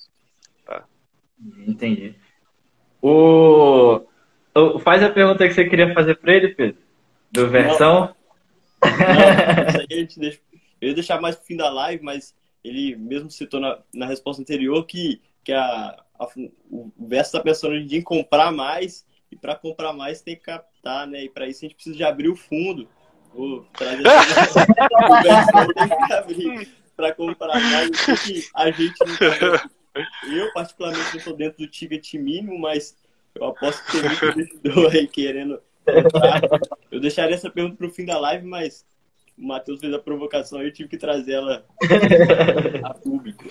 Tá? 0.64 0.84
Entendi. 1.66 2.14
O... 3.00 4.02
Faz 4.82 5.02
a 5.02 5.10
pergunta 5.10 5.46
que 5.46 5.54
você 5.54 5.68
queria 5.68 5.92
fazer 5.94 6.16
para 6.16 6.34
ele, 6.34 6.48
Pedro. 6.48 6.80
Do 7.30 7.48
versão. 7.48 8.14
Não, 8.82 8.90
não, 8.90 9.68
isso 9.68 9.80
aí 9.80 9.86
a 9.90 9.94
gente 9.94 10.20
deixa 10.20 10.40
eu 10.82 10.88
ia 10.88 10.94
deixar 10.94 11.20
mais 11.20 11.36
pro 11.36 11.46
fim 11.46 11.56
da 11.56 11.70
live, 11.70 12.02
mas 12.02 12.34
ele 12.64 12.96
mesmo 12.96 13.30
citou 13.30 13.60
na, 13.60 13.78
na 13.94 14.04
resposta 14.04 14.42
anterior 14.42 14.84
que, 14.84 15.22
que 15.44 15.52
a, 15.52 15.96
a 16.18 16.26
o 16.68 16.90
Verso 16.98 17.28
está 17.28 17.40
pensando 17.40 17.76
em 17.76 18.02
comprar 18.02 18.50
mais, 18.50 19.06
e 19.30 19.36
para 19.36 19.54
comprar 19.54 19.92
mais 19.92 20.22
tem 20.22 20.34
que 20.34 20.42
captar, 20.82 21.06
né? 21.06 21.24
E 21.24 21.28
para 21.28 21.46
isso 21.46 21.64
a 21.64 21.68
gente 21.68 21.76
precisa 21.76 21.96
de 21.96 22.04
abrir 22.04 22.28
o 22.28 22.36
fundo. 22.36 22.88
Vou 23.32 23.64
trazer 23.72 24.02
para 26.94 27.14
comprar 27.14 27.58
mais. 27.60 27.90
que 28.22 28.44
a 28.54 28.70
gente 28.70 28.94
não 29.00 29.16
tá 29.16 29.70
Eu, 30.24 30.52
particularmente, 30.52 31.10
não 31.10 31.18
estou 31.18 31.36
dentro 31.36 31.58
do 31.58 31.66
ticket 31.66 32.14
mínimo, 32.14 32.58
mas 32.58 32.96
eu 33.34 33.44
aposto 33.46 33.82
que 33.84 33.92
tem 33.92 34.02
muito 34.02 34.24
investidor 34.24 34.90
aí 34.92 35.06
querendo 35.06 35.62
comprar. 35.86 36.42
Eu 36.90 37.00
deixaria 37.00 37.34
essa 37.34 37.50
pergunta 37.50 37.76
para 37.76 37.86
o 37.86 37.90
fim 37.90 38.04
da 38.04 38.18
live, 38.18 38.46
mas 38.46 38.84
o 39.38 39.46
Matheus 39.46 39.80
fez 39.80 39.94
a 39.94 39.98
provocação 39.98 40.62
e 40.62 40.66
eu 40.66 40.72
tive 40.72 40.90
que 40.90 40.98
trazer 40.98 41.32
ela 41.32 41.64
a 42.84 42.94
público. 42.94 43.44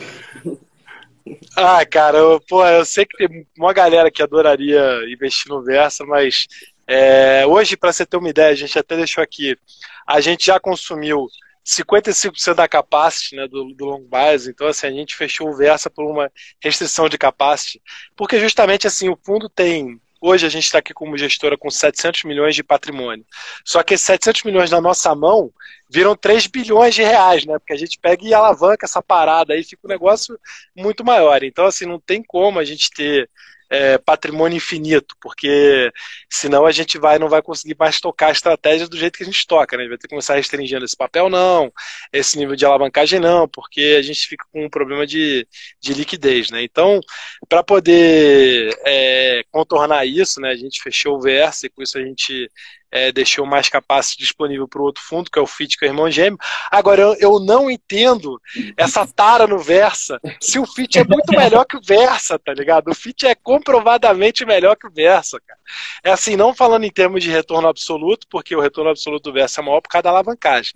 Ah, 1.56 1.86
cara, 1.86 2.17
eu, 2.17 2.41
pô, 2.48 2.65
eu 2.65 2.84
sei 2.84 3.06
que 3.06 3.17
tem 3.17 3.46
uma 3.58 3.74
galera 3.74 4.10
que 4.10 4.24
adoraria 4.24 4.82
investir 5.08 5.52
no 5.52 5.62
Versa, 5.62 6.04
mas 6.04 6.48
é, 6.88 7.46
hoje, 7.46 7.78
para 7.78 7.91
você 7.91 8.06
ter 8.06 8.17
uma 8.17 8.30
ideia, 8.30 8.52
a 8.52 8.56
gente 8.56 8.78
até 8.78 8.96
deixou 8.96 9.24
aqui, 9.24 9.58
a 10.06 10.20
gente 10.20 10.46
já 10.46 10.60
consumiu 10.60 11.28
55% 11.65 12.54
da 12.54 12.67
capacity 12.67 13.36
né, 13.36 13.48
do, 13.48 13.74
do 13.74 13.86
long 13.86 14.04
base, 14.04 14.50
então 14.50 14.67
assim, 14.67 14.88
a 14.88 14.91
gente 14.91 15.15
fechou 15.15 15.50
o 15.50 15.56
Versa 15.56 15.89
por 15.89 16.06
uma 16.06 16.32
restrição 16.60 17.08
de 17.08 17.17
capacity, 17.17 17.82
porque 18.15 18.39
justamente 18.39 18.88
assim, 18.88 19.10
o 19.10 19.17
fundo 19.24 19.48
tem 19.48 20.00
Hoje 20.24 20.46
a 20.46 20.50
gente 20.50 20.65
está 20.65 20.78
aqui 20.78 20.94
como 20.94 21.17
gestora 21.17 21.58
com 21.58 21.72
700 21.72 22.26
milhões 22.26 22.56
de 22.56 22.63
patrimônio. 22.63 23.26
Só 23.65 23.82
que 23.82 23.96
esses 23.96 24.06
700 24.06 24.44
milhões 24.44 24.70
na 24.70 24.80
nossa 24.80 25.15
mão 25.15 25.52
viram 25.89 26.15
3 26.15 26.46
bilhões 26.46 26.94
de 26.94 27.02
reais, 27.02 27.44
né? 27.44 27.58
Porque 27.58 27.74
a 27.74 27.78
gente 27.78 27.98
pega 27.98 28.24
e 28.24 28.32
alavanca 28.32 28.86
essa 28.86 29.02
parada 29.02 29.54
aí, 29.54 29.63
fica 29.63 29.82
um 29.84 29.89
negócio 29.89 30.39
muito 30.76 31.04
maior. 31.04 31.44
Então, 31.44 31.65
assim, 31.65 31.88
não 31.88 32.00
tem 32.00 32.22
como 32.22 32.60
a 32.60 32.63
gente 32.63 32.91
ter 32.91 33.28
é, 33.71 33.97
patrimônio 33.97 34.57
infinito, 34.57 35.15
porque 35.21 35.89
senão 36.29 36.65
a 36.65 36.71
gente 36.73 36.97
vai 36.97 37.17
não 37.17 37.29
vai 37.29 37.41
conseguir 37.41 37.75
mais 37.79 38.01
tocar 38.01 38.27
a 38.27 38.31
estratégia 38.31 38.88
do 38.88 38.97
jeito 38.97 39.17
que 39.17 39.23
a 39.23 39.25
gente 39.25 39.47
toca, 39.47 39.77
né? 39.77 39.88
Vai 39.88 39.97
ter 39.97 40.07
que 40.07 40.10
começar 40.10 40.36
restringindo 40.36 40.84
esse 40.84 40.95
papel, 40.95 41.29
não, 41.29 41.71
esse 42.12 42.38
nível 42.38 42.55
de 42.55 42.65
alavancagem, 42.65 43.19
não, 43.19 43.47
porque 43.47 43.95
a 43.97 44.01
gente 44.01 44.27
fica 44.27 44.45
com 44.51 44.65
um 44.65 44.69
problema 44.69 45.07
de, 45.07 45.47
de 45.79 45.93
liquidez, 45.93 46.51
né? 46.51 46.62
Então, 46.63 46.99
para 47.47 47.63
poder 47.63 48.77
é, 48.86 49.43
contornar 49.49 50.05
isso, 50.05 50.41
né, 50.41 50.49
a 50.49 50.55
gente 50.55 50.81
fechou 50.81 51.15
o 51.17 51.21
Versa 51.21 51.65
e 51.67 51.69
com 51.69 51.81
isso 51.81 51.97
a 51.97 52.03
gente 52.03 52.51
é, 52.91 53.12
deixou 53.12 53.45
mais 53.45 53.69
capacity 53.69 54.19
disponível 54.19 54.67
para 54.67 54.82
o 54.82 54.86
outro 54.86 55.01
fundo, 55.01 55.32
que 55.32 55.39
é 55.39 55.41
o 55.41 55.47
FIT, 55.47 55.77
que 55.77 55.86
é 55.86 55.88
o 55.88 55.91
irmão 55.91 56.12
gêmeo. 56.12 56.38
Agora, 56.69 57.01
eu, 57.01 57.15
eu, 57.19 57.39
não 57.39 57.71
entendo 57.71 58.39
essa 58.75 59.08
tara 59.08 59.47
no 59.47 59.58
Versa, 59.58 60.19
se 60.39 60.60
o 60.60 60.65
FIT 60.65 60.99
é 60.99 61.04
muito 61.04 61.32
melhor 61.32 61.65
que 61.65 61.77
o 61.77 61.82
Versa, 61.82 62.38
tá 62.38 62.54
ligado? 62.54 62.89
O 62.89 62.95
FIT 62.95 63.25
é 63.25 63.36
comprovadamente 63.36 64.45
melhor 64.45 64.75
que 64.75 64.88
o 64.88 64.91
Versa, 64.91 65.39
cara. 65.45 65.60
É 66.04 66.12
assim, 66.12 66.36
não 66.36 66.54
falando 66.54 66.84
em 66.84 66.91
termos 66.91 67.23
de 67.23 67.30
retorno 67.30 67.67
absoluto, 67.67 68.27
porque 68.30 68.56
o 68.56 68.60
retorno 68.60 68.89
absoluto 68.89 69.23
do 69.23 69.34
Versa 69.34 69.62
é 69.62 69.63
maior 69.63 69.80
por 69.80 69.89
causa 69.89 70.04
da 70.04 70.10
alavancagem. 70.10 70.73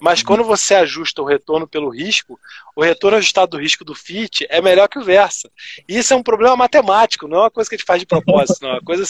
Mas 0.00 0.22
quando 0.22 0.44
você 0.44 0.76
ajusta 0.76 1.20
o 1.20 1.24
retorno 1.24 1.66
pelo 1.66 1.88
risco, 1.88 2.38
o 2.76 2.82
retorno 2.82 3.18
ajustado 3.18 3.56
do 3.56 3.62
risco 3.62 3.84
do 3.84 3.94
FIT 3.94 4.46
é 4.48 4.60
melhor 4.60 4.88
que 4.88 4.98
o 4.98 5.02
Versa. 5.02 5.50
Isso 5.88 6.14
é 6.14 6.16
um 6.16 6.22
problema 6.22 6.54
matemático, 6.54 7.26
não 7.26 7.38
é 7.38 7.40
uma 7.40 7.50
coisa 7.50 7.68
que 7.68 7.74
a 7.74 7.78
gente 7.78 7.86
faz 7.86 8.00
de 8.00 8.06
propósito, 8.06 8.62
não. 8.62 8.70
É 8.70 8.74
uma 8.74 8.82
coisa, 8.82 9.04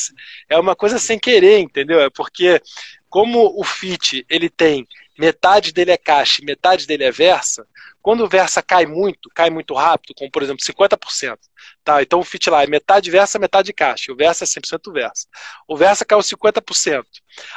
é 0.48 0.58
uma 0.58 0.76
coisa 0.76 0.98
sem 0.98 1.18
querer, 1.18 1.58
entendeu? 1.58 2.00
É 2.00 2.08
porque 2.08 2.37
porque 2.38 2.62
como 3.10 3.60
o 3.60 3.64
FIT 3.64 4.24
ele 4.30 4.48
tem 4.48 4.86
metade 5.18 5.72
dele 5.72 5.90
é 5.90 5.96
caixa 5.96 6.40
metade 6.44 6.86
dele 6.86 7.02
é 7.02 7.10
versa, 7.10 7.66
quando 8.00 8.22
o 8.22 8.28
versa 8.28 8.62
cai 8.62 8.86
muito, 8.86 9.28
cai 9.34 9.50
muito 9.50 9.74
rápido, 9.74 10.14
como 10.14 10.30
por 10.30 10.42
exemplo 10.42 10.64
50%, 10.64 11.36
tá? 11.82 12.00
Então 12.00 12.20
o 12.20 12.24
FIT 12.24 12.48
lá 12.48 12.62
é 12.62 12.66
metade 12.68 13.10
versa, 13.10 13.38
metade 13.38 13.72
caixa, 13.72 14.12
o 14.12 14.16
versa 14.16 14.44
é 14.44 14.46
100% 14.46 14.92
versa. 14.92 15.26
O 15.66 15.76
versa 15.76 16.04
caiu 16.04 16.20
50%. 16.20 17.04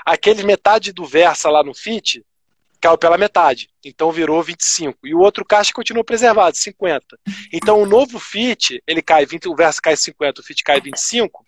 Aquele 0.04 0.44
metade 0.44 0.92
do 0.92 1.06
versa 1.06 1.52
lá 1.52 1.64
no 1.64 1.76
FIT 1.76 2.26
caiu 2.82 2.98
pela 2.98 3.18
metade, 3.18 3.70
então 3.86 4.12
virou 4.12 4.42
25. 4.42 4.98
E 5.06 5.14
o 5.14 5.20
outro 5.20 5.46
caixa 5.46 5.72
continua 5.72 6.04
preservado, 6.04 6.58
50. 6.58 7.18
Então 7.54 7.82
o 7.82 7.86
novo 7.86 8.20
FIT, 8.20 8.82
ele 8.88 9.02
cai 9.02 9.26
20, 9.26 9.48
o 9.48 9.56
versa 9.56 9.80
cai 9.82 9.96
50, 9.96 10.42
o 10.42 10.44
FIT 10.44 10.64
cai 10.64 10.82
25 10.82 11.46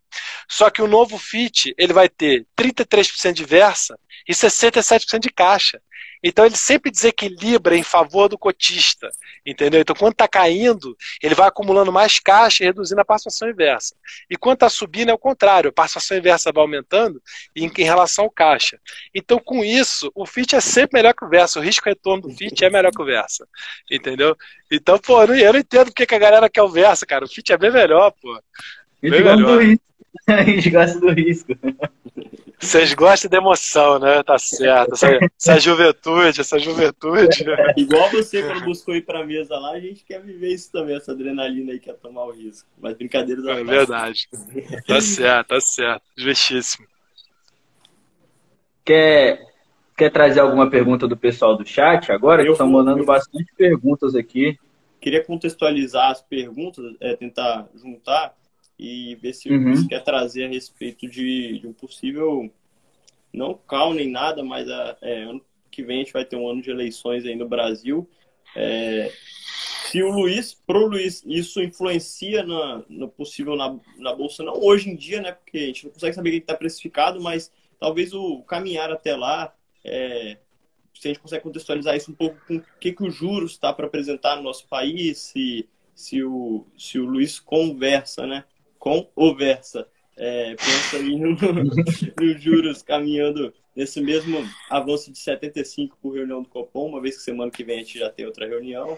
Só 0.48 0.70
que 0.70 0.82
o 0.82 0.88
novo 0.88 1.18
FIT 1.18 1.74
ele 1.78 1.92
vai 1.92 2.08
ter 2.08 2.46
33% 2.56 3.34
de 3.34 3.44
versa 3.44 3.98
e 4.28 4.34
67% 4.34 5.20
de 5.20 5.30
caixa. 5.30 5.82
Então 6.24 6.46
ele 6.46 6.56
sempre 6.56 6.90
desequilibra 6.90 7.76
em 7.76 7.84
favor 7.84 8.30
do 8.30 8.38
cotista, 8.38 9.10
entendeu? 9.46 9.82
Então 9.82 9.96
quando 9.96 10.14
está 10.14 10.28
caindo, 10.28 10.96
ele 11.22 11.36
vai 11.36 11.48
acumulando 11.48 11.92
mais 11.92 12.18
caixa 12.20 12.64
e 12.64 12.68
reduzindo 12.68 13.02
a 13.02 13.06
participação 13.06 13.50
inversa. 13.50 13.96
E 14.30 14.38
quando 14.38 14.56
está 14.56 14.70
subindo 14.70 15.10
é 15.10 15.14
o 15.14 15.18
contrário, 15.18 15.70
a 15.70 15.74
participação 15.74 16.18
inversa 16.18 16.52
vai 16.52 16.62
aumentando 16.62 17.22
em, 17.56 17.70
em, 17.78 17.84
relação 17.84 18.26
ao 18.26 18.32
caixa. 18.32 18.80
Então 19.14 19.38
com 19.38 19.64
isso, 19.66 20.12
o 20.16 20.26
FIT 20.26 20.56
é 20.56 20.62
sempre 20.62 21.00
melhor 21.00 21.14
que 21.14 21.26
o 21.26 21.30
versa, 21.30 21.60
o 21.60 21.64
risco 21.64 21.90
retorno 21.90 22.24
do 22.24 22.32
FIT 22.32 22.64
é 22.64 22.70
melhor 22.70 22.92
que 22.92 23.02
o 23.02 23.06
versa, 23.06 23.46
entendeu? 23.92 24.36
Então, 24.72 24.98
pô, 24.98 25.22
eu 25.24 25.54
não 25.54 25.60
entendo 25.60 25.86
porque 25.86 26.06
que 26.06 26.16
a 26.16 26.20
galera 26.20 26.50
quer 26.50 26.64
o 26.64 26.70
versa, 26.70 27.06
cara, 27.06 27.26
o 27.26 27.28
FIT 27.28 27.52
é 27.52 27.58
bem 27.58 27.72
melhor, 27.72 28.12
pô. 28.22 28.42
Bem 29.02 29.12
melhor. 29.12 29.60
A 30.28 30.44
gente 30.44 30.70
gosta 30.70 31.00
do 31.00 31.12
risco. 31.12 31.54
Vocês 32.64 32.94
gostam 32.94 33.30
da 33.30 33.38
emoção, 33.38 34.00
né? 34.00 34.24
Tá 34.24 34.38
certo. 34.38 34.94
Essa, 34.94 35.08
essa 35.38 35.60
juventude, 35.60 36.42
essa 36.42 36.58
juventude. 36.58 37.46
Igual 37.76 38.10
você, 38.10 38.42
quando 38.42 38.64
buscou 38.64 38.96
ir 38.96 39.02
pra 39.02 39.26
mesa 39.26 39.58
lá, 39.60 39.72
a 39.72 39.80
gente 39.80 40.04
quer 40.06 40.22
viver 40.22 40.50
isso 40.50 40.72
também, 40.72 40.96
essa 40.96 41.12
adrenalina 41.12 41.74
aí, 41.74 41.80
quer 41.80 41.94
tomar 41.96 42.26
o 42.26 42.32
risco. 42.32 42.68
Mas 42.80 42.96
brincadeiras 42.96 43.46
É 43.46 43.64
verdade. 43.64 44.30
Tá 44.88 45.02
certo, 45.02 45.48
tá 45.50 45.60
certo. 45.60 46.04
Justíssimo. 46.16 46.88
Quer, 48.86 49.40
quer 49.98 50.10
trazer 50.10 50.40
alguma 50.40 50.70
pergunta 50.70 51.08
do 51.08 51.18
pessoal 51.18 51.58
do 51.58 51.66
chat 51.66 52.12
agora? 52.12 52.44
Eu 52.44 52.54
estão 52.54 52.70
mandando 52.70 53.06
bastante 53.06 53.54
perguntas 53.58 54.16
aqui. 54.16 54.58
Queria 55.00 55.24
contextualizar 55.24 56.12
as 56.12 56.22
perguntas, 56.22 56.96
é, 57.02 57.16
tentar 57.16 57.68
juntar 57.76 58.34
e 58.84 59.16
ver 59.16 59.34
se 59.34 59.50
uhum. 59.50 59.74
você 59.74 59.88
quer 59.88 60.04
trazer 60.04 60.44
a 60.44 60.50
respeito 60.50 61.08
de, 61.08 61.60
de, 61.60 61.66
um 61.66 61.72
possível, 61.72 62.52
não 63.32 63.54
cal 63.54 63.94
nem 63.94 64.12
nada, 64.12 64.44
mas 64.44 64.70
a, 64.70 64.98
é, 65.02 65.24
ano 65.24 65.42
que 65.72 65.82
vem 65.82 66.02
a 66.02 66.04
gente 66.04 66.12
vai 66.12 66.26
ter 66.26 66.36
um 66.36 66.50
ano 66.50 66.62
de 66.62 66.70
eleições 66.70 67.24
aí 67.24 67.34
no 67.34 67.48
Brasil. 67.48 68.10
É, 68.54 69.10
se 69.86 70.04
o 70.04 70.12
Luiz, 70.12 70.54
pro 70.54 70.86
Luiz, 70.86 71.24
isso 71.26 71.62
influencia 71.62 72.44
na, 72.44 72.84
no 72.90 73.08
possível 73.08 73.56
na, 73.56 73.74
na 73.98 74.14
Bolsa, 74.14 74.44
não 74.44 74.62
hoje 74.62 74.90
em 74.90 74.98
dia, 74.98 75.22
né? 75.22 75.32
Porque 75.32 75.60
a 75.60 75.66
gente 75.68 75.86
não 75.86 75.94
consegue 75.94 76.16
saber 76.16 76.30
o 76.30 76.32
que 76.34 76.38
está 76.40 76.56
precificado, 76.56 77.22
mas 77.22 77.50
talvez 77.80 78.14
o 78.14 78.44
caminhar 78.44 78.92
até 78.92 79.16
lá, 79.16 79.56
é, 79.82 80.40
se 80.94 81.08
a 81.08 81.10
gente 81.10 81.22
consegue 81.22 81.44
contextualizar 81.44 81.96
isso 81.96 82.12
um 82.12 82.16
pouco 82.16 82.38
com 82.46 82.58
o 82.58 82.64
que, 82.82 82.92
que 82.92 83.04
o 83.04 83.10
juros 83.10 83.52
está 83.54 83.72
para 83.72 83.86
apresentar 83.86 84.36
no 84.36 84.44
nosso 84.44 84.68
país, 84.68 85.20
se, 85.20 85.70
se, 85.96 86.22
o, 86.22 86.68
se 86.78 87.00
o 87.00 87.06
Luiz 87.06 87.40
conversa, 87.40 88.28
né? 88.28 88.44
Com 88.84 89.10
o 89.16 89.34
Versa. 89.34 89.88
É, 90.18 90.56
pensa 90.56 90.98
aí 90.98 91.16
nos 91.16 91.40
no 91.42 92.38
juros 92.38 92.82
caminhando 92.82 93.54
nesse 93.74 94.02
mesmo 94.02 94.46
avanço 94.70 95.10
de 95.10 95.18
75 95.18 95.98
por 96.02 96.14
reunião 96.14 96.44
do 96.44 96.50
Copom, 96.50 96.90
uma 96.90 97.02
vez 97.02 97.16
que 97.16 97.24
semana 97.24 97.50
que 97.50 97.64
vem 97.64 97.78
a 97.78 97.80
gente 97.80 97.98
já 97.98 98.10
tem 98.10 98.26
outra 98.26 98.46
reunião. 98.46 98.98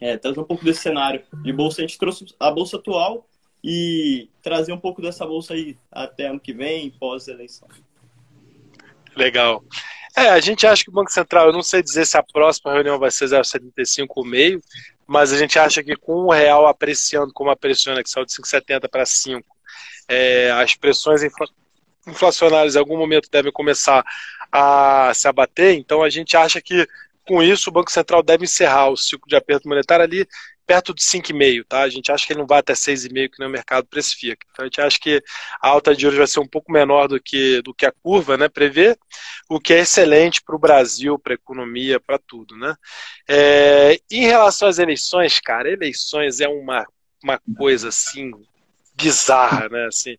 É, 0.00 0.16
trazer 0.16 0.40
um 0.40 0.44
pouco 0.44 0.64
desse 0.64 0.80
cenário 0.80 1.22
de 1.44 1.52
bolsa. 1.52 1.80
A 1.80 1.86
gente 1.86 1.96
trouxe 1.96 2.26
a 2.40 2.50
bolsa 2.50 2.76
atual 2.76 3.24
e 3.62 4.28
trazer 4.42 4.72
um 4.72 4.80
pouco 4.80 5.00
dessa 5.00 5.24
bolsa 5.24 5.54
aí 5.54 5.76
até 5.92 6.26
ano 6.26 6.40
que 6.40 6.52
vem, 6.52 6.90
pós-eleição. 6.90 7.68
Legal. 9.14 9.62
É, 10.16 10.30
a 10.30 10.40
gente 10.40 10.66
acha 10.66 10.82
que 10.82 10.90
o 10.90 10.92
Banco 10.92 11.12
Central, 11.12 11.46
eu 11.46 11.52
não 11.52 11.62
sei 11.62 11.84
dizer 11.84 12.04
se 12.04 12.16
a 12.16 12.22
próxima 12.22 12.72
reunião 12.72 12.98
vai 12.98 13.12
ser 13.12 13.26
0,75,5, 13.26 14.60
mas 15.08 15.32
a 15.32 15.38
gente 15.38 15.58
acha 15.58 15.82
que 15.82 15.96
com 15.96 16.26
o 16.26 16.30
real 16.30 16.66
apreciando 16.66 17.32
como 17.32 17.50
apreciona, 17.50 18.02
que 18.02 18.10
saiu 18.10 18.26
de 18.26 18.32
5,70 18.32 18.88
para 18.90 19.06
5, 19.06 19.42
é, 20.06 20.50
as 20.50 20.74
pressões 20.74 21.22
infla 21.22 21.46
inflacionárias 22.06 22.74
em 22.74 22.78
algum 22.78 22.96
momento 22.96 23.28
devem 23.30 23.52
começar 23.52 24.02
a 24.50 25.12
se 25.14 25.28
abater, 25.28 25.74
então 25.74 26.02
a 26.02 26.08
gente 26.08 26.36
acha 26.36 26.60
que 26.60 26.86
com 27.26 27.42
isso 27.42 27.68
o 27.68 27.72
Banco 27.72 27.92
Central 27.92 28.22
deve 28.22 28.44
encerrar 28.44 28.88
o 28.88 28.96
ciclo 28.96 29.28
de 29.28 29.36
aperto 29.36 29.68
monetário 29.68 30.04
ali 30.04 30.26
perto 30.68 30.92
de 30.92 31.02
5,5, 31.02 31.64
tá? 31.66 31.80
A 31.80 31.88
gente 31.88 32.12
acha 32.12 32.26
que 32.26 32.32
ele 32.34 32.40
não 32.40 32.46
vai 32.46 32.58
até 32.58 32.74
6,5 32.74 33.30
que 33.30 33.38
nem 33.38 33.48
o 33.48 33.50
mercado 33.50 33.86
precifica. 33.86 34.46
Então 34.52 34.64
a 34.64 34.66
gente 34.66 34.80
acha 34.82 34.98
que 35.00 35.22
a 35.62 35.68
alta 35.68 35.94
de 35.96 36.02
juros 36.02 36.18
vai 36.18 36.26
ser 36.26 36.40
um 36.40 36.46
pouco 36.46 36.70
menor 36.70 37.08
do 37.08 37.18
que, 37.18 37.62
do 37.62 37.72
que 37.72 37.86
a 37.86 37.92
curva, 38.02 38.36
né? 38.36 38.50
Prevê, 38.50 38.94
o 39.48 39.58
que 39.58 39.72
é 39.72 39.78
excelente 39.78 40.42
para 40.42 40.54
o 40.54 40.58
Brasil, 40.58 41.18
para 41.18 41.32
a 41.32 41.40
economia, 41.40 41.98
para 41.98 42.18
tudo, 42.18 42.54
né? 42.54 42.76
É, 43.26 43.98
em 44.10 44.26
relação 44.26 44.68
às 44.68 44.78
eleições, 44.78 45.40
cara, 45.40 45.72
eleições 45.72 46.38
é 46.38 46.48
uma, 46.48 46.86
uma 47.24 47.40
coisa 47.56 47.88
assim 47.88 48.30
bizarra, 49.00 49.68
né? 49.68 49.86
Assim, 49.86 50.18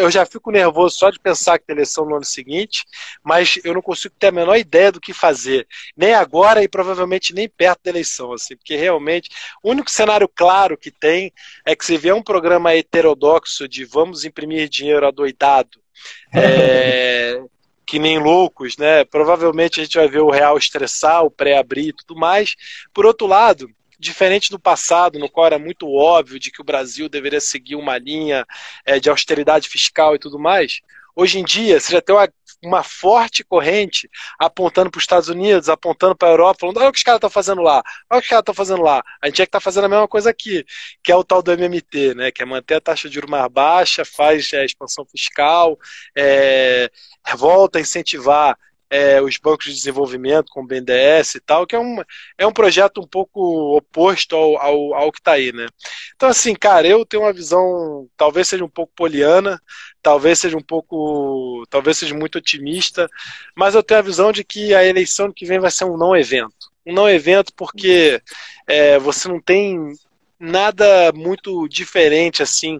eu 0.00 0.10
já 0.10 0.26
fico 0.26 0.50
nervoso 0.50 0.96
só 0.96 1.08
de 1.08 1.20
pensar 1.20 1.58
que 1.58 1.66
tem 1.66 1.74
eleição 1.74 2.04
no 2.04 2.16
ano 2.16 2.24
seguinte, 2.24 2.84
mas 3.22 3.60
eu 3.64 3.72
não 3.72 3.80
consigo 3.80 4.14
ter 4.18 4.26
a 4.28 4.32
menor 4.32 4.56
ideia 4.56 4.90
do 4.90 5.00
que 5.00 5.12
fazer, 5.12 5.66
nem 5.96 6.12
agora 6.12 6.62
e 6.62 6.68
provavelmente 6.68 7.32
nem 7.32 7.48
perto 7.48 7.84
da 7.84 7.90
eleição, 7.90 8.32
assim, 8.32 8.56
porque 8.56 8.74
realmente 8.74 9.30
o 9.62 9.70
único 9.70 9.90
cenário 9.90 10.28
claro 10.28 10.76
que 10.76 10.90
tem 10.90 11.32
é 11.64 11.76
que 11.76 11.84
se 11.84 11.96
vier 11.96 12.14
um 12.14 12.22
programa 12.22 12.74
heterodoxo 12.74 13.68
de 13.68 13.84
vamos 13.84 14.24
imprimir 14.24 14.68
dinheiro 14.68 15.06
adoidado, 15.06 15.80
é, 16.34 17.40
que 17.86 18.00
nem 18.00 18.18
loucos, 18.18 18.76
né? 18.76 19.04
Provavelmente 19.04 19.80
a 19.80 19.84
gente 19.84 19.96
vai 19.96 20.08
ver 20.08 20.20
o 20.20 20.30
real 20.30 20.58
estressar, 20.58 21.24
o 21.24 21.30
pré-abrir 21.30 21.88
e 21.88 21.92
tudo 21.92 22.18
mais. 22.18 22.56
Por 22.92 23.06
outro 23.06 23.26
lado, 23.28 23.70
diferente 24.02 24.50
do 24.50 24.58
passado, 24.58 25.18
no 25.18 25.30
qual 25.30 25.46
era 25.46 25.58
muito 25.58 25.90
óbvio 25.90 26.38
de 26.38 26.50
que 26.50 26.60
o 26.60 26.64
Brasil 26.64 27.08
deveria 27.08 27.40
seguir 27.40 27.76
uma 27.76 27.96
linha 27.96 28.44
é, 28.84 28.98
de 28.98 29.08
austeridade 29.08 29.68
fiscal 29.68 30.14
e 30.14 30.18
tudo 30.18 30.38
mais, 30.38 30.80
hoje 31.14 31.38
em 31.38 31.44
dia 31.44 31.78
você 31.78 31.92
já 31.92 32.00
tem 32.02 32.14
uma, 32.14 32.28
uma 32.64 32.82
forte 32.82 33.44
corrente 33.44 34.10
apontando 34.38 34.90
para 34.90 34.98
os 34.98 35.04
Estados 35.04 35.28
Unidos, 35.28 35.68
apontando 35.68 36.16
para 36.16 36.28
a 36.28 36.32
Europa, 36.32 36.60
falando: 36.60 36.78
olha 36.78 36.88
o 36.88 36.92
que 36.92 36.98
os 36.98 37.04
caras 37.04 37.18
estão 37.18 37.30
fazendo 37.30 37.62
lá, 37.62 37.82
olha 38.10 38.18
o 38.18 38.20
que 38.20 38.26
os 38.26 38.28
caras 38.28 38.42
estão 38.42 38.54
fazendo 38.54 38.82
lá. 38.82 39.02
A 39.20 39.26
gente 39.26 39.40
é 39.42 39.46
que 39.46 39.48
está 39.48 39.60
fazendo 39.60 39.84
a 39.84 39.88
mesma 39.88 40.08
coisa 40.08 40.30
aqui, 40.30 40.64
que 41.02 41.12
é 41.12 41.16
o 41.16 41.24
tal 41.24 41.40
do 41.40 41.52
MMT, 41.52 42.14
né? 42.14 42.30
que 42.32 42.42
é 42.42 42.44
manter 42.44 42.74
a 42.74 42.80
taxa 42.80 43.08
de 43.08 43.14
juros 43.14 43.30
mais 43.30 43.50
baixa, 43.50 44.04
faz 44.04 44.52
é, 44.52 44.64
expansão 44.64 45.06
fiscal, 45.06 45.78
é, 46.16 46.90
volta 47.36 47.78
a 47.78 47.82
incentivar 47.82 48.58
é, 48.92 49.22
os 49.22 49.38
bancos 49.38 49.64
de 49.64 49.72
desenvolvimento, 49.72 50.52
com 50.52 50.60
o 50.60 50.66
BNDES 50.66 51.36
e 51.36 51.40
tal, 51.40 51.66
que 51.66 51.74
é 51.74 51.78
um, 51.78 51.96
é 52.36 52.46
um 52.46 52.52
projeto 52.52 53.00
um 53.00 53.06
pouco 53.06 53.74
oposto 53.74 54.36
ao, 54.36 54.58
ao, 54.58 54.94
ao 54.94 55.10
que 55.10 55.18
está 55.18 55.32
aí, 55.32 55.50
né? 55.50 55.66
Então, 56.14 56.28
assim, 56.28 56.54
cara, 56.54 56.86
eu 56.86 57.02
tenho 57.06 57.22
uma 57.22 57.32
visão, 57.32 58.06
talvez 58.18 58.48
seja 58.48 58.62
um 58.62 58.68
pouco 58.68 58.92
poliana, 58.94 59.58
talvez 60.02 60.40
seja 60.40 60.58
um 60.58 60.62
pouco, 60.62 61.64
talvez 61.70 61.96
seja 61.96 62.14
muito 62.14 62.36
otimista, 62.36 63.08
mas 63.56 63.74
eu 63.74 63.82
tenho 63.82 64.00
a 64.00 64.02
visão 64.02 64.30
de 64.30 64.44
que 64.44 64.74
a 64.74 64.84
eleição 64.84 65.32
que 65.32 65.46
vem 65.46 65.58
vai 65.58 65.70
ser 65.70 65.86
um 65.86 65.96
não 65.96 66.14
evento. 66.14 66.70
Um 66.84 66.92
não 66.92 67.08
evento 67.08 67.50
porque 67.56 68.20
é, 68.66 68.98
você 68.98 69.26
não 69.26 69.40
tem 69.40 69.94
nada 70.38 71.12
muito 71.14 71.66
diferente 71.66 72.42
assim 72.42 72.78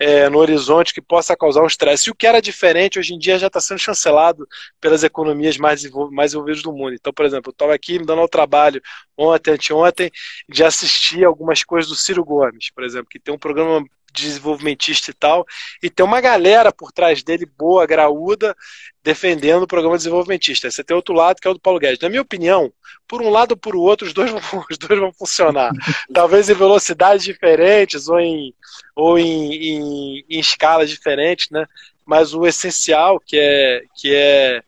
é, 0.00 0.30
no 0.30 0.38
horizonte 0.38 0.94
que 0.94 1.02
possa 1.02 1.36
causar 1.36 1.62
um 1.62 1.66
estresse. 1.66 2.08
E 2.08 2.10
o 2.10 2.14
que 2.14 2.26
era 2.26 2.40
diferente 2.40 2.98
hoje 2.98 3.12
em 3.12 3.18
dia 3.18 3.38
já 3.38 3.48
está 3.48 3.60
sendo 3.60 3.78
chancelado 3.78 4.48
pelas 4.80 5.04
economias 5.04 5.58
mais, 5.58 5.82
mais 6.10 6.32
envolvidas 6.32 6.62
do 6.62 6.72
mundo. 6.72 6.94
Então, 6.94 7.12
por 7.12 7.26
exemplo, 7.26 7.50
eu 7.50 7.52
estava 7.52 7.74
aqui 7.74 7.98
me 7.98 8.06
dando 8.06 8.22
ao 8.22 8.28
trabalho 8.28 8.80
ontem, 9.14 9.52
anteontem, 9.52 10.10
de 10.48 10.64
assistir 10.64 11.22
algumas 11.24 11.62
coisas 11.62 11.90
do 11.90 11.96
Ciro 11.96 12.24
Gomes, 12.24 12.70
por 12.70 12.82
exemplo, 12.82 13.08
que 13.10 13.20
tem 13.20 13.34
um 13.34 13.38
programa 13.38 13.84
desenvolvimentista 14.12 15.10
e 15.10 15.14
tal, 15.14 15.46
e 15.82 15.90
tem 15.90 16.04
uma 16.04 16.20
galera 16.20 16.72
por 16.72 16.92
trás 16.92 17.22
dele, 17.22 17.46
boa, 17.46 17.86
graúda, 17.86 18.56
defendendo 19.02 19.62
o 19.62 19.66
programa 19.66 19.96
desenvolvimentista. 19.96 20.70
Você 20.70 20.84
tem 20.84 20.94
outro 20.94 21.14
lado, 21.14 21.40
que 21.40 21.48
é 21.48 21.50
o 21.50 21.54
do 21.54 21.60
Paulo 21.60 21.78
Guedes. 21.78 22.00
Na 22.00 22.08
minha 22.08 22.22
opinião, 22.22 22.72
por 23.08 23.22
um 23.22 23.30
lado 23.30 23.52
ou 23.52 23.56
por 23.56 23.74
outro, 23.74 24.06
os 24.06 24.12
dois 24.12 24.30
vão, 24.30 24.40
os 24.70 24.78
dois 24.78 25.00
vão 25.00 25.12
funcionar. 25.12 25.72
Talvez 26.12 26.48
em 26.48 26.54
velocidades 26.54 27.24
diferentes 27.24 28.08
ou 28.08 28.20
em, 28.20 28.54
ou 28.94 29.18
em, 29.18 29.52
em, 29.52 30.24
em 30.28 30.38
escalas 30.38 30.90
diferentes, 30.90 31.48
né? 31.50 31.66
Mas 32.04 32.34
o 32.34 32.46
essencial, 32.46 33.20
que 33.20 33.38
é, 33.38 33.82
que 33.96 34.14
é, 34.14 34.62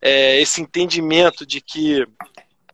é 0.00 0.40
esse 0.40 0.60
entendimento 0.60 1.44
de 1.44 1.60
que 1.60 2.06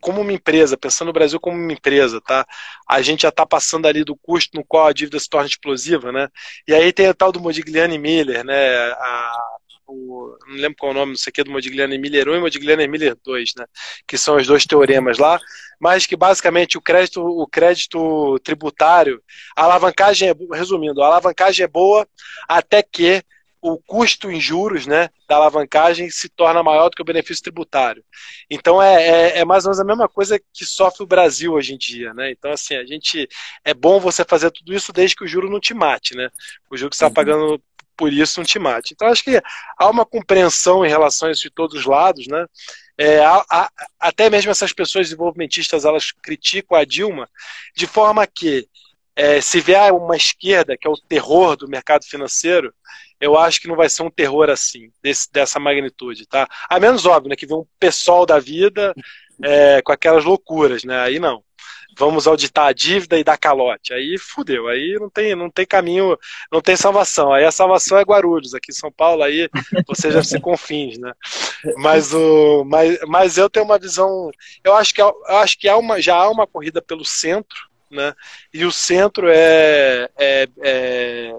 como 0.00 0.20
uma 0.20 0.32
empresa, 0.32 0.76
pensando 0.76 1.08
no 1.08 1.12
Brasil 1.12 1.38
como 1.40 1.56
uma 1.56 1.72
empresa, 1.72 2.20
tá? 2.20 2.46
A 2.88 3.02
gente 3.02 3.22
já 3.22 3.28
está 3.28 3.46
passando 3.46 3.86
ali 3.86 4.04
do 4.04 4.16
custo 4.16 4.56
no 4.56 4.64
qual 4.64 4.86
a 4.86 4.92
dívida 4.92 5.18
se 5.18 5.28
torna 5.28 5.46
explosiva, 5.46 6.10
né? 6.10 6.28
E 6.66 6.74
aí 6.74 6.92
tem 6.92 7.08
o 7.08 7.14
tal 7.14 7.30
do 7.30 7.40
Modigliani 7.40 7.98
Miller, 7.98 8.44
né? 8.44 8.76
A, 8.92 9.36
o, 9.86 10.36
não 10.46 10.56
lembro 10.56 10.76
qual 10.78 10.92
é 10.92 10.94
o 10.94 10.98
nome, 10.98 11.12
não 11.12 11.18
sei 11.18 11.30
o 11.30 11.34
que, 11.34 11.44
do 11.44 11.50
Modigliani 11.50 11.98
Miller 11.98 12.28
1 12.28 12.36
e 12.36 12.40
Modigliani 12.40 12.88
Miller 12.88 13.16
2, 13.24 13.54
né? 13.56 13.66
Que 14.06 14.16
são 14.16 14.36
os 14.36 14.46
dois 14.46 14.64
teoremas 14.64 15.18
lá, 15.18 15.38
mas 15.80 16.06
que 16.06 16.16
basicamente 16.16 16.78
o 16.78 16.80
crédito, 16.80 17.20
o 17.22 17.46
crédito 17.46 18.38
tributário, 18.40 19.22
a 19.56 19.64
alavancagem 19.64 20.30
é, 20.30 20.34
resumindo, 20.52 21.02
a 21.02 21.06
alavancagem 21.06 21.64
é 21.64 21.68
boa 21.68 22.06
até 22.48 22.82
que 22.82 23.22
o 23.62 23.78
custo 23.78 24.30
em 24.30 24.40
juros 24.40 24.86
né, 24.86 25.10
da 25.28 25.36
alavancagem 25.36 26.08
se 26.08 26.28
torna 26.28 26.62
maior 26.62 26.88
do 26.88 26.96
que 26.96 27.02
o 27.02 27.04
benefício 27.04 27.42
tributário. 27.42 28.02
Então 28.48 28.82
é, 28.82 29.02
é, 29.02 29.38
é, 29.38 29.44
mais 29.44 29.64
ou 29.64 29.70
menos 29.70 29.80
a 29.80 29.84
mesma 29.84 30.08
coisa 30.08 30.40
que 30.52 30.64
sofre 30.64 31.02
o 31.02 31.06
Brasil 31.06 31.52
hoje 31.52 31.74
em 31.74 31.78
dia. 31.78 32.14
Né? 32.14 32.30
Então, 32.30 32.50
assim, 32.50 32.74
a 32.76 32.84
gente 32.84 33.28
é 33.64 33.74
bom 33.74 34.00
você 34.00 34.24
fazer 34.24 34.50
tudo 34.50 34.74
isso 34.74 34.92
desde 34.92 35.14
que 35.14 35.24
o 35.24 35.28
juro 35.28 35.50
não 35.50 35.60
te 35.60 35.74
mate. 35.74 36.16
Né? 36.16 36.30
O 36.70 36.76
juro 36.76 36.90
que 36.90 36.96
você 36.96 37.04
está 37.04 37.08
uhum. 37.08 37.14
pagando 37.14 37.62
por 38.00 38.10
isso 38.10 38.40
não 38.40 38.46
te 38.46 38.58
mate. 38.58 38.94
Então 38.94 39.08
acho 39.08 39.22
que 39.22 39.42
há 39.76 39.90
uma 39.90 40.06
compreensão 40.06 40.86
em 40.86 40.88
relação 40.88 41.28
a 41.28 41.32
isso 41.32 41.42
de 41.42 41.50
todos 41.50 41.78
os 41.78 41.84
lados, 41.84 42.26
né? 42.26 42.46
É, 42.96 43.22
há, 43.22 43.44
há, 43.50 43.70
até 43.98 44.30
mesmo 44.30 44.50
essas 44.50 44.72
pessoas 44.72 45.06
desenvolvimentistas 45.06 45.84
elas 45.84 46.10
criticam 46.10 46.78
a 46.78 46.84
Dilma 46.84 47.28
de 47.74 47.86
forma 47.86 48.26
que 48.26 48.66
é, 49.14 49.40
se 49.42 49.60
vier 49.60 49.92
uma 49.92 50.16
esquerda 50.16 50.78
que 50.78 50.86
é 50.86 50.90
o 50.90 50.96
terror 50.96 51.56
do 51.56 51.68
mercado 51.68 52.06
financeiro, 52.06 52.72
eu 53.20 53.36
acho 53.38 53.60
que 53.60 53.68
não 53.68 53.76
vai 53.76 53.88
ser 53.88 54.02
um 54.02 54.10
terror 54.10 54.48
assim, 54.48 54.90
desse, 55.02 55.30
dessa 55.30 55.60
magnitude, 55.60 56.26
tá? 56.26 56.48
A 56.68 56.80
menos 56.80 57.04
óbvio, 57.04 57.30
né, 57.30 57.36
que 57.36 57.46
vem 57.46 57.56
um 57.56 57.66
pessoal 57.78 58.24
da 58.24 58.38
vida 58.38 58.94
é, 59.42 59.82
com 59.82 59.92
aquelas 59.92 60.24
loucuras, 60.24 60.84
né? 60.84 60.98
Aí 61.00 61.18
não. 61.18 61.42
Vamos 61.98 62.26
auditar 62.26 62.66
a 62.66 62.72
dívida 62.72 63.18
e 63.18 63.24
dar 63.24 63.36
calote. 63.36 63.92
Aí 63.92 64.16
fudeu, 64.16 64.68
aí 64.68 64.96
não 64.98 65.10
tem, 65.10 65.34
não 65.34 65.50
tem 65.50 65.66
caminho, 65.66 66.16
não 66.50 66.60
tem 66.60 66.76
salvação. 66.76 67.32
Aí 67.32 67.44
a 67.44 67.50
salvação 67.50 67.98
é 67.98 68.02
Guarulhos, 68.02 68.54
aqui 68.54 68.70
em 68.70 68.74
São 68.74 68.92
Paulo, 68.92 69.22
aí 69.22 69.50
você 69.86 70.10
já 70.10 70.22
se 70.22 70.38
confins, 70.40 70.98
né? 70.98 71.12
Mas, 71.76 72.14
o, 72.14 72.64
mas, 72.64 72.98
mas 73.06 73.36
eu 73.36 73.50
tenho 73.50 73.66
uma 73.66 73.78
visão, 73.78 74.30
eu 74.62 74.74
acho 74.74 74.94
que, 74.94 75.02
eu 75.02 75.14
acho 75.26 75.58
que 75.58 75.68
há 75.68 75.76
uma, 75.76 76.00
já 76.00 76.14
há 76.14 76.30
uma 76.30 76.46
corrida 76.46 76.80
pelo 76.80 77.04
centro, 77.04 77.68
né? 77.90 78.14
E 78.54 78.64
o 78.64 78.70
centro 78.70 79.28
é, 79.28 80.08
é, 80.16 80.48
é, 80.62 81.34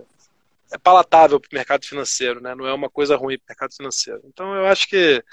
é 0.71 0.77
palatável 0.77 1.39
para 1.39 1.49
o 1.51 1.55
mercado 1.55 1.85
financeiro, 1.85 2.41
né? 2.41 2.55
Não 2.55 2.65
é 2.65 2.73
uma 2.73 2.89
coisa 2.89 3.15
ruim 3.15 3.37
para 3.37 3.45
o 3.45 3.51
mercado 3.51 3.75
financeiro. 3.75 4.21
Então 4.25 4.53
eu 4.55 4.67
acho 4.67 4.87
que 4.87 5.23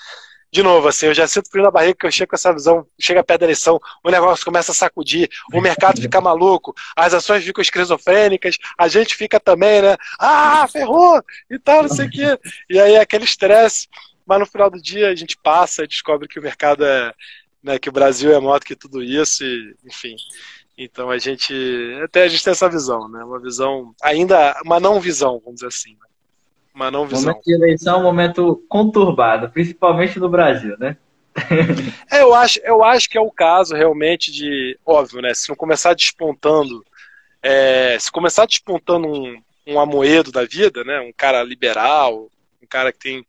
de 0.50 0.62
novo, 0.62 0.88
assim, 0.88 1.06
eu 1.06 1.14
já 1.14 1.26
sinto 1.26 1.50
frio 1.50 1.62
na 1.62 1.70
barriga 1.70 1.94
que 1.94 2.06
eu 2.06 2.10
chego 2.10 2.30
com 2.30 2.36
essa 2.36 2.52
visão, 2.52 2.86
chega 2.98 3.22
perto 3.22 3.40
da 3.40 3.46
eleição, 3.46 3.78
o 4.02 4.10
negócio 4.10 4.44
começa 4.44 4.72
a 4.72 4.74
sacudir, 4.74 5.28
o 5.52 5.60
mercado 5.60 6.00
fica 6.00 6.20
maluco, 6.20 6.74
as 6.96 7.12
ações 7.12 7.44
ficam 7.44 7.60
esquizofrênicas, 7.60 8.56
a 8.78 8.88
gente 8.88 9.14
fica 9.14 9.38
também, 9.38 9.82
né? 9.82 9.96
Ah, 10.18 10.66
ferrou! 10.66 11.22
E 11.50 11.58
tal, 11.58 11.82
não 11.82 11.90
sei 11.90 12.06
o 12.06 12.10
quê. 12.10 12.38
E 12.70 12.80
aí 12.80 12.94
é 12.94 13.00
aquele 13.00 13.24
estresse, 13.24 13.88
mas 14.26 14.40
no 14.40 14.46
final 14.46 14.70
do 14.70 14.80
dia 14.80 15.08
a 15.08 15.14
gente 15.14 15.36
passa 15.36 15.84
e 15.84 15.88
descobre 15.88 16.26
que 16.26 16.38
o 16.38 16.42
mercado 16.42 16.84
é. 16.84 17.12
Né, 17.60 17.76
que 17.76 17.88
o 17.88 17.92
Brasil 17.92 18.32
é 18.32 18.38
maior 18.38 18.60
do 18.60 18.64
que 18.64 18.76
tudo 18.76 19.02
isso, 19.02 19.44
e, 19.44 19.74
enfim. 19.84 20.14
Então 20.78 21.10
a 21.10 21.18
gente. 21.18 21.52
Até 22.04 22.22
a 22.22 22.28
gente 22.28 22.44
tem 22.44 22.52
essa 22.52 22.70
visão, 22.70 23.08
né? 23.08 23.24
Uma 23.24 23.40
visão. 23.40 23.92
Ainda. 24.00 24.56
Uma 24.64 24.78
não 24.78 25.00
visão, 25.00 25.40
vamos 25.44 25.56
dizer 25.56 25.66
assim. 25.66 25.90
Né? 25.90 26.06
Uma 26.72 26.88
não 26.88 27.04
visão. 27.04 27.32
Momento 27.32 27.44
de 27.44 27.54
eleição 27.54 27.96
é 27.96 27.98
um 27.98 28.02
momento 28.04 28.64
conturbado, 28.68 29.50
principalmente 29.50 30.20
no 30.20 30.28
Brasil, 30.28 30.76
né? 30.78 30.96
é, 32.10 32.22
eu 32.22 32.32
acho, 32.32 32.60
eu 32.62 32.84
acho 32.84 33.10
que 33.10 33.18
é 33.18 33.20
o 33.20 33.30
caso 33.30 33.74
realmente 33.74 34.30
de. 34.30 34.78
Óbvio, 34.86 35.20
né? 35.20 35.34
Se 35.34 35.48
não 35.48 35.56
começar 35.56 35.94
despontando. 35.94 36.84
É, 37.42 37.98
se 37.98 38.10
começar 38.10 38.46
despontando 38.46 39.08
um, 39.08 39.42
um 39.66 39.80
amoedo 39.80 40.30
da 40.30 40.44
vida, 40.44 40.84
né? 40.84 41.00
Um 41.00 41.12
cara 41.12 41.42
liberal, 41.42 42.28
um 42.62 42.66
cara 42.68 42.92
que 42.92 42.98
tem 43.00 43.26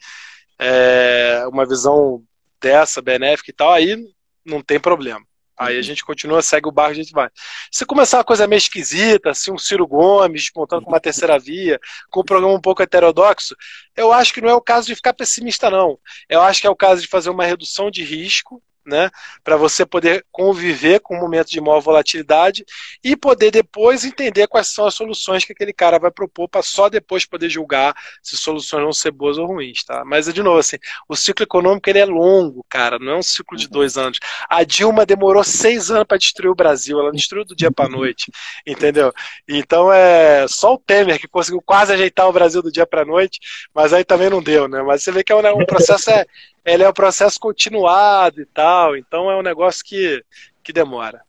é, 0.59 1.43
uma 1.47 1.65
visão 1.65 2.21
dessa, 2.61 3.01
benéfica 3.01 3.49
e 3.49 3.53
tal, 3.53 3.71
aí 3.71 3.97
não 4.45 4.61
tem 4.61 4.79
problema. 4.79 5.21
Aí 5.59 5.77
a 5.77 5.81
gente 5.81 6.05
continua, 6.05 6.41
segue 6.41 6.69
o 6.69 6.71
barco, 6.71 6.91
a 6.91 6.95
gente 6.95 7.11
vai. 7.11 7.29
Se 7.69 7.85
começar 7.85 8.19
uma 8.19 8.23
coisa 8.23 8.47
meio 8.47 8.57
esquisita, 8.57 9.31
assim, 9.31 9.51
um 9.51 9.57
Ciro 9.57 9.85
Gomes 9.85 10.49
montando 10.55 10.83
com 10.83 10.89
uma 10.89 11.01
terceira 11.01 11.37
via, 11.37 11.77
com 12.09 12.21
um 12.21 12.23
programa 12.23 12.53
um 12.53 12.61
pouco 12.61 12.81
heterodoxo, 12.81 13.57
eu 13.93 14.13
acho 14.13 14.33
que 14.33 14.39
não 14.39 14.49
é 14.49 14.53
o 14.53 14.61
caso 14.61 14.87
de 14.87 14.95
ficar 14.95 15.13
pessimista, 15.13 15.69
não. 15.69 15.99
Eu 16.29 16.41
acho 16.41 16.61
que 16.61 16.67
é 16.67 16.69
o 16.69 16.75
caso 16.75 17.01
de 17.01 17.09
fazer 17.09 17.29
uma 17.29 17.45
redução 17.45 17.91
de 17.91 18.05
risco, 18.05 18.63
né, 18.85 19.09
para 19.43 19.55
você 19.57 19.85
poder 19.85 20.25
conviver 20.31 20.99
com 20.99 21.15
um 21.15 21.19
momento 21.19 21.49
de 21.49 21.61
maior 21.61 21.79
volatilidade 21.79 22.65
e 23.03 23.15
poder 23.15 23.51
depois 23.51 24.03
entender 24.03 24.47
quais 24.47 24.67
são 24.67 24.85
as 24.85 24.95
soluções 24.95 25.45
que 25.45 25.51
aquele 25.51 25.73
cara 25.73 25.99
vai 25.99 26.11
propor 26.11 26.47
para 26.47 26.61
só 26.61 26.89
depois 26.89 27.25
poder 27.25 27.49
julgar 27.49 27.95
se 28.23 28.37
soluções 28.37 28.83
vão 28.83 28.93
ser 28.93 29.11
boas 29.11 29.37
ou 29.37 29.45
ruins, 29.45 29.83
tá? 29.83 30.03
Mas 30.05 30.31
de 30.33 30.41
novo 30.41 30.59
assim, 30.59 30.77
o 31.07 31.15
ciclo 31.15 31.43
econômico 31.43 31.89
ele 31.89 31.99
é 31.99 32.05
longo, 32.05 32.65
cara, 32.69 32.97
não 32.99 33.13
é 33.13 33.17
um 33.17 33.23
ciclo 33.23 33.57
de 33.57 33.67
dois 33.67 33.97
anos. 33.97 34.19
A 34.49 34.63
Dilma 34.63 35.05
demorou 35.05 35.43
seis 35.43 35.91
anos 35.91 36.05
para 36.07 36.17
destruir 36.17 36.49
o 36.49 36.55
Brasil, 36.55 36.99
ela 36.99 37.11
destruiu 37.11 37.45
do 37.45 37.55
dia 37.55 37.71
para 37.71 37.89
noite, 37.89 38.31
entendeu? 38.65 39.13
Então 39.47 39.91
é 39.91 40.47
só 40.47 40.73
o 40.73 40.77
Temer 40.77 41.19
que 41.19 41.27
conseguiu 41.27 41.61
quase 41.61 41.93
ajeitar 41.93 42.27
o 42.27 42.33
Brasil 42.33 42.61
do 42.61 42.71
dia 42.71 42.85
para 42.85 43.05
noite, 43.05 43.39
mas 43.73 43.93
aí 43.93 44.03
também 44.03 44.29
não 44.29 44.41
deu, 44.41 44.67
né? 44.67 44.81
Mas 44.81 45.03
você 45.03 45.11
vê 45.11 45.23
que 45.23 45.31
é 45.31 45.35
um, 45.35 45.61
um 45.61 45.65
processo 45.65 46.09
é 46.09 46.25
ele 46.73 46.83
é 46.83 46.89
um 46.89 46.93
processo 46.93 47.39
continuado 47.39 48.41
e 48.41 48.45
tal, 48.45 48.95
então 48.95 49.29
é 49.29 49.37
um 49.37 49.41
negócio 49.41 49.83
que, 49.83 50.23
que 50.63 50.71
demora. 50.71 51.21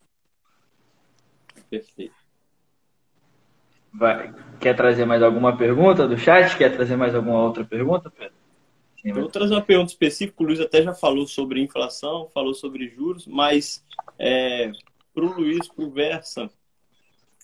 Perfeito. 1.69 2.15
Vai. 3.93 4.35
Quer 4.61 4.77
trazer 4.77 5.05
mais 5.05 5.23
alguma 5.23 5.57
pergunta 5.57 6.07
do 6.07 6.17
chat? 6.17 6.57
Quer 6.57 6.73
trazer 6.73 6.97
mais 6.97 7.15
alguma 7.15 7.43
outra 7.43 7.65
pergunta, 7.65 8.11
Pedro? 8.11 8.35
Sim, 9.01 9.13
vou 9.13 9.29
trazer 9.29 9.55
uma 9.55 9.63
pergunta 9.63 9.91
específica. 9.91 10.43
O 10.43 10.47
Luiz 10.47 10.61
até 10.61 10.83
já 10.83 10.93
falou 10.93 11.27
sobre 11.27 11.61
inflação, 11.61 12.29
falou 12.33 12.55
sobre 12.55 12.89
juros, 12.89 13.27
mas 13.27 13.85
é, 14.19 14.71
para 15.15 15.25
o 15.25 15.33
Luiz, 15.33 15.69
para 15.69 15.85
o 15.85 15.91
Versa, 15.91 16.51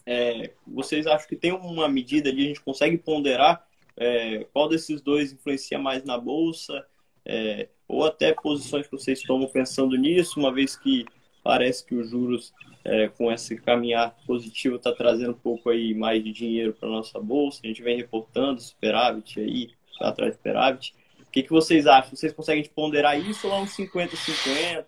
é, 0.05 0.53
vocês 0.67 1.07
acham 1.07 1.27
que 1.27 1.35
tem 1.35 1.53
uma 1.53 1.89
medida 1.89 2.29
ali, 2.29 2.45
a 2.45 2.49
gente 2.49 2.61
consegue 2.61 2.99
ponderar 2.99 3.67
é, 3.97 4.47
qual 4.53 4.69
desses 4.69 5.01
dois 5.01 5.33
influencia 5.33 5.79
mais 5.79 6.05
na 6.05 6.19
bolsa? 6.19 6.87
É, 7.27 7.69
ou 7.89 8.05
até 8.05 8.33
posições 8.33 8.87
que 8.87 8.93
vocês 8.93 9.21
tomam 9.23 9.49
pensando 9.49 9.97
nisso, 9.97 10.39
uma 10.39 10.53
vez 10.53 10.77
que 10.77 11.05
parece 11.43 11.85
que 11.85 11.95
os 11.95 12.11
juros, 12.11 12.53
é, 12.85 13.09
com 13.09 13.31
esse 13.33 13.57
caminhar 13.57 14.17
positivo, 14.27 14.77
está 14.77 14.93
trazendo 14.93 15.33
um 15.33 15.39
pouco 15.39 15.71
aí 15.71 15.95
mais 15.95 16.23
de 16.23 16.33
dinheiro 16.33 16.73
para 16.73 16.89
nossa 16.89 17.21
bolsa. 17.21 17.61
A 17.63 17.67
gente 17.67 17.83
vem 17.83 17.97
reportando 17.97 18.61
superávit 18.61 19.41
aí, 19.41 19.71
atrás 20.01 20.33
de 20.33 20.37
superávit. 20.39 20.95
O 21.21 21.31
que, 21.31 21.43
que 21.43 21.51
vocês 21.51 21.87
acham? 21.87 22.17
Vocês 22.17 22.33
conseguem 22.33 22.65
ponderar 22.65 23.19
isso 23.19 23.47
lá 23.49 23.61
uns 23.61 23.77
50-50? 23.77 24.87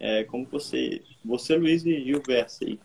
É, 0.00 0.24
como 0.24 0.46
você, 0.46 1.02
você, 1.24 1.56
Luiz 1.56 1.84
e 1.84 2.14
o 2.14 2.22
Versa 2.22 2.64
aí? 2.64 2.78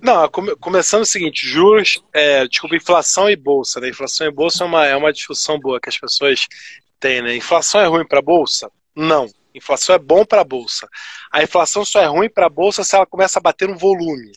Não, 0.00 0.28
come, 0.28 0.54
começando 0.56 1.02
o 1.02 1.06
seguinte, 1.06 1.46
juros, 1.46 2.02
é, 2.12 2.46
desculpa, 2.46 2.76
inflação 2.76 3.28
e 3.28 3.36
bolsa, 3.36 3.80
né? 3.80 3.88
Inflação 3.88 4.26
e 4.26 4.30
bolsa 4.30 4.64
é 4.64 4.66
uma, 4.66 4.86
é 4.86 4.96
uma 4.96 5.12
discussão 5.12 5.58
boa 5.58 5.80
que 5.80 5.88
as 5.88 5.98
pessoas 5.98 6.46
tem, 6.98 7.22
né? 7.22 7.36
Inflação 7.36 7.80
é 7.80 7.86
ruim 7.86 8.06
para 8.06 8.18
a 8.18 8.22
bolsa? 8.22 8.70
Não. 8.94 9.28
Inflação 9.54 9.94
é 9.94 9.98
bom 9.98 10.24
para 10.24 10.42
a 10.42 10.44
bolsa. 10.44 10.88
A 11.32 11.42
inflação 11.42 11.84
só 11.84 12.00
é 12.00 12.06
ruim 12.06 12.28
para 12.30 12.46
a 12.46 12.50
bolsa 12.50 12.84
se 12.84 12.94
ela 12.94 13.06
começa 13.06 13.38
a 13.38 13.42
bater 13.42 13.68
no 13.68 13.76
volume. 13.76 14.32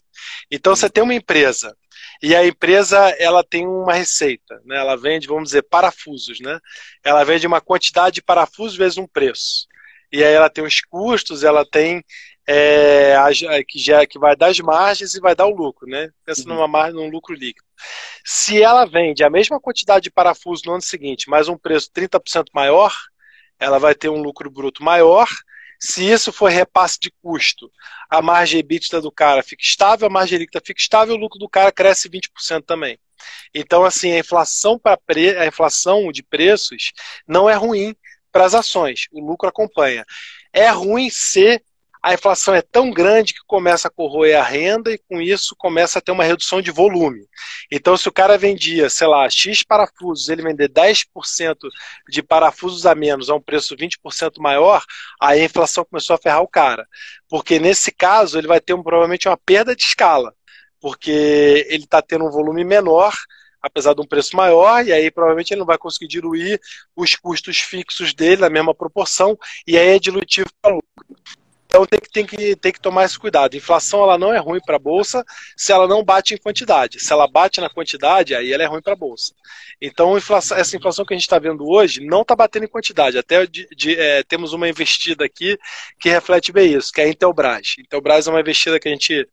Então 0.49 0.75
você 0.75 0.89
tem 0.89 1.03
uma 1.03 1.13
empresa 1.13 1.75
e 2.21 2.35
a 2.35 2.45
empresa 2.45 2.97
ela 3.19 3.43
tem 3.43 3.67
uma 3.67 3.93
receita, 3.93 4.61
né? 4.65 4.77
Ela 4.77 4.95
vende, 4.95 5.27
vamos 5.27 5.45
dizer, 5.45 5.63
parafusos, 5.63 6.39
né? 6.39 6.59
Ela 7.03 7.23
vende 7.23 7.47
uma 7.47 7.61
quantidade 7.61 8.15
de 8.15 8.21
parafusos 8.21 8.77
vezes 8.77 8.97
um 8.97 9.07
preço. 9.07 9.67
E 10.11 10.23
aí 10.23 10.33
ela 10.33 10.49
tem 10.49 10.63
os 10.63 10.81
custos, 10.81 11.43
ela 11.43 11.65
tem 11.65 12.03
é, 12.47 13.15
que, 13.67 13.79
já, 13.79 14.05
que 14.05 14.19
vai 14.19 14.35
dar 14.35 14.47
as 14.47 14.59
margens 14.59 15.13
e 15.13 15.19
vai 15.19 15.35
dar 15.35 15.45
o 15.45 15.55
lucro, 15.55 15.87
né? 15.87 16.09
Pensa 16.25 16.41
uhum. 16.41 16.55
numa 16.55 16.67
margem, 16.67 16.95
num 16.95 17.09
lucro 17.09 17.33
líquido. 17.33 17.65
Se 18.25 18.61
ela 18.61 18.85
vende 18.85 19.23
a 19.23 19.29
mesma 19.29 19.59
quantidade 19.59 20.03
de 20.03 20.11
parafuso 20.11 20.63
no 20.65 20.73
ano 20.73 20.81
seguinte, 20.81 21.29
mas 21.29 21.47
um 21.47 21.57
preço 21.57 21.89
30% 21.95 22.47
maior, 22.53 22.93
ela 23.59 23.77
vai 23.77 23.95
ter 23.95 24.09
um 24.09 24.21
lucro 24.21 24.49
bruto 24.49 24.83
maior. 24.83 25.27
Se 25.79 26.07
isso 26.07 26.31
for 26.31 26.51
repasse 26.51 26.99
de 26.99 27.11
custo, 27.23 27.71
a 28.09 28.21
margem 28.21 28.59
EBITDA 28.59 29.01
do 29.01 29.11
cara 29.11 29.41
fica 29.41 29.63
estável, 29.63 30.07
a 30.07 30.11
margem 30.11 30.37
líquida 30.37 30.61
fica 30.63 30.79
estável, 30.79 31.15
o 31.15 31.17
lucro 31.17 31.39
do 31.39 31.49
cara 31.49 31.71
cresce 31.71 32.09
20% 32.09 32.63
também. 32.65 32.99
Então, 33.53 33.83
assim, 33.83 34.11
a 34.11 34.19
inflação, 34.19 34.79
pre... 35.05 35.37
a 35.37 35.45
inflação 35.45 36.11
de 36.11 36.23
preços 36.23 36.91
não 37.27 37.49
é 37.49 37.53
ruim 37.53 37.95
para 38.31 38.45
as 38.45 38.53
ações, 38.53 39.07
o 39.11 39.19
lucro 39.19 39.49
acompanha. 39.49 40.05
É 40.53 40.69
ruim 40.69 41.09
se 41.09 41.61
a 42.03 42.13
inflação 42.13 42.55
é 42.55 42.61
tão 42.61 42.89
grande 42.89 43.33
que 43.33 43.41
começa 43.45 43.87
a 43.87 43.91
corroer 43.91 44.39
a 44.39 44.43
renda 44.43 44.91
e 44.91 44.97
com 44.97 45.21
isso 45.21 45.55
começa 45.55 45.99
a 45.99 46.01
ter 46.01 46.11
uma 46.11 46.23
redução 46.23 46.59
de 46.59 46.71
volume. 46.71 47.27
Então, 47.71 47.95
se 47.95 48.09
o 48.09 48.11
cara 48.11 48.39
vendia, 48.39 48.89
sei 48.89 49.05
lá, 49.05 49.29
X 49.29 49.61
parafusos, 49.61 50.27
ele 50.27 50.41
vender 50.41 50.67
10% 50.69 51.55
de 52.09 52.23
parafusos 52.23 52.87
a 52.87 52.95
menos 52.95 53.29
a 53.29 53.35
um 53.35 53.41
preço 53.41 53.75
20% 53.75 54.39
maior, 54.39 54.83
aí 55.21 55.41
a 55.41 55.45
inflação 55.45 55.85
começou 55.85 56.15
a 56.15 56.19
ferrar 56.19 56.41
o 56.41 56.47
cara. 56.47 56.87
Porque 57.29 57.59
nesse 57.59 57.91
caso, 57.91 58.37
ele 58.37 58.47
vai 58.47 58.59
ter 58.59 58.73
um, 58.73 58.81
provavelmente 58.81 59.27
uma 59.27 59.37
perda 59.37 59.75
de 59.75 59.83
escala, 59.83 60.33
porque 60.79 61.67
ele 61.69 61.83
está 61.83 62.01
tendo 62.01 62.25
um 62.25 62.31
volume 62.31 62.63
menor 62.63 63.15
apesar 63.61 63.93
de 63.93 64.01
um 64.01 64.07
preço 64.07 64.35
maior, 64.35 64.83
e 64.83 64.91
aí 64.91 65.11
provavelmente 65.11 65.53
ele 65.53 65.59
não 65.59 65.67
vai 65.67 65.77
conseguir 65.77 66.07
diluir 66.07 66.59
os 66.95 67.15
custos 67.15 67.59
fixos 67.59 68.11
dele 68.11 68.41
na 68.41 68.49
mesma 68.49 68.73
proporção, 68.73 69.37
e 69.67 69.77
aí 69.77 69.89
é 69.89 69.99
dilutivo 69.99 70.49
para 70.59 70.73
o 70.73 70.77
lucro. 70.77 71.40
Então 71.71 71.85
tem 71.85 71.99
que, 72.01 72.09
tem, 72.09 72.25
que, 72.25 72.55
tem 72.57 72.71
que 72.73 72.81
tomar 72.81 73.05
esse 73.05 73.17
cuidado. 73.17 73.53
A 73.53 73.57
inflação 73.57 74.03
ela 74.03 74.17
não 74.17 74.33
é 74.33 74.37
ruim 74.37 74.59
para 74.59 74.75
a 74.75 74.79
Bolsa 74.79 75.23
se 75.55 75.71
ela 75.71 75.87
não 75.87 76.03
bate 76.03 76.33
em 76.33 76.37
quantidade. 76.37 76.99
Se 76.99 77.13
ela 77.13 77.25
bate 77.29 77.61
na 77.61 77.69
quantidade, 77.69 78.35
aí 78.35 78.51
ela 78.51 78.63
é 78.63 78.65
ruim 78.65 78.81
para 78.81 78.91
a 78.91 78.95
Bolsa. 78.95 79.33
Então 79.81 80.17
inflação, 80.17 80.57
essa 80.57 80.75
inflação 80.75 81.05
que 81.05 81.13
a 81.13 81.17
gente 81.17 81.23
está 81.23 81.39
vendo 81.39 81.65
hoje 81.65 82.05
não 82.05 82.23
está 82.23 82.35
batendo 82.35 82.65
em 82.65 82.67
quantidade. 82.67 83.17
Até 83.17 83.45
de, 83.45 83.65
de, 83.73 83.95
é, 83.97 84.21
temos 84.21 84.51
uma 84.51 84.67
investida 84.67 85.23
aqui 85.23 85.57
que 85.97 86.09
reflete 86.09 86.51
bem 86.51 86.73
isso, 86.73 86.91
que 86.91 86.99
é 86.99 87.05
a 87.05 87.07
Intelbras. 87.07 87.75
Intelbras 87.79 88.27
é 88.27 88.31
uma 88.31 88.41
investida 88.41 88.77
que 88.77 88.89
a 88.89 88.91
gente 88.91 89.25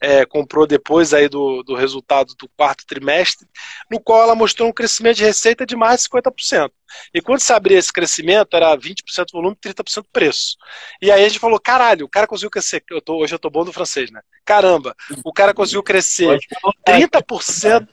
é, 0.00 0.24
comprou 0.26 0.66
depois 0.66 1.14
aí 1.14 1.28
do, 1.28 1.62
do 1.62 1.74
resultado 1.74 2.34
do 2.38 2.48
quarto 2.56 2.86
trimestre, 2.86 3.46
no 3.90 4.00
qual 4.00 4.22
ela 4.22 4.34
mostrou 4.34 4.68
um 4.68 4.72
crescimento 4.72 5.16
de 5.16 5.24
receita 5.24 5.64
de 5.64 5.76
mais 5.76 6.02
de 6.02 6.08
50%. 6.08 6.70
E 7.12 7.20
quando 7.20 7.40
você 7.40 7.52
abria 7.52 7.78
esse 7.78 7.92
crescimento, 7.92 8.56
era 8.56 8.76
20% 8.76 9.32
volume, 9.32 9.56
30% 9.56 10.04
preço. 10.12 10.56
E 11.00 11.10
aí 11.10 11.24
a 11.24 11.28
gente 11.28 11.40
falou, 11.40 11.58
caralho, 11.58 12.06
o 12.06 12.08
cara 12.08 12.26
conseguiu 12.26 12.50
crescer, 12.50 12.82
eu 12.90 13.00
tô, 13.00 13.16
hoje 13.16 13.34
eu 13.34 13.38
tô 13.38 13.50
bom 13.50 13.64
do 13.64 13.72
francês, 13.72 14.10
né? 14.10 14.20
Caramba, 14.44 14.94
o 15.24 15.32
cara 15.32 15.54
conseguiu 15.54 15.82
crescer 15.82 16.38
30%, 16.86 17.88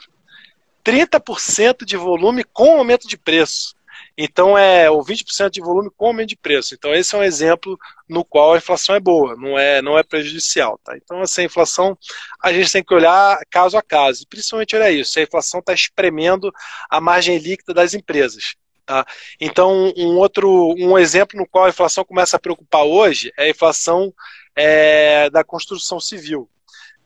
30% 0.85 1.85
de 1.85 1.97
volume 1.97 2.43
com 2.43 2.77
aumento 2.77 3.07
de 3.07 3.17
preço. 3.17 3.75
Então 4.17 4.57
é 4.57 4.89
o 4.89 5.03
20% 5.03 5.49
de 5.49 5.61
volume 5.61 5.89
com 5.95 6.07
aumento 6.07 6.29
de 6.29 6.37
preço. 6.37 6.75
Então 6.75 6.93
esse 6.93 7.15
é 7.15 7.17
um 7.17 7.23
exemplo 7.23 7.77
no 8.07 8.23
qual 8.23 8.53
a 8.53 8.57
inflação 8.57 8.95
é 8.95 8.99
boa, 8.99 9.35
não 9.35 9.57
é, 9.57 9.81
não 9.81 9.97
é 9.97 10.03
prejudicial. 10.03 10.79
Tá? 10.83 10.95
Então 10.95 11.21
assim, 11.21 11.41
a 11.41 11.45
inflação 11.45 11.97
a 12.41 12.53
gente 12.53 12.71
tem 12.71 12.83
que 12.83 12.93
olhar 12.93 13.39
caso 13.49 13.77
a 13.77 13.81
caso. 13.81 14.23
E 14.23 14.27
principalmente 14.27 14.75
olha 14.75 14.91
isso, 14.91 15.17
a 15.19 15.23
inflação 15.23 15.59
está 15.59 15.73
espremendo 15.73 16.51
a 16.89 17.01
margem 17.01 17.37
líquida 17.37 17.73
das 17.73 17.93
empresas. 17.93 18.55
Tá? 18.85 19.05
Então 19.39 19.93
um 19.97 20.17
outro 20.17 20.75
um 20.77 20.97
exemplo 20.97 21.39
no 21.39 21.47
qual 21.47 21.65
a 21.65 21.69
inflação 21.69 22.05
começa 22.05 22.37
a 22.37 22.39
preocupar 22.39 22.83
hoje 22.83 23.31
é 23.37 23.45
a 23.45 23.49
inflação 23.49 24.13
é, 24.55 25.29
da 25.29 25.43
construção 25.43 25.99
civil 25.99 26.49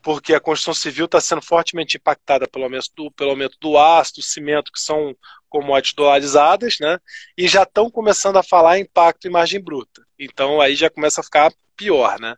porque 0.07 0.33
a 0.33 0.39
construção 0.39 0.73
civil 0.73 1.03
está 1.03 1.19
sendo 1.19 1.41
fortemente 1.41 1.97
impactada 1.97 2.47
pelo 2.47 2.63
aumento 2.63 2.87
do, 2.95 3.11
pelo 3.11 3.31
aumento 3.31 3.57
do 3.59 3.77
aço, 3.77 4.15
do 4.15 4.21
cimento, 4.21 4.71
que 4.71 4.79
são 4.79 5.13
commodities 5.49 5.93
dolarizadas, 5.93 6.77
né? 6.79 6.97
E 7.37 7.45
já 7.45 7.63
estão 7.63 7.91
começando 7.91 8.37
a 8.37 8.43
falar 8.43 8.79
impacto 8.79 9.27
em 9.27 9.29
margem 9.29 9.61
bruta. 9.61 10.01
Então 10.17 10.61
aí 10.61 10.77
já 10.77 10.89
começa 10.89 11.19
a 11.19 11.23
ficar 11.25 11.51
pior, 11.75 12.17
né? 12.21 12.35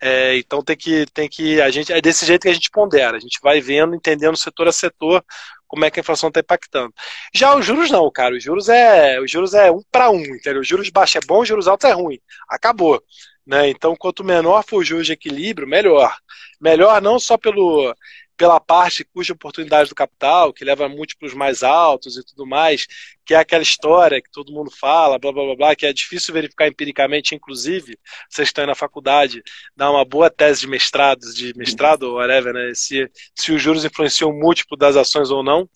É, 0.00 0.36
então 0.36 0.64
tem 0.64 0.76
que, 0.76 1.06
tem 1.14 1.28
que 1.28 1.60
a 1.60 1.70
gente 1.70 1.92
é 1.92 2.00
desse 2.00 2.26
jeito 2.26 2.42
que 2.42 2.48
a 2.48 2.54
gente 2.54 2.72
pondera. 2.72 3.16
A 3.16 3.20
gente 3.20 3.38
vai 3.40 3.60
vendo, 3.60 3.94
entendendo 3.94 4.36
setor 4.36 4.66
a 4.66 4.72
setor 4.72 5.24
como 5.68 5.84
é 5.84 5.92
que 5.92 6.00
a 6.00 6.02
inflação 6.02 6.28
está 6.28 6.40
impactando. 6.40 6.92
Já 7.32 7.54
os 7.54 7.64
juros 7.64 7.88
não, 7.88 8.10
cara. 8.10 8.34
Os 8.34 8.42
juros 8.42 8.68
é, 8.68 9.20
os 9.20 9.30
juros 9.30 9.54
é 9.54 9.70
um 9.70 9.80
para 9.92 10.10
um, 10.10 10.20
entendeu? 10.20 10.60
Os 10.60 10.66
juros 10.66 10.90
baixos 10.90 11.22
é 11.22 11.26
bom, 11.26 11.40
os 11.42 11.46
juros 11.48 11.68
altos 11.68 11.88
é 11.88 11.92
ruim. 11.92 12.18
Acabou. 12.48 13.00
Né? 13.46 13.70
Então, 13.70 13.96
quanto 13.96 14.24
menor 14.24 14.64
for 14.64 14.78
o 14.78 14.84
juros 14.84 15.06
de 15.06 15.12
equilíbrio, 15.12 15.66
melhor. 15.66 16.16
Melhor 16.60 17.02
não 17.02 17.18
só 17.18 17.36
pelo, 17.36 17.92
pela 18.36 18.58
parte 18.58 19.04
cuja 19.04 19.32
oportunidade 19.32 19.88
do 19.88 19.94
capital, 19.94 20.52
que 20.52 20.64
leva 20.64 20.86
a 20.86 20.88
múltiplos 20.88 21.34
mais 21.34 21.62
altos 21.62 22.16
e 22.16 22.24
tudo 22.24 22.46
mais, 22.46 22.86
que 23.24 23.34
é 23.34 23.36
aquela 23.36 23.62
história 23.62 24.20
que 24.20 24.30
todo 24.30 24.52
mundo 24.52 24.70
fala, 24.70 25.18
blá 25.18 25.32
blá 25.32 25.44
blá, 25.44 25.56
blá 25.56 25.76
que 25.76 25.86
é 25.86 25.92
difícil 25.92 26.34
verificar 26.34 26.66
empiricamente, 26.66 27.34
inclusive, 27.34 27.96
vocês 28.28 28.48
estão 28.48 28.62
aí 28.64 28.66
na 28.66 28.74
faculdade, 28.74 29.42
dá 29.76 29.90
uma 29.90 30.04
boa 30.04 30.28
tese 30.28 30.62
de 30.62 30.66
mestrado, 30.66 31.20
de 31.32 31.52
mestrado 31.56 32.02
ou 32.02 32.14
whatever, 32.16 32.52
né? 32.52 32.72
Se, 32.74 33.08
se 33.34 33.52
os 33.52 33.62
juros 33.62 33.84
influenciam 33.84 34.30
o 34.30 34.38
múltiplo 34.38 34.76
das 34.76 34.96
ações 34.96 35.30
ou 35.30 35.42
não, 35.44 35.68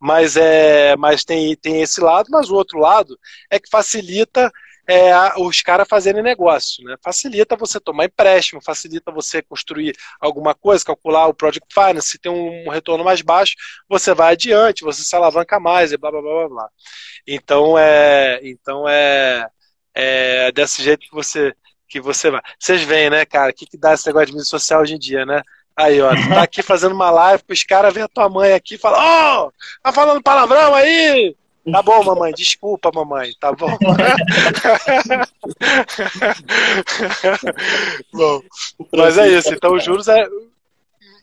mas 0.00 0.36
é, 0.36 0.96
mas 0.96 1.24
tem, 1.24 1.54
tem 1.56 1.82
esse 1.82 2.00
lado, 2.00 2.28
mas 2.30 2.50
o 2.50 2.54
outro 2.54 2.78
lado 2.80 3.16
é 3.50 3.60
que 3.60 3.70
facilita 3.70 4.50
é, 4.88 5.12
os 5.36 5.60
caras 5.60 5.86
fazerem 5.86 6.22
negócio. 6.22 6.82
Né? 6.82 6.96
Facilita 7.02 7.54
você 7.54 7.78
tomar 7.78 8.06
empréstimo, 8.06 8.62
facilita 8.62 9.12
você 9.12 9.42
construir 9.42 9.94
alguma 10.18 10.54
coisa, 10.54 10.84
calcular 10.84 11.26
o 11.26 11.34
Project 11.34 11.68
Finance, 11.72 12.08
se 12.08 12.18
tem 12.18 12.32
um 12.32 12.70
retorno 12.70 13.04
mais 13.04 13.20
baixo, 13.20 13.54
você 13.86 14.14
vai 14.14 14.32
adiante, 14.32 14.84
você 14.84 15.02
se 15.04 15.14
alavanca 15.14 15.60
mais 15.60 15.92
e 15.92 15.98
blá 15.98 16.10
blá 16.10 16.22
blá 16.22 16.32
blá. 16.32 16.48
blá. 16.48 16.68
Então 17.26 17.78
é, 17.78 18.40
então 18.42 18.88
é, 18.88 19.46
é 19.94 20.50
desse 20.52 20.82
jeito 20.82 21.00
que 21.00 21.14
você 21.14 21.54
que 21.86 22.00
você 22.00 22.30
vai. 22.30 22.42
Vocês 22.58 22.82
veem, 22.82 23.10
né, 23.10 23.24
cara, 23.24 23.50
o 23.50 23.54
que, 23.54 23.66
que 23.66 23.78
dá 23.78 23.94
esse 23.94 24.06
negócio 24.06 24.26
de 24.26 24.32
mídia 24.32 24.44
social 24.44 24.82
hoje 24.82 24.94
em 24.94 24.98
dia, 24.98 25.24
né? 25.24 25.42
Aí, 25.76 26.00
ó, 26.00 26.10
tu 26.10 26.16
tá 26.28 26.42
aqui 26.42 26.62
fazendo 26.62 26.94
uma 26.94 27.10
live, 27.10 27.42
os 27.48 27.62
caras 27.62 27.94
vêm 27.94 28.02
a 28.02 28.08
tua 28.08 28.28
mãe 28.28 28.52
aqui 28.52 28.74
e 28.74 28.78
falam, 28.78 29.00
ó, 29.00 29.46
oh, 29.46 29.52
tá 29.82 29.92
falando 29.92 30.22
palavrão 30.22 30.74
aí? 30.74 31.34
Tá 31.72 31.82
bom, 31.82 32.04
mamãe, 32.04 32.32
desculpa, 32.32 32.90
mamãe, 32.94 33.32
tá 33.40 33.52
bom? 33.52 33.68
bom, 38.12 38.42
mas 38.92 39.18
é 39.18 39.28
isso, 39.28 39.52
então 39.52 39.74
os 39.74 39.84
juros 39.84 40.08
é, 40.08 40.26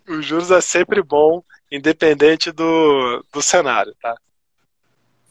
os 0.08 0.26
juros 0.26 0.52
é 0.52 0.62
sempre 0.62 1.02
bom, 1.02 1.44
independente 1.72 2.52
do, 2.52 3.24
do 3.34 3.42
cenário, 3.42 3.94
tá? 4.02 4.16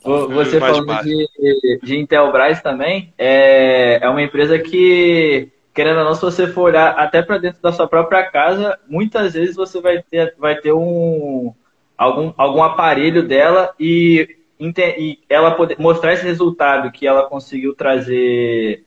Você 0.05 0.61
falando 0.61 1.03
de, 1.03 1.79
de 1.83 1.99
Intelbras 1.99 2.61
também, 2.61 3.15
é, 3.17 4.01
é 4.03 4.09
uma 4.09 4.21
empresa 4.23 4.59
que, 4.59 5.51
querendo 5.73 6.01
ou 6.01 6.05
não, 6.05 6.15
se 6.15 6.21
você 6.21 6.47
for 6.47 6.65
olhar 6.65 6.91
até 6.99 7.23
para 7.23 7.39
dentro 7.39 7.63
da 7.63 7.73
sua 7.73 7.89
própria 7.89 8.23
casa, 8.31 8.79
muitas 8.87 9.33
vezes 9.33 9.57
você 9.57 9.81
vai 9.81 10.03
ter, 10.03 10.35
vai 10.39 10.57
ter 10.57 10.75
um, 10.75 11.55
algum, 11.97 12.35
algum 12.37 12.63
aparelho 12.63 13.27
dela 13.27 13.75
e 13.81 14.37
e 14.59 15.19
ela 15.29 15.53
poder 15.53 15.77
mostrar 15.79 16.13
esse 16.13 16.25
resultado 16.25 16.91
que 16.93 17.07
ela 17.07 17.29
conseguiu 17.29 17.75
trazer, 17.75 18.85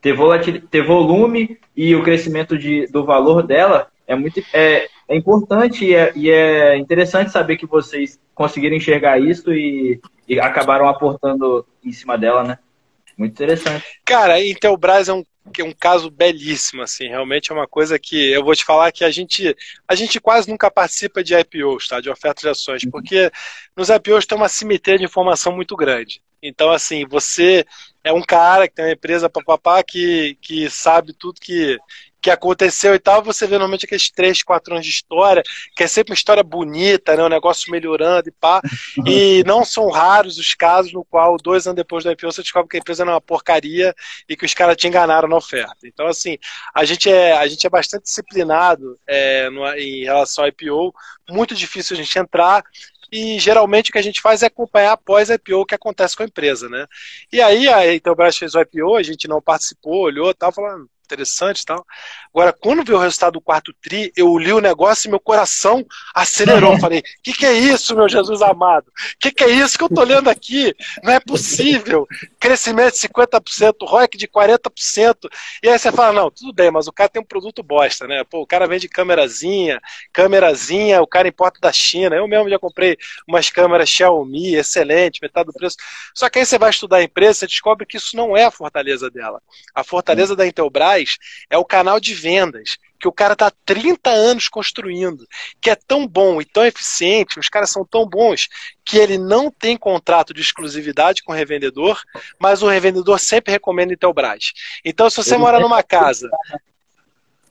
ter, 0.00 0.12
volatil, 0.12 0.60
ter 0.68 0.82
volume 0.82 1.58
e 1.76 1.94
o 1.94 2.02
crescimento 2.02 2.56
de, 2.58 2.86
do 2.88 3.04
valor 3.04 3.42
dela 3.42 3.88
é 4.06 4.14
muito 4.14 4.42
é, 4.52 4.88
é 5.08 5.16
importante 5.16 5.84
e 5.84 5.94
é, 5.94 6.12
e 6.14 6.30
é 6.30 6.76
interessante 6.76 7.30
saber 7.30 7.56
que 7.56 7.66
vocês 7.66 8.20
conseguiram 8.34 8.76
enxergar 8.76 9.18
isso 9.18 9.52
e, 9.52 10.00
e 10.28 10.38
acabaram 10.38 10.88
aportando 10.88 11.66
em 11.84 11.92
cima 11.92 12.16
dela, 12.16 12.44
né? 12.44 12.58
Muito 13.16 13.32
interessante. 13.32 13.84
Cara, 14.04 14.34
a 14.34 14.46
Intelbras 14.46 15.08
é 15.08 15.12
um 15.12 15.24
que 15.52 15.62
é 15.62 15.64
um 15.64 15.72
caso 15.72 16.10
belíssimo, 16.10 16.82
assim, 16.82 17.08
realmente 17.08 17.50
é 17.50 17.54
uma 17.54 17.66
coisa 17.66 17.98
que 17.98 18.30
eu 18.30 18.44
vou 18.44 18.54
te 18.54 18.64
falar 18.64 18.92
que 18.92 19.04
a 19.04 19.10
gente, 19.10 19.56
a 19.86 19.94
gente 19.94 20.20
quase 20.20 20.48
nunca 20.48 20.70
participa 20.70 21.22
de 21.22 21.34
IPOs, 21.34 21.88
tá? 21.88 22.00
De 22.00 22.10
ofertas 22.10 22.42
de 22.42 22.48
ações, 22.48 22.82
uhum. 22.84 22.90
porque 22.90 23.30
nos 23.76 23.88
IPOs 23.88 24.26
tem 24.26 24.36
uma 24.36 24.48
simetria 24.48 24.98
de 24.98 25.04
informação 25.04 25.52
muito 25.52 25.76
grande. 25.76 26.22
Então, 26.42 26.70
assim, 26.70 27.06
você 27.06 27.64
é 28.04 28.12
um 28.12 28.22
cara 28.22 28.68
que 28.68 28.74
tem 28.74 28.84
uma 28.84 28.92
empresa 28.92 29.28
papapá 29.28 29.82
que, 29.82 30.36
que 30.40 30.70
sabe 30.70 31.12
tudo 31.12 31.40
que, 31.40 31.78
que 32.26 32.30
aconteceu 32.30 32.92
e 32.92 32.98
tal, 32.98 33.22
você 33.22 33.46
vê 33.46 33.52
normalmente 33.52 33.84
aqueles 33.84 34.10
três, 34.10 34.42
quatro 34.42 34.74
anos 34.74 34.84
de 34.84 34.90
história, 34.90 35.44
que 35.76 35.84
é 35.84 35.86
sempre 35.86 36.10
uma 36.10 36.16
história 36.16 36.42
bonita, 36.42 37.16
né? 37.16 37.22
Um 37.22 37.28
negócio 37.28 37.70
melhorando 37.70 38.28
e 38.28 38.32
pá. 38.32 38.60
E 39.06 39.44
não 39.44 39.64
são 39.64 39.88
raros 39.88 40.36
os 40.36 40.54
casos 40.54 40.92
no 40.92 41.04
qual, 41.04 41.36
dois 41.36 41.66
anos 41.66 41.76
depois 41.76 42.02
da 42.02 42.10
IPO, 42.10 42.32
você 42.32 42.42
descobre 42.42 42.68
que 42.68 42.76
a 42.76 42.80
empresa 42.80 43.04
era 43.04 43.12
uma 43.12 43.20
porcaria 43.20 43.94
e 44.28 44.36
que 44.36 44.44
os 44.44 44.54
caras 44.54 44.76
te 44.76 44.88
enganaram 44.88 45.28
na 45.28 45.36
oferta. 45.36 45.76
Então, 45.84 46.08
assim, 46.08 46.36
a 46.74 46.84
gente 46.84 47.08
é, 47.08 47.36
a 47.36 47.46
gente 47.46 47.64
é 47.64 47.70
bastante 47.70 48.04
disciplinado 48.04 48.98
é, 49.06 49.48
no, 49.50 49.64
em 49.74 50.02
relação 50.02 50.42
ao 50.42 50.48
IPO, 50.48 50.92
muito 51.30 51.54
difícil 51.54 51.94
a 51.94 52.00
gente 52.00 52.18
entrar 52.18 52.64
e 53.12 53.38
geralmente 53.38 53.90
o 53.90 53.92
que 53.92 53.98
a 53.98 54.02
gente 54.02 54.20
faz 54.20 54.42
é 54.42 54.46
acompanhar 54.46 54.92
após 54.92 55.30
a 55.30 55.34
IPO 55.34 55.60
o 55.60 55.66
que 55.66 55.76
acontece 55.76 56.16
com 56.16 56.24
a 56.24 56.26
empresa, 56.26 56.68
né? 56.68 56.86
E 57.32 57.40
aí 57.40 57.68
a 57.68 57.94
Intelbras 57.94 58.36
fez 58.36 58.56
o 58.56 58.60
IPO, 58.60 58.96
a 58.96 59.02
gente 59.04 59.28
não 59.28 59.40
participou, 59.40 60.02
olhou, 60.02 60.34
tava 60.34 60.52
falando, 60.52 60.90
interessante 61.06 61.60
e 61.60 61.64
tal. 61.64 61.86
Agora, 62.34 62.52
quando 62.52 62.84
veio 62.84 62.98
o 62.98 63.00
resultado 63.00 63.34
do 63.34 63.40
quarto 63.40 63.72
tri, 63.80 64.12
eu 64.14 64.36
li 64.36 64.52
o 64.52 64.60
negócio 64.60 65.08
e 65.08 65.10
meu 65.10 65.18
coração 65.18 65.86
acelerou. 66.14 66.76
Falei, 66.80 66.98
o 66.98 67.02
que, 67.22 67.32
que 67.32 67.46
é 67.46 67.54
isso, 67.54 67.96
meu 67.96 68.08
Jesus 68.08 68.42
amado? 68.42 68.88
O 68.88 69.18
que, 69.18 69.30
que 69.30 69.44
é 69.44 69.48
isso 69.48 69.78
que 69.78 69.84
eu 69.84 69.88
tô 69.88 70.02
lendo 70.02 70.28
aqui? 70.28 70.74
Não 71.02 71.12
é 71.12 71.20
possível. 71.20 72.06
Crescimento 72.38 72.94
de 72.94 73.08
50%, 73.08 73.74
ROIC 73.82 74.18
de 74.18 74.28
40%. 74.28 75.30
E 75.62 75.68
aí 75.68 75.78
você 75.78 75.90
fala, 75.90 76.12
não, 76.12 76.30
tudo 76.30 76.52
bem, 76.52 76.70
mas 76.70 76.86
o 76.86 76.92
cara 76.92 77.08
tem 77.08 77.22
um 77.22 77.24
produto 77.24 77.62
bosta, 77.62 78.06
né? 78.06 78.22
Pô, 78.24 78.42
o 78.42 78.46
cara 78.46 78.66
vende 78.66 78.88
câmerazinha, 78.88 79.80
câmerazinha, 80.12 81.00
o 81.00 81.06
cara 81.06 81.28
importa 81.28 81.58
da 81.60 81.72
China. 81.72 82.16
Eu 82.16 82.28
mesmo 82.28 82.50
já 82.50 82.58
comprei 82.58 82.96
umas 83.26 83.48
câmeras 83.48 83.88
Xiaomi, 83.88 84.54
excelente, 84.54 85.20
metade 85.22 85.46
do 85.46 85.52
preço. 85.52 85.76
Só 86.14 86.28
que 86.28 86.38
aí 86.38 86.46
você 86.46 86.58
vai 86.58 86.70
estudar 86.70 86.98
a 86.98 87.02
empresa, 87.02 87.40
você 87.40 87.46
descobre 87.46 87.86
que 87.86 87.96
isso 87.96 88.16
não 88.16 88.36
é 88.36 88.44
a 88.44 88.50
fortaleza 88.50 89.10
dela. 89.10 89.40
A 89.74 89.82
fortaleza 89.82 90.36
da 90.36 90.46
Intelbras 90.46 90.95
é 91.50 91.58
o 91.58 91.64
canal 91.64 92.00
de 92.00 92.14
vendas 92.14 92.78
que 92.98 93.08
o 93.08 93.12
cara 93.12 93.34
está 93.34 93.52
30 93.64 94.10
anos 94.10 94.48
construindo, 94.48 95.26
que 95.60 95.70
é 95.70 95.76
tão 95.76 96.06
bom 96.06 96.40
e 96.40 96.44
tão 96.44 96.64
eficiente, 96.64 97.38
os 97.38 97.48
caras 97.48 97.70
são 97.70 97.84
tão 97.84 98.06
bons 98.06 98.48
que 98.84 98.96
ele 98.96 99.18
não 99.18 99.50
tem 99.50 99.76
contrato 99.76 100.32
de 100.32 100.40
exclusividade 100.40 101.22
com 101.22 101.32
o 101.32 101.34
revendedor, 101.34 102.00
mas 102.40 102.62
o 102.62 102.68
revendedor 102.68 103.18
sempre 103.20 103.52
recomenda 103.52 103.92
Intelbras. 103.92 104.52
Então, 104.84 105.10
se 105.10 105.16
você 105.16 105.36
mora 105.36 105.60
numa 105.60 105.82
casa 105.82 106.28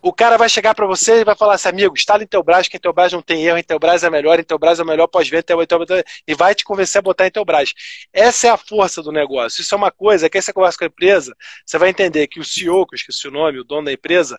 o 0.08 0.14
cara 0.14 0.38
vai 0.38 0.48
chegar 0.48 0.76
para 0.76 0.86
você 0.86 1.22
e 1.22 1.24
vai 1.24 1.36
falar 1.36 1.56
assim, 1.56 1.68
amigo, 1.68 1.96
instala 1.96 2.22
Intelbras, 2.22 2.68
que 2.68 2.78
Intelbras 2.78 3.12
não 3.12 3.24
tem 3.24 3.44
erro, 3.44 3.58
Intelbras 3.58 4.04
é 4.04 4.10
melhor, 4.10 4.40
Intelbras 4.40 4.80
é 4.80 4.84
o 4.84 4.86
melhor 4.86 5.08
pós-venda, 5.08 5.44
e 6.28 6.36
vai 6.36 6.54
te 6.54 6.64
convencer 6.64 7.00
a 7.00 7.02
botar 7.02 7.26
Intelbras. 7.26 7.74
Essa 8.14 8.46
é 8.46 8.50
a 8.52 8.58
força 8.58 9.02
do 9.02 9.12
negócio. 9.12 9.62
Isso 9.62 9.74
é 9.74 9.78
uma 9.78 9.90
coisa 9.90 10.30
que 10.30 10.38
aí 10.38 10.44
você 10.44 10.54
conversa 10.54 10.78
com 10.78 10.84
a 10.84 10.88
empresa, 10.88 11.36
você 11.66 11.80
vai 11.80 11.90
entender 11.90 12.28
que 12.28 12.40
o 12.40 12.46
CEO, 12.46 12.86
que 12.86 12.94
eu 12.94 12.98
esqueci 12.98 13.28
o 13.28 13.32
nome, 13.32 13.60
o 13.60 13.64
dono 13.64 13.86
da 13.86 13.94
empresa, 13.94 14.38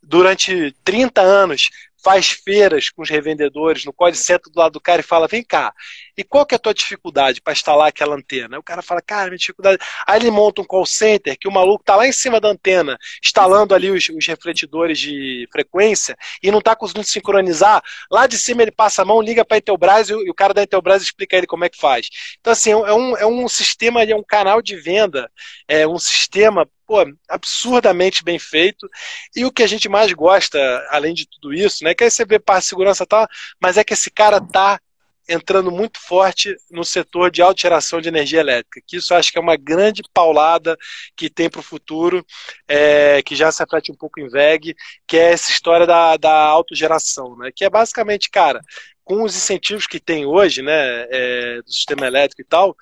durante 0.00 0.72
30 0.84 1.20
anos 1.20 1.68
faz 2.02 2.30
feiras 2.30 2.90
com 2.90 3.02
os 3.02 3.10
revendedores 3.10 3.84
no 3.84 3.92
call 3.92 4.12
senta 4.14 4.50
do 4.50 4.58
lado 4.58 4.72
do 4.72 4.80
cara 4.80 5.00
e 5.00 5.04
fala: 5.04 5.26
vem 5.26 5.42
cá, 5.42 5.72
e 6.16 6.24
qual 6.24 6.46
que 6.46 6.54
é 6.54 6.56
a 6.56 6.58
tua 6.58 6.74
dificuldade 6.74 7.40
para 7.40 7.52
instalar 7.52 7.88
aquela 7.88 8.16
antena? 8.16 8.56
Aí 8.56 8.58
o 8.58 8.62
cara 8.62 8.82
fala, 8.82 9.00
cara, 9.00 9.26
minha 9.26 9.38
dificuldade. 9.38 9.78
Aí 10.06 10.18
ele 10.18 10.30
monta 10.30 10.60
um 10.60 10.64
call 10.64 10.86
center 10.86 11.36
que 11.38 11.48
o 11.48 11.52
maluco 11.52 11.84
tá 11.84 11.96
lá 11.96 12.06
em 12.06 12.12
cima 12.12 12.40
da 12.40 12.48
antena, 12.48 12.98
instalando 13.24 13.74
ali 13.74 13.90
os, 13.90 14.08
os 14.08 14.26
refletidores 14.26 14.98
de 14.98 15.48
frequência 15.52 16.16
e 16.42 16.50
não 16.50 16.60
tá 16.60 16.74
conseguindo 16.74 17.06
sincronizar. 17.06 17.82
Lá 18.10 18.26
de 18.26 18.38
cima 18.38 18.62
ele 18.62 18.72
passa 18.72 19.02
a 19.02 19.04
mão, 19.04 19.20
liga 19.20 19.44
para 19.44 19.56
a 19.56 19.58
Intelbras 19.58 20.08
e, 20.08 20.12
e, 20.12 20.30
o 20.30 20.34
cara 20.34 20.54
da 20.54 20.62
Intelbras 20.62 21.02
explica 21.02 21.36
ele 21.36 21.46
como 21.46 21.64
é 21.64 21.68
que 21.68 21.78
faz. 21.78 22.08
Então, 22.40 22.52
assim, 22.52 22.70
é 22.70 22.92
um, 22.92 23.16
é 23.16 23.26
um 23.26 23.48
sistema, 23.48 24.02
é 24.02 24.14
um 24.14 24.24
canal 24.24 24.62
de 24.62 24.76
venda, 24.76 25.30
é 25.66 25.86
um 25.86 25.98
sistema 25.98 26.68
pô, 26.88 27.04
absurdamente 27.28 28.24
bem 28.24 28.38
feito. 28.38 28.88
E 29.36 29.44
o 29.44 29.52
que 29.52 29.62
a 29.62 29.66
gente 29.66 29.90
mais 29.90 30.10
gosta, 30.14 30.58
além 30.88 31.12
de 31.12 31.28
tudo 31.28 31.52
isso, 31.52 31.84
né, 31.84 31.94
que 31.94 32.02
aí 32.02 32.10
você 32.10 32.24
vê 32.24 32.38
para 32.38 32.62
segurança 32.62 33.04
e 33.04 33.06
tal, 33.06 33.28
mas 33.60 33.76
é 33.76 33.84
que 33.84 33.92
esse 33.92 34.10
cara 34.10 34.40
tá 34.40 34.80
entrando 35.28 35.70
muito 35.70 36.00
forte 36.00 36.56
no 36.70 36.82
setor 36.82 37.30
de 37.30 37.42
autogeração 37.42 38.00
de 38.00 38.08
energia 38.08 38.40
elétrica, 38.40 38.80
que 38.86 38.96
isso 38.96 39.14
acho 39.14 39.30
que 39.30 39.36
é 39.36 39.42
uma 39.42 39.58
grande 39.58 40.02
paulada 40.14 40.74
que 41.14 41.28
tem 41.28 41.50
para 41.50 41.60
o 41.60 41.62
futuro, 41.62 42.24
é, 42.66 43.20
que 43.20 43.36
já 43.36 43.52
se 43.52 43.62
reflete 43.62 43.92
um 43.92 43.94
pouco 43.94 44.18
em 44.18 44.28
VEG, 44.30 44.74
que 45.06 45.18
é 45.18 45.32
essa 45.32 45.50
história 45.50 45.86
da, 45.86 46.16
da 46.16 46.46
autogeração, 46.46 47.36
né? 47.36 47.50
que 47.54 47.62
é 47.62 47.68
basicamente, 47.68 48.30
cara, 48.30 48.62
com 49.04 49.22
os 49.22 49.36
incentivos 49.36 49.86
que 49.86 50.00
tem 50.00 50.24
hoje, 50.24 50.62
né, 50.62 51.06
é, 51.10 51.60
do 51.62 51.70
sistema 51.70 52.06
elétrico 52.06 52.40
e 52.40 52.44
tal, 52.44 52.74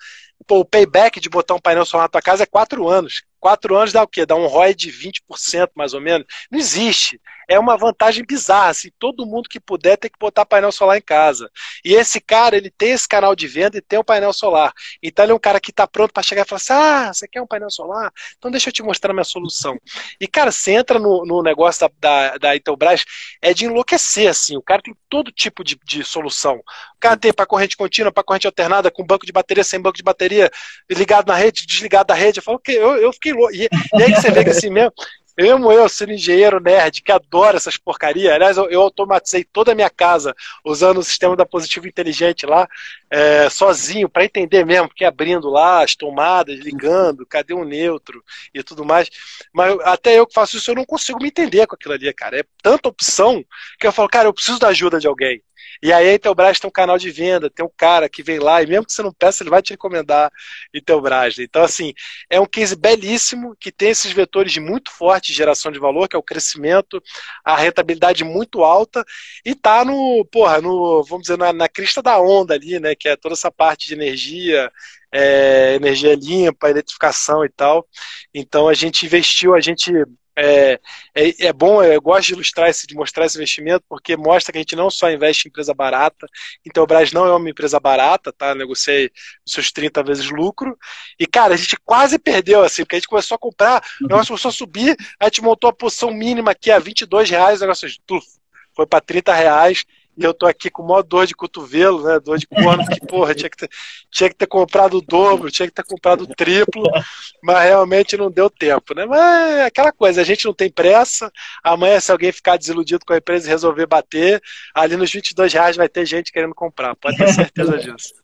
pô, 0.47 0.61
o 0.61 0.65
payback 0.65 1.19
de 1.21 1.29
botar 1.29 1.55
um 1.55 1.61
painel 1.61 1.85
solar 1.85 2.05
na 2.05 2.09
tua 2.09 2.23
casa 2.23 2.45
é 2.45 2.47
quatro 2.47 2.89
anos. 2.89 3.23
Quatro 3.47 3.77
anos 3.77 3.93
dá 3.93 4.03
o 4.03 4.09
quê? 4.09 4.27
Dá 4.27 4.35
um 4.35 4.49
ROI 4.49 4.75
de 4.75 4.91
20%, 4.91 5.71
mais 5.77 5.95
ou 5.95 6.01
menos. 6.01 6.27
Não 6.51 6.59
existe. 6.59 7.21
É 7.49 7.59
uma 7.59 7.77
vantagem 7.77 8.25
bizarra. 8.25 8.71
Assim, 8.71 8.91
todo 8.99 9.27
mundo 9.27 9.49
que 9.49 9.61
puder 9.61 9.97
tem 9.97 10.11
que 10.11 10.19
botar 10.19 10.47
painel 10.47 10.73
solar 10.73 10.97
em 10.97 11.03
casa. 11.03 11.51
E 11.85 11.95
esse 11.95 12.21
cara, 12.21 12.57
ele 12.57 12.71
tem 12.71 12.91
esse 12.91 13.09
canal 13.09 13.35
de 13.35 13.47
venda 13.47 13.79
e 13.79 13.81
tem 13.81 13.99
um 13.99 14.05
painel 14.05 14.33
solar. 14.33 14.73
Então 15.03 15.25
ele 15.25 15.33
é 15.33 15.35
um 15.35 15.39
cara 15.39 15.61
que 15.61 15.71
está 15.71 15.87
pronto 15.87 16.13
para 16.13 16.23
chegar 16.23 16.43
e 16.43 16.49
falar 16.49 16.57
assim: 16.57 16.73
ah, 16.73 17.13
você 17.13 17.29
quer 17.29 17.41
um 17.41 17.47
painel 17.47 17.71
solar? 17.71 18.13
Então 18.39 18.51
deixa 18.51 18.69
eu 18.69 18.73
te 18.73 18.83
mostrar 18.83 19.11
a 19.11 19.15
minha 19.15 19.25
solução. 19.25 19.79
E, 20.21 20.27
cara, 20.27 20.51
você 20.51 20.73
entra 20.73 20.99
no, 20.99 21.25
no 21.25 21.43
negócio 21.43 21.89
da, 21.89 21.91
da, 21.99 22.39
da 22.39 22.57
Intelbras, 22.57 23.05
é 23.41 23.53
de 23.55 23.67
enlouquecer, 23.67 24.29
assim. 24.29 24.57
O 24.57 24.63
cara 24.63 24.83
tem 24.83 24.95
todo 25.09 25.31
tipo 25.31 25.63
de, 25.63 25.79
de 25.85 26.05
solução. 26.05 26.57
O 26.57 27.01
cara 27.01 27.17
tem 27.17 27.33
para 27.33 27.47
corrente 27.47 27.77
contínua, 27.77 28.13
para 28.13 28.25
corrente 28.25 28.47
alternada, 28.47 28.91
com 28.91 29.05
banco 29.05 29.27
de 29.27 29.33
bateria, 29.33 29.65
sem 29.65 29.81
banco 29.81 29.97
de 29.97 30.03
bateria, 30.03 30.51
ligado 30.91 31.29
na 31.29 31.35
rede, 31.35 31.67
desligado 31.67 32.09
da 32.09 32.15
rede. 32.15 32.39
Eu 32.39 32.43
falo, 32.43 32.59
que 32.59 32.73
eu, 32.73 32.97
eu 32.97 33.13
fiquei 33.13 33.33
louco. 33.33 33.55
E, 33.55 33.69
e 33.95 34.03
aí 34.03 34.13
que 34.13 34.21
você 34.21 34.31
vê 34.31 34.45
que 34.45 34.51
assim 34.51 34.71
mesmo, 34.71 34.93
mesmo 35.37 35.71
eu, 35.71 35.89
sendo 35.89 36.13
engenheiro 36.13 36.61
nerd, 36.61 37.03
que 37.03 37.13
adora 37.13 37.57
essas 37.57 37.77
porcarias, 37.77 38.33
aliás, 38.33 38.57
eu, 38.57 38.71
eu, 38.71 38.81
automatizei 38.81 39.45
toda 39.45 39.73
a 39.73 39.75
minha 39.75 39.91
casa 39.91 40.35
usando 40.65 40.99
o 40.99 41.03
sistema 41.03 41.37
da 41.37 41.45
Positivo 41.45 41.87
Inteligente 41.87 42.47
lá, 42.47 42.69
é, 43.11 43.49
sozinho, 43.51 44.09
para 44.09 44.25
entender 44.25 44.65
mesmo, 44.65 44.89
porque 44.89 45.05
abrindo 45.05 45.49
lá 45.49 45.83
as 45.83 45.95
tomadas, 45.95 46.59
ligando, 46.59 47.27
cadê 47.27 47.55
o 47.55 47.65
neutro 47.65 48.23
e 48.55 48.63
tudo 48.63 48.85
mais. 48.85 49.11
Mas 49.53 49.79
até 49.81 50.19
eu 50.19 50.27
que 50.27 50.35
faço 50.35 50.57
isso, 50.57 50.71
eu 50.71 50.75
não 50.75 50.85
consigo 50.85 51.21
me 51.21 51.29
entender 51.29 51.67
com 51.67 51.75
aquilo 51.75 51.95
ali, 51.95 52.13
cara. 52.13 52.41
É 52.41 52.45
tanta 52.63 52.89
opção 52.89 53.45
que 53.79 53.87
eu 53.87 53.93
falo, 53.93 54.09
cara, 54.09 54.29
eu 54.29 54.35
preciso 54.35 54.59
da 54.59 54.69
ajuda 54.69 54.99
de 54.99 55.07
alguém. 55.07 55.43
E 55.83 55.93
aí 55.93 56.09
a 56.09 56.15
Intelbras 56.15 56.59
tem 56.59 56.69
um 56.69 56.73
canal 56.73 56.99
de 56.99 57.11
venda, 57.11 57.51
tem 57.51 57.65
um 57.65 57.71
cara 57.77 58.09
que 58.09 58.23
vem 58.23 58.39
lá, 58.39 58.63
e 58.63 58.67
mesmo 58.67 58.87
que 58.87 58.93
você 58.93 59.03
não 59.03 59.13
peça, 59.13 59.43
ele 59.43 59.51
vai 59.51 59.63
te 59.63 59.71
recomendar 59.71 60.31
Intelbras. 60.75 61.39
Então, 61.39 61.63
assim, 61.63 61.93
é 62.31 62.41
um 62.41 62.47
case 62.47 62.77
belíssimo, 62.77 63.57
que 63.59 63.71
tem 63.73 63.91
esses 63.91 64.13
vetores 64.13 64.53
de 64.53 64.61
muito 64.61 64.91
forte 64.91 65.33
geração 65.33 65.71
de 65.71 65.79
valor, 65.79 66.09
que 66.09 66.17
é 66.17 66.19
o 66.19 66.23
crescimento, 66.23 67.03
a 67.45 67.57
rentabilidade 67.57 68.25
muito 68.25 68.65
alta, 68.65 69.05
e 69.45 69.55
tá 69.55 69.85
no, 69.85 70.25
porra, 70.31 70.61
no, 70.61 71.03
vamos 71.05 71.23
dizer, 71.23 71.39
na, 71.39 71.53
na 71.53 71.69
crista 71.69 72.03
da 72.03 72.21
onda 72.21 72.55
ali, 72.55 72.79
né, 72.81 72.95
que 72.95 73.09
é 73.09 73.17
toda 73.17 73.35
essa 73.35 73.51
parte 73.51 73.87
de 73.87 73.95
energia, 73.95 74.71
é, 75.13 75.75
energia 75.75 76.15
limpa, 76.15 76.69
eletrificação 76.71 77.45
e 77.45 77.49
tal. 77.49 77.87
Então 78.35 78.69
a 78.69 78.75
gente 78.75 79.07
investiu, 79.07 79.55
a 79.55 79.61
gente 79.61 79.93
é, 80.39 80.79
é, 81.15 81.47
é, 81.47 81.53
bom, 81.53 81.83
eu 81.83 82.01
gosto 82.01 82.29
de 82.29 82.35
ilustrar 82.35 82.69
esse, 82.69 82.87
de 82.87 82.95
mostrar 82.95 83.25
esse 83.25 83.37
investimento, 83.37 83.85
porque 83.89 84.17
mostra 84.17 84.53
que 84.53 84.59
a 84.59 84.61
gente 84.61 84.77
não 84.77 84.91
só 84.91 85.11
investe 85.11 85.47
em 85.47 85.49
empresa 85.49 85.73
barata, 85.73 86.27
então 86.65 86.85
o 86.85 86.87
Brasil 86.87 87.19
não 87.19 87.27
é 87.27 87.35
uma 87.35 87.49
empresa 87.49 87.81
barata, 87.81 88.33
tá? 88.33 88.55
Negociei 88.55 89.11
os 89.47 89.53
seus 89.53 89.73
30 89.73 90.03
vezes 90.03 90.31
lucro. 90.31 90.77
E, 91.19 91.27
cara, 91.27 91.55
a 91.55 91.57
gente 91.57 91.77
quase 91.85 92.19
perdeu, 92.19 92.63
assim, 92.63 92.83
porque 92.83 92.97
a 92.97 92.99
gente 92.99 93.09
começou 93.09 93.35
a 93.35 93.39
comprar, 93.39 93.83
o 94.03 94.09
negócio 94.09 94.29
começou 94.29 94.51
a 94.51 94.53
subir, 94.53 94.95
a 95.19 95.25
gente 95.25 95.41
montou 95.41 95.71
a 95.71 95.73
posição 95.73 96.11
mínima 96.11 96.51
aqui 96.51 96.71
a 96.71 96.79
22 96.79 97.31
reais, 97.31 97.59
o 97.59 97.63
negócio 97.63 97.89
foi 98.75 98.87
para 98.87 99.01
30 99.01 99.33
reais, 99.33 99.85
e 100.17 100.25
eu 100.25 100.33
tô 100.33 100.47
aqui 100.47 100.71
com 100.71 100.83
maior 100.83 101.03
dor 101.03 101.27
de 101.27 101.35
cotovelo, 101.35 102.03
né? 102.03 102.19
Dor 102.19 102.39
de 102.39 102.47
corno, 102.47 102.87
que, 102.87 103.01
porra, 103.07 103.35
tinha 103.35 103.51
que, 103.51 103.57
ter, 103.57 103.71
tinha 104.11 104.31
que 104.31 104.35
ter 104.37 104.47
comprado 104.47 104.97
o 104.97 105.03
dobro, 105.03 105.51
tinha 105.51 105.69
que 105.69 105.75
ter 105.75 105.85
comprado 105.85 106.23
o 106.23 106.27
triplo, 106.27 106.85
mas 107.43 107.65
realmente 107.65 108.17
não 108.17 108.31
deu 108.31 108.49
tempo, 108.49 108.95
né? 108.95 109.05
Mas 109.05 109.21
é 109.21 109.65
aquela 109.67 109.93
coisa, 109.93 110.21
a 110.21 110.25
gente 110.25 110.47
não 110.47 110.55
tem 110.55 110.71
pressa. 110.71 111.31
Amanhã, 111.63 112.01
se 112.01 112.11
alguém 112.11 112.33
ficar 112.33 112.57
desiludido 112.57 113.05
com 113.05 113.13
a 113.13 113.19
empresa 113.19 113.47
e 113.47 113.51
resolver 113.51 113.87
bater, 113.87 114.43
ali 114.75 114.97
nos 114.97 115.13
22 115.13 115.53
reais 115.53 115.77
vai 115.77 115.89
ter 115.89 116.07
gente 116.07 116.33
querendo 116.33 116.55
comprar, 116.55 116.97
pode 116.97 117.19
ter 117.19 117.29
certeza 117.29 117.77
disso. 117.79 118.15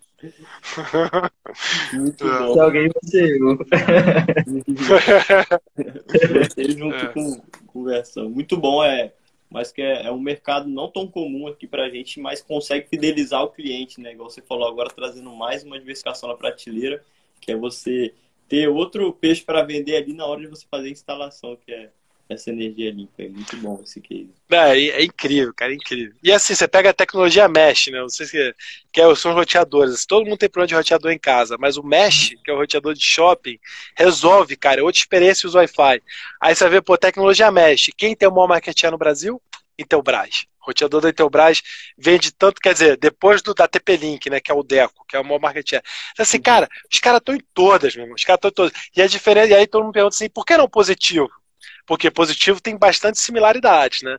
Muito 1.92 2.24
bom. 2.24 2.54
Se 2.54 2.60
alguém 2.60 2.88
você 3.02 3.38
eu. 3.38 3.58
junto 6.78 6.94
é. 6.96 7.08
com 7.08 7.42
conversa. 7.66 8.22
Muito 8.22 8.56
bom, 8.56 8.84
é 8.84 9.12
mas 9.52 9.70
que 9.70 9.82
é, 9.82 10.06
é, 10.06 10.10
um 10.10 10.18
mercado 10.18 10.68
não 10.68 10.88
tão 10.88 11.06
comum 11.06 11.46
aqui 11.46 11.66
para 11.66 11.84
a 11.84 11.90
gente, 11.90 12.18
mas 12.18 12.40
consegue 12.40 12.88
fidelizar 12.88 13.42
o 13.42 13.50
cliente, 13.50 14.00
né? 14.00 14.12
Igual 14.12 14.30
você 14.30 14.40
falou 14.40 14.66
agora, 14.66 14.88
trazendo 14.88 15.30
mais 15.30 15.62
uma 15.62 15.78
diversificação 15.78 16.28
na 16.28 16.34
prateleira, 16.34 17.04
que 17.40 17.52
é 17.52 17.56
você 17.56 18.14
ter 18.48 18.68
outro 18.68 19.12
peixe 19.12 19.44
para 19.44 19.62
vender 19.62 19.96
ali 19.96 20.12
na 20.12 20.26
hora 20.26 20.40
de 20.40 20.46
você 20.46 20.66
fazer 20.70 20.88
a 20.88 20.92
instalação, 20.92 21.56
que 21.56 21.72
é 21.72 21.90
essa 22.28 22.50
energia 22.50 22.90
limpa. 22.90 23.22
É 23.22 23.28
muito 23.28 23.56
bom 23.56 23.80
esse 23.82 24.00
case. 24.00 24.30
É, 24.50 24.78
é 24.78 25.04
incrível, 25.04 25.52
cara, 25.54 25.72
é 25.72 25.74
incrível. 25.74 26.14
E 26.22 26.32
assim, 26.32 26.54
você 26.54 26.66
pega 26.66 26.90
a 26.90 26.94
tecnologia 26.94 27.48
Mesh, 27.48 27.88
né? 27.88 28.00
Não 28.00 28.08
sei 28.08 28.26
se 28.26 28.54
que 28.92 29.00
é, 29.00 29.14
são 29.14 29.34
roteadores. 29.34 30.06
Todo 30.06 30.24
mundo 30.24 30.38
tem 30.38 30.48
problema 30.48 30.68
de 30.68 30.74
roteador 30.74 31.10
em 31.10 31.18
casa, 31.18 31.56
mas 31.58 31.76
o 31.76 31.82
Mesh, 31.82 32.34
que 32.44 32.50
é 32.50 32.54
o 32.54 32.58
roteador 32.58 32.94
de 32.94 33.04
shopping, 33.04 33.58
resolve, 33.96 34.56
cara. 34.56 34.80
É 34.80 34.82
outra 34.82 35.00
experiência 35.00 35.46
os 35.46 35.54
Wi-Fi. 35.54 36.02
Aí 36.40 36.54
você 36.54 36.68
vê, 36.68 36.80
pô, 36.80 36.96
tecnologia 36.96 37.50
Mesh. 37.50 37.90
Quem 37.96 38.14
tem 38.14 38.28
o 38.28 38.32
maior 38.32 38.48
market 38.48 38.78
share 38.78 38.92
no 38.92 38.98
Brasil? 38.98 39.40
Intelbras. 39.78 40.46
O 40.60 40.66
roteador 40.66 41.00
da 41.00 41.08
Intelbras 41.10 41.62
vende 41.98 42.30
tanto, 42.32 42.60
quer 42.60 42.72
dizer, 42.72 42.96
depois 42.96 43.42
do 43.42 43.52
da 43.52 43.66
TP-Link, 43.66 44.30
né, 44.30 44.38
que 44.40 44.50
é 44.50 44.54
o 44.54 44.62
Deco, 44.62 45.04
que 45.08 45.16
é 45.16 45.20
o 45.20 45.24
maior 45.24 45.40
market 45.40 45.68
share. 45.68 45.82
Então, 46.12 46.22
assim, 46.22 46.36
uhum. 46.36 46.42
cara, 46.42 46.68
os 46.90 47.00
caras 47.00 47.18
estão 47.18 47.34
em 47.34 47.42
todas, 47.52 47.96
meu 47.96 48.04
irmão. 48.04 48.14
Os 48.14 48.24
caras 48.24 48.38
estão 48.38 48.50
em 48.50 48.54
todas. 48.54 48.72
E 48.96 49.02
a 49.02 49.06
diferença, 49.06 49.48
e 49.48 49.54
aí 49.54 49.66
todo 49.66 49.82
mundo 49.84 49.92
pergunta 49.92 50.14
assim, 50.14 50.28
por 50.28 50.44
que 50.44 50.56
não 50.56 50.68
positivo? 50.68 51.30
Porque 51.86 52.10
positivo 52.10 52.60
tem 52.60 52.76
bastante 52.76 53.20
similaridades, 53.20 54.02
né? 54.02 54.16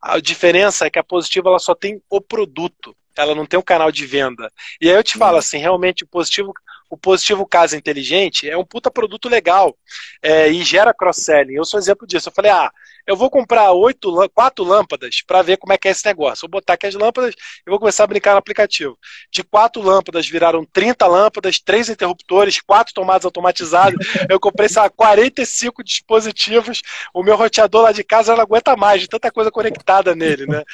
A 0.00 0.20
diferença 0.20 0.86
é 0.86 0.90
que 0.90 0.98
a 0.98 1.04
positiva 1.04 1.48
ela 1.48 1.58
só 1.58 1.74
tem 1.74 2.00
o 2.10 2.20
produto, 2.20 2.96
ela 3.16 3.34
não 3.34 3.46
tem 3.46 3.58
um 3.58 3.62
canal 3.62 3.90
de 3.90 4.06
venda. 4.06 4.52
E 4.80 4.88
aí 4.88 4.94
eu 4.94 5.02
te 5.02 5.16
falo 5.16 5.38
assim, 5.38 5.58
realmente 5.58 6.04
o 6.04 6.08
positivo, 6.08 6.52
o 6.88 6.96
positivo 6.96 7.46
casa 7.46 7.76
inteligente 7.76 8.48
é 8.48 8.56
um 8.56 8.64
puta 8.64 8.90
produto 8.90 9.28
legal 9.28 9.76
é, 10.22 10.48
e 10.48 10.62
gera 10.62 10.94
cross-selling. 10.94 11.54
Eu 11.54 11.64
sou 11.64 11.78
exemplo 11.78 12.06
disso. 12.06 12.28
Eu 12.28 12.32
falei, 12.32 12.50
ah, 12.50 12.70
eu 13.06 13.16
vou 13.16 13.30
comprar 13.30 13.70
oito, 13.72 14.12
quatro 14.34 14.64
lâmpadas 14.64 15.22
para 15.22 15.42
ver 15.42 15.56
como 15.56 15.72
é 15.72 15.78
que 15.78 15.86
é 15.86 15.90
esse 15.92 16.04
negócio. 16.04 16.42
Vou 16.42 16.60
botar 16.60 16.74
aqui 16.74 16.86
as 16.86 16.94
lâmpadas 16.94 17.34
e 17.66 17.70
vou 17.70 17.78
começar 17.78 18.04
a 18.04 18.06
brincar 18.06 18.32
no 18.32 18.38
aplicativo. 18.38 18.98
De 19.30 19.44
quatro 19.44 19.80
lâmpadas 19.80 20.28
viraram 20.28 20.64
30 20.64 21.06
lâmpadas, 21.06 21.60
três 21.60 21.88
interruptores, 21.88 22.60
quatro 22.60 22.92
tomadas 22.92 23.24
automatizadas. 23.24 23.98
Eu 24.28 24.40
comprei, 24.40 24.68
sei 24.68 24.82
lá, 24.82 24.90
45 24.90 25.84
dispositivos. 25.84 26.82
O 27.14 27.22
meu 27.22 27.36
roteador 27.36 27.82
lá 27.82 27.92
de 27.92 28.02
casa 28.02 28.34
não 28.34 28.42
aguenta 28.42 28.76
mais, 28.76 29.00
de 29.00 29.08
tanta 29.08 29.30
coisa 29.30 29.50
conectada 29.50 30.14
nele, 30.14 30.46
né? 30.46 30.64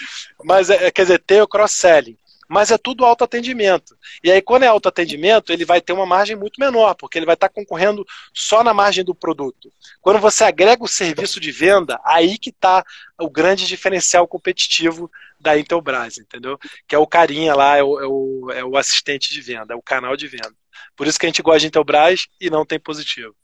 Mas, 0.42 0.70
é, 0.70 0.90
quer 0.90 1.02
dizer, 1.02 1.18
tem 1.18 1.42
o 1.42 1.48
cross-selling 1.48 2.16
mas 2.52 2.70
é 2.70 2.76
tudo 2.76 3.06
autoatendimento. 3.06 3.96
E 4.22 4.30
aí, 4.30 4.42
quando 4.42 4.64
é 4.64 4.66
autoatendimento, 4.66 5.54
ele 5.54 5.64
vai 5.64 5.80
ter 5.80 5.94
uma 5.94 6.04
margem 6.04 6.36
muito 6.36 6.60
menor, 6.60 6.94
porque 6.94 7.18
ele 7.18 7.24
vai 7.24 7.32
estar 7.32 7.48
concorrendo 7.48 8.04
só 8.34 8.62
na 8.62 8.74
margem 8.74 9.02
do 9.02 9.14
produto. 9.14 9.72
Quando 10.02 10.20
você 10.20 10.44
agrega 10.44 10.84
o 10.84 10.88
serviço 10.88 11.40
de 11.40 11.50
venda, 11.50 11.98
aí 12.04 12.36
que 12.36 12.50
está 12.50 12.84
o 13.18 13.30
grande 13.30 13.66
diferencial 13.66 14.28
competitivo 14.28 15.10
da 15.40 15.58
Intelbras, 15.58 16.18
entendeu? 16.18 16.58
Que 16.86 16.94
é 16.94 16.98
o 16.98 17.06
carinha 17.06 17.54
lá, 17.54 17.78
é 17.78 17.82
o, 17.82 17.98
é 17.98 18.06
o, 18.06 18.50
é 18.52 18.64
o 18.64 18.76
assistente 18.76 19.32
de 19.32 19.40
venda, 19.40 19.72
é 19.72 19.76
o 19.76 19.80
canal 19.80 20.14
de 20.14 20.28
venda. 20.28 20.52
Por 20.94 21.06
isso 21.06 21.18
que 21.18 21.24
a 21.24 21.30
gente 21.30 21.40
gosta 21.40 21.60
de 21.60 21.68
Intelbras 21.68 22.26
e 22.38 22.50
não 22.50 22.66
tem 22.66 22.78
positivo. 22.78 23.34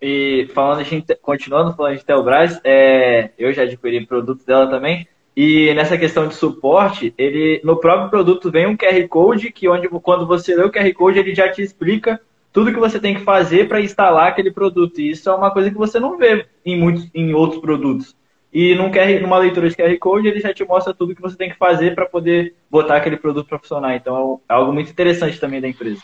E 0.00 0.48
falando 0.54 0.84
de, 0.84 1.16
continuando 1.16 1.74
falando 1.74 1.96
de 1.96 2.02
Intelbras, 2.02 2.60
é, 2.62 3.32
eu 3.36 3.52
já 3.52 3.62
adquiri 3.62 4.06
produtos 4.06 4.44
dela 4.44 4.70
também. 4.70 5.08
E 5.36 5.74
nessa 5.74 5.98
questão 5.98 6.28
de 6.28 6.34
suporte, 6.34 7.12
ele 7.18 7.60
no 7.64 7.76
próprio 7.76 8.08
produto 8.08 8.50
vem 8.50 8.66
um 8.66 8.76
QR 8.76 9.08
Code 9.08 9.50
que 9.50 9.68
onde 9.68 9.88
quando 9.88 10.26
você 10.26 10.54
lê 10.54 10.62
o 10.62 10.70
QR 10.70 10.92
Code 10.92 11.18
ele 11.18 11.34
já 11.34 11.50
te 11.50 11.60
explica 11.60 12.20
tudo 12.52 12.72
que 12.72 12.78
você 12.78 13.00
tem 13.00 13.16
que 13.16 13.22
fazer 13.22 13.66
para 13.66 13.80
instalar 13.80 14.28
aquele 14.28 14.52
produto. 14.52 15.00
E 15.00 15.10
isso 15.10 15.28
é 15.28 15.34
uma 15.34 15.50
coisa 15.50 15.70
que 15.70 15.76
você 15.76 15.98
não 15.98 16.16
vê 16.16 16.46
em 16.64 16.78
muitos 16.78 17.10
em 17.12 17.34
outros 17.34 17.60
produtos. 17.60 18.14
e 18.52 18.76
num 18.76 18.92
QR, 18.92 19.20
numa 19.20 19.38
leitura 19.38 19.68
de 19.68 19.74
QR 19.74 19.98
Code 19.98 20.28
ele 20.28 20.38
já 20.38 20.54
te 20.54 20.64
mostra 20.64 20.94
tudo 20.94 21.16
que 21.16 21.22
você 21.22 21.36
tem 21.36 21.50
que 21.50 21.58
fazer 21.58 21.96
para 21.96 22.06
poder 22.06 22.54
botar 22.70 22.96
aquele 22.96 23.16
produto 23.16 23.48
para 23.48 23.58
funcionar. 23.58 23.96
Então 23.96 24.40
é 24.48 24.54
algo 24.54 24.72
muito 24.72 24.92
interessante 24.92 25.40
também 25.40 25.60
da 25.60 25.66
empresa. 25.66 26.00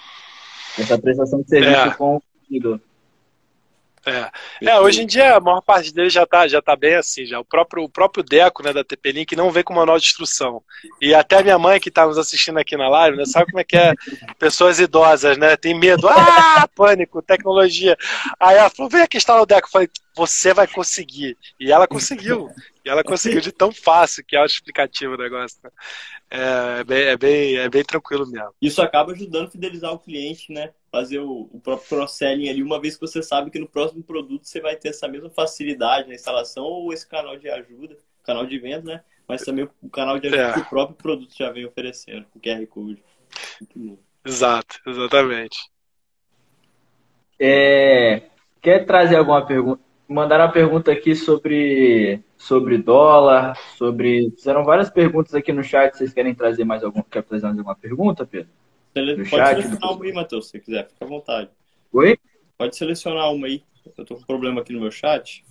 Essa 0.76 0.98
prestação 0.98 1.40
de 1.42 1.48
serviço 1.48 1.80
é. 1.80 1.90
com 1.94 2.16
o 2.16 2.20
consumidor. 2.20 2.80
É. 4.06 4.30
é, 4.66 4.80
hoje 4.80 5.02
em 5.02 5.06
dia 5.06 5.36
a 5.36 5.40
maior 5.40 5.60
parte 5.60 5.92
deles 5.92 6.12
já 6.12 6.24
tá, 6.24 6.48
já 6.48 6.62
tá 6.62 6.74
bem 6.74 6.94
assim, 6.94 7.26
já. 7.26 7.38
O 7.38 7.44
próprio, 7.44 7.84
o 7.84 7.88
próprio 7.88 8.24
Deco, 8.24 8.62
né, 8.62 8.72
da 8.72 8.82
TP-Link 8.82 9.36
não 9.36 9.50
vem 9.50 9.62
com 9.62 9.74
manual 9.74 9.98
de 9.98 10.06
instrução. 10.06 10.62
E 11.00 11.14
até 11.14 11.38
a 11.38 11.42
minha 11.42 11.58
mãe 11.58 11.78
que 11.78 11.90
tá 11.90 12.06
nos 12.06 12.16
assistindo 12.16 12.58
aqui 12.58 12.76
na 12.76 12.88
live, 12.88 13.16
né, 13.16 13.26
sabe 13.26 13.46
como 13.46 13.60
é 13.60 13.64
que 13.64 13.76
é 13.76 13.92
pessoas 14.38 14.80
idosas, 14.80 15.36
né? 15.36 15.56
Tem 15.56 15.78
medo, 15.78 16.08
ah, 16.08 16.66
pânico, 16.74 17.20
tecnologia. 17.20 17.96
Aí 18.38 18.56
ela 18.56 18.70
falou, 18.70 18.90
vem 18.90 19.02
aqui 19.02 19.18
instalar 19.18 19.42
o 19.42 19.46
Deco. 19.46 19.66
Eu 19.66 19.72
falei, 19.72 19.88
você 20.14 20.54
vai 20.54 20.66
conseguir. 20.66 21.36
E 21.58 21.70
ela 21.70 21.86
conseguiu. 21.86 22.48
E 22.84 22.88
ela 22.88 23.04
conseguiu 23.04 23.40
de 23.40 23.52
tão 23.52 23.72
fácil 23.72 24.24
que 24.24 24.36
é 24.36 24.40
o 24.40 24.44
explicativo 24.44 25.14
o 25.14 25.18
negócio. 25.18 25.58
Né? 25.62 25.70
É, 26.30 26.80
é, 26.80 26.84
bem, 26.84 27.02
é, 27.02 27.16
bem, 27.16 27.56
é 27.56 27.68
bem 27.68 27.84
tranquilo 27.84 28.26
mesmo. 28.26 28.54
Isso 28.60 28.80
acaba 28.80 29.12
ajudando 29.12 29.48
a 29.48 29.50
fidelizar 29.50 29.92
o 29.92 29.98
cliente, 29.98 30.52
né? 30.52 30.72
Fazer 30.90 31.18
o, 31.18 31.48
o 31.52 31.60
próprio 31.60 31.88
cross-selling 31.88 32.48
ali, 32.48 32.62
uma 32.62 32.80
vez 32.80 32.94
que 32.94 33.00
você 33.00 33.22
sabe 33.22 33.50
que 33.50 33.58
no 33.58 33.68
próximo 33.68 34.02
produto 34.02 34.44
você 34.44 34.60
vai 34.60 34.76
ter 34.76 34.88
essa 34.88 35.06
mesma 35.06 35.30
facilidade 35.30 36.08
na 36.08 36.14
instalação 36.14 36.64
ou 36.64 36.92
esse 36.92 37.06
canal 37.06 37.36
de 37.36 37.48
ajuda, 37.48 37.96
canal 38.24 38.46
de 38.46 38.58
venda, 38.58 38.94
né? 38.94 39.04
Mas 39.28 39.42
também 39.42 39.68
o 39.80 39.90
canal 39.90 40.18
de 40.18 40.28
ajuda 40.28 40.42
é. 40.42 40.52
que 40.54 40.60
o 40.60 40.68
próprio 40.68 40.96
produto 40.96 41.32
já 41.36 41.50
vem 41.52 41.66
oferecendo, 41.66 42.26
com 42.32 42.40
QR 42.40 42.66
Code. 42.66 43.02
Exato, 44.24 44.80
exatamente. 44.86 45.58
É, 47.38 48.22
quer 48.60 48.84
trazer 48.84 49.16
alguma 49.16 49.46
pergunta? 49.46 49.89
Mandaram 50.10 50.46
uma 50.46 50.52
pergunta 50.52 50.90
aqui 50.90 51.14
sobre, 51.14 52.20
sobre 52.36 52.76
dólar, 52.76 53.56
sobre. 53.76 54.32
Fizeram 54.32 54.64
várias 54.64 54.90
perguntas 54.90 55.34
aqui 55.34 55.52
no 55.52 55.62
chat. 55.62 55.96
Vocês 55.96 56.12
querem 56.12 56.34
trazer 56.34 56.64
mais 56.64 56.82
algum? 56.82 57.00
Quer 57.02 57.22
fazer 57.22 57.46
mais 57.46 57.56
alguma 57.56 57.76
pergunta, 57.76 58.26
Pedro? 58.26 58.50
Sele... 58.92 59.14
Pode 59.16 59.28
chat, 59.28 59.62
selecionar 59.62 59.92
uma 59.92 60.04
aí, 60.04 60.12
Matheus, 60.12 60.48
se 60.48 60.58
quiser, 60.58 60.88
fica 60.88 61.04
à 61.04 61.08
vontade. 61.08 61.48
Oi? 61.92 62.18
Pode 62.58 62.76
selecionar 62.76 63.32
uma 63.32 63.46
aí. 63.46 63.62
Eu 63.96 64.04
tô 64.04 64.16
com 64.16 64.22
problema 64.22 64.60
aqui 64.60 64.72
no 64.72 64.80
meu 64.80 64.90
chat. 64.90 65.44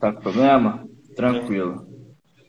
Tá 0.00 0.12
com 0.12 0.20
problema? 0.20 0.84
Tranquilo. 1.14 1.86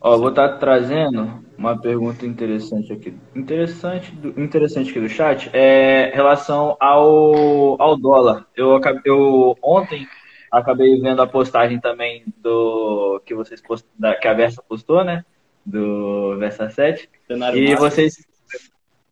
Ó, 0.00 0.16
vou 0.18 0.28
estar 0.28 0.48
tá 0.48 0.58
trazendo 0.58 1.42
uma 1.56 1.80
pergunta 1.80 2.26
interessante 2.26 2.92
aqui. 2.92 3.14
Interessante, 3.34 4.12
interessante 4.36 4.90
aqui 4.90 5.00
do 5.00 5.08
chat 5.08 5.50
é 5.52 6.12
relação 6.14 6.76
ao, 6.78 7.80
ao 7.80 7.96
dólar. 7.96 8.46
Eu, 8.54 8.80
eu 9.04 9.56
ontem 9.62 10.06
acabei 10.50 11.00
vendo 11.00 11.22
a 11.22 11.26
postagem 11.26 11.80
também 11.80 12.24
do 12.38 13.20
que 13.24 13.34
vocês 13.34 13.60
post, 13.60 13.86
da, 13.98 14.14
que 14.14 14.28
a 14.28 14.34
Versa 14.34 14.62
postou, 14.66 15.04
né? 15.04 15.24
Do 15.64 16.36
Versa 16.38 16.70
7. 16.70 17.08
Cenário 17.26 17.58
e 17.58 17.74
vocês 17.74 18.16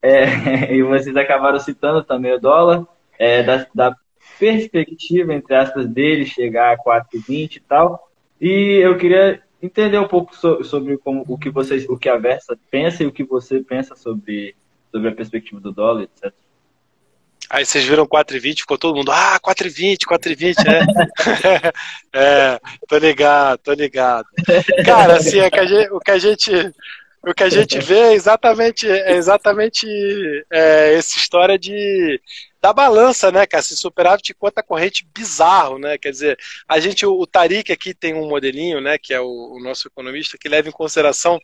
é, 0.03 0.73
e 0.75 0.83
vocês 0.83 1.17
acabaram 1.17 1.59
citando 1.59 2.03
também 2.03 2.33
o 2.33 2.41
dólar, 2.41 2.87
é, 3.19 3.43
da, 3.43 3.67
da 3.75 3.97
perspectiva, 4.39 5.35
entre 5.35 5.55
aspas, 5.55 5.87
dele 5.87 6.25
chegar 6.27 6.73
a 6.73 6.79
4,20 6.79 7.57
e 7.57 7.61
tal. 7.61 8.11
E 8.41 8.81
eu 8.83 8.97
queria 8.97 9.43
entender 9.63 9.99
um 9.99 10.09
pouco 10.09 10.37
so, 10.37 10.63
sobre 10.63 10.97
como, 10.99 11.25
o 11.27 11.39
que 11.39 11.51
vocês, 11.51 11.89
o 11.89 11.97
que 11.97 12.09
a 12.09 12.17
Versa 12.17 12.59
pensa 12.71 13.03
e 13.03 13.07
o 13.07 13.13
que 13.13 13.25
você 13.25 13.61
pensa 13.61 13.97
sobre, 13.97 14.55
sobre 14.91 15.09
a 15.09 15.15
perspectiva 15.15 15.61
do 15.61 15.73
dólar, 15.73 16.03
etc. 16.03 16.33
Aí 17.49 17.65
vocês 17.65 17.85
viram 17.85 18.07
4,20, 18.07 18.61
ficou 18.61 18.79
todo 18.79 18.97
mundo, 18.97 19.13
ah, 19.13 19.39
4,20, 19.41 19.99
4,20, 20.01 20.57
é. 20.67 21.73
é, 22.55 22.61
tô 22.89 22.99
ligado, 22.99 23.59
tô 23.59 23.73
ligado. 23.73 24.27
Cara, 24.85 25.17
assim, 25.17 25.41
é 25.41 25.51
que 25.51 25.67
gente, 25.67 25.91
o 25.93 26.01
que 26.01 26.11
a 26.11 26.19
gente. 26.19 26.51
O 27.29 27.35
que 27.35 27.43
a 27.43 27.49
gente 27.49 27.81
vê 27.81 27.99
é 27.99 28.13
exatamente, 28.13 28.89
é 28.89 29.17
exatamente 29.17 29.85
é, 30.49 30.95
essa 30.95 31.17
história 31.17 31.59
de 31.59 32.21
da 32.67 32.73
balança, 32.73 33.31
né, 33.31 33.47
cara? 33.47 33.61
Esse 33.61 33.77
superávit 33.77 34.35
conta 34.35 34.63
corrente 34.63 35.07
bizarro, 35.13 35.79
né? 35.79 35.99
Quer 35.99 36.11
dizer, 36.11 36.39
a 36.69 36.79
gente, 36.81 37.05
o, 37.05 37.13
o 37.13 37.27
Tariq 37.27 37.73
aqui 37.73 37.95
tem 37.95 38.15
um 38.15 38.29
modelinho, 38.29 38.81
né, 38.81 38.97
que 38.97 39.13
é 39.15 39.21
o, 39.21 39.55
o 39.55 39.61
nosso 39.61 39.87
economista, 39.89 40.39
que 40.39 40.49
leva 40.49 40.69
em 40.69 40.73
consideração 40.73 41.41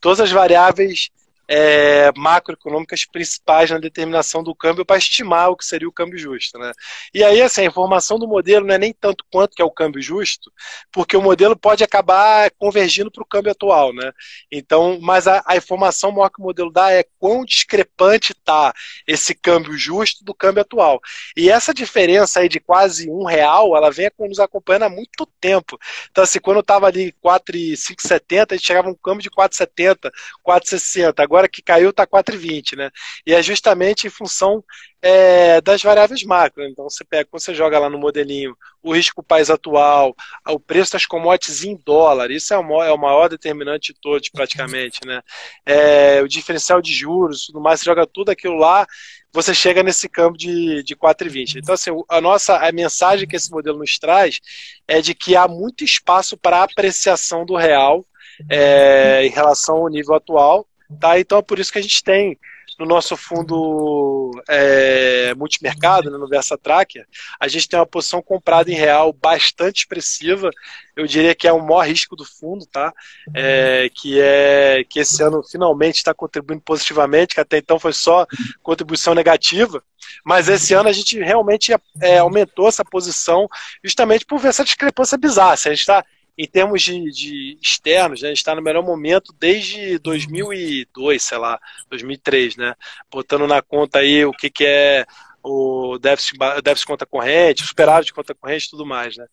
todas 0.00 0.20
as 0.20 0.30
variáveis 0.30 1.10
é, 1.54 2.10
macroeconômicas 2.16 3.04
principais 3.04 3.70
na 3.70 3.76
determinação 3.76 4.42
do 4.42 4.54
câmbio 4.54 4.86
para 4.86 4.96
estimar 4.96 5.50
o 5.50 5.56
que 5.56 5.66
seria 5.66 5.86
o 5.86 5.92
câmbio 5.92 6.18
justo. 6.18 6.58
Né? 6.58 6.72
E 7.12 7.22
aí, 7.22 7.42
assim, 7.42 7.60
a 7.60 7.66
informação 7.66 8.18
do 8.18 8.26
modelo 8.26 8.66
não 8.66 8.74
é 8.74 8.78
nem 8.78 8.94
tanto 8.94 9.22
quanto 9.30 9.54
que 9.54 9.60
é 9.60 9.64
o 9.64 9.70
câmbio 9.70 10.00
justo, 10.00 10.50
porque 10.90 11.14
o 11.14 11.20
modelo 11.20 11.54
pode 11.54 11.84
acabar 11.84 12.50
convergindo 12.52 13.10
para 13.10 13.22
o 13.22 13.26
câmbio 13.26 13.52
atual. 13.52 13.92
Né? 13.92 14.12
Então, 14.50 14.98
mas 15.02 15.28
a, 15.28 15.42
a, 15.44 15.54
informação 15.54 16.10
maior 16.10 16.30
que 16.30 16.40
o 16.40 16.44
modelo 16.44 16.72
dá 16.72 16.90
é 16.90 17.04
quão 17.18 17.44
discrepante 17.44 18.32
está 18.32 18.72
esse 19.06 19.34
câmbio 19.34 19.76
justo 19.76 20.24
do 20.24 20.34
câmbio 20.34 20.62
atual. 20.62 21.02
E 21.36 21.50
essa 21.50 21.74
diferença 21.74 22.40
aí 22.40 22.48
de 22.48 22.60
quase 22.60 23.10
um 23.10 23.24
real, 23.24 23.76
ela 23.76 23.90
vem 23.90 24.10
nos 24.20 24.40
acompanhando 24.40 24.84
há 24.84 24.88
muito 24.88 25.26
tempo. 25.38 25.78
Então, 26.10 26.24
assim, 26.24 26.40
quando 26.40 26.60
estava 26.60 26.86
ali 26.86 27.12
4,570, 27.20 28.54
a 28.54 28.56
gente 28.56 28.66
chegava 28.66 28.88
um 28.88 28.94
câmbio 28.94 29.22
de 29.22 29.30
4,70, 29.30 30.10
4,60. 30.46 31.20
Agora 31.22 31.41
agora 31.42 31.48
que 31.48 31.62
caiu 31.62 31.90
está 31.90 32.06
4,20, 32.06 32.76
né? 32.76 32.90
E 33.26 33.34
é 33.34 33.42
justamente 33.42 34.06
em 34.06 34.10
função 34.10 34.64
é, 35.00 35.60
das 35.60 35.82
variáveis 35.82 36.22
macro. 36.22 36.64
Então 36.64 36.88
você 36.88 37.04
pega, 37.04 37.28
você 37.30 37.54
joga 37.54 37.78
lá 37.78 37.90
no 37.90 37.98
modelinho 37.98 38.56
o 38.82 38.94
risco 38.94 39.22
país 39.22 39.50
atual, 39.50 40.14
o 40.48 40.60
preço 40.60 40.92
das 40.92 41.06
commodities 41.06 41.64
em 41.64 41.76
dólar, 41.84 42.30
isso 42.30 42.54
é 42.54 42.58
o 42.58 42.62
maior, 42.62 42.84
é 42.84 42.92
o 42.92 42.98
maior 42.98 43.28
determinante 43.28 43.92
de 43.92 44.00
todos, 44.00 44.28
praticamente, 44.28 45.00
né? 45.04 45.20
É, 45.66 46.20
o 46.22 46.28
diferencial 46.28 46.80
de 46.80 46.92
juros, 46.92 47.46
tudo 47.46 47.60
mais, 47.60 47.80
você 47.80 47.86
joga 47.86 48.06
tudo 48.06 48.30
aquilo 48.30 48.56
lá, 48.56 48.86
você 49.32 49.54
chega 49.54 49.82
nesse 49.82 50.08
campo 50.08 50.36
de, 50.36 50.82
de 50.82 50.94
4,20. 50.94 51.56
Então, 51.56 51.74
assim, 51.74 51.90
a 52.08 52.20
nossa 52.20 52.56
a 52.58 52.70
mensagem 52.72 53.26
que 53.26 53.36
esse 53.36 53.50
modelo 53.50 53.78
nos 53.78 53.98
traz 53.98 54.40
é 54.86 55.00
de 55.00 55.14
que 55.14 55.34
há 55.36 55.48
muito 55.48 55.84
espaço 55.84 56.36
para 56.36 56.62
apreciação 56.62 57.44
do 57.44 57.56
real 57.56 58.04
é, 58.50 59.24
em 59.24 59.30
relação 59.30 59.76
ao 59.76 59.88
nível 59.88 60.14
atual 60.14 60.66
Tá? 61.00 61.18
Então 61.18 61.38
é 61.38 61.42
por 61.42 61.58
isso 61.58 61.72
que 61.72 61.78
a 61.78 61.82
gente 61.82 62.02
tem 62.02 62.38
no 62.78 62.86
nosso 62.86 63.16
fundo 63.16 64.30
é, 64.48 65.34
multimercado, 65.34 66.10
né, 66.10 66.18
no 66.18 66.28
Versa 66.28 66.58
Tracker, 66.58 67.06
a 67.38 67.46
gente 67.48 67.68
tem 67.68 67.78
uma 67.78 67.86
posição 67.86 68.22
comprada 68.22 68.70
em 68.70 68.74
real 68.74 69.12
bastante 69.12 69.78
expressiva. 69.78 70.50
Eu 70.96 71.06
diria 71.06 71.34
que 71.34 71.46
é 71.46 71.52
o 71.52 71.64
maior 71.64 71.86
risco 71.86 72.16
do 72.16 72.24
fundo, 72.24 72.66
tá? 72.66 72.92
É, 73.34 73.88
que 73.94 74.20
é 74.20 74.84
que 74.88 75.00
esse 75.00 75.22
ano 75.22 75.42
finalmente 75.42 75.96
está 75.96 76.12
contribuindo 76.12 76.62
positivamente, 76.62 77.34
que 77.34 77.40
até 77.40 77.58
então 77.58 77.78
foi 77.78 77.92
só 77.92 78.26
contribuição 78.62 79.14
negativa. 79.14 79.82
Mas 80.24 80.48
esse 80.48 80.74
ano 80.74 80.88
a 80.88 80.92
gente 80.92 81.18
realmente 81.18 81.72
é, 82.00 82.18
aumentou 82.18 82.68
essa 82.68 82.84
posição 82.84 83.48
justamente 83.82 84.26
por 84.26 84.38
ver 84.38 84.48
essa 84.48 84.64
discrepância 84.64 85.16
bizarra. 85.16 85.56
Se 85.56 85.68
a 85.68 85.72
gente 85.72 85.80
está 85.80 86.04
em 86.36 86.46
termos 86.46 86.82
de, 86.82 87.10
de 87.10 87.58
externos, 87.60 88.22
né, 88.22 88.28
a 88.28 88.30
gente 88.30 88.38
está 88.38 88.54
no 88.54 88.62
melhor 88.62 88.82
momento 88.82 89.34
desde 89.38 89.98
2002, 89.98 91.22
sei 91.22 91.38
lá, 91.38 91.58
2003, 91.90 92.56
né? 92.56 92.74
Botando 93.10 93.46
na 93.46 93.60
conta 93.60 93.98
aí 93.98 94.24
o 94.24 94.32
que, 94.32 94.48
que 94.48 94.64
é 94.64 95.04
o 95.42 95.98
déficit, 95.98 96.38
déficit 96.62 96.86
conta 96.86 97.06
corrente, 97.06 97.64
superávit 97.64 98.06
de 98.06 98.12
conta 98.14 98.34
corrente 98.34 98.66
e 98.66 98.70
tudo 98.70 98.86
mais, 98.86 99.16
né? 99.16 99.26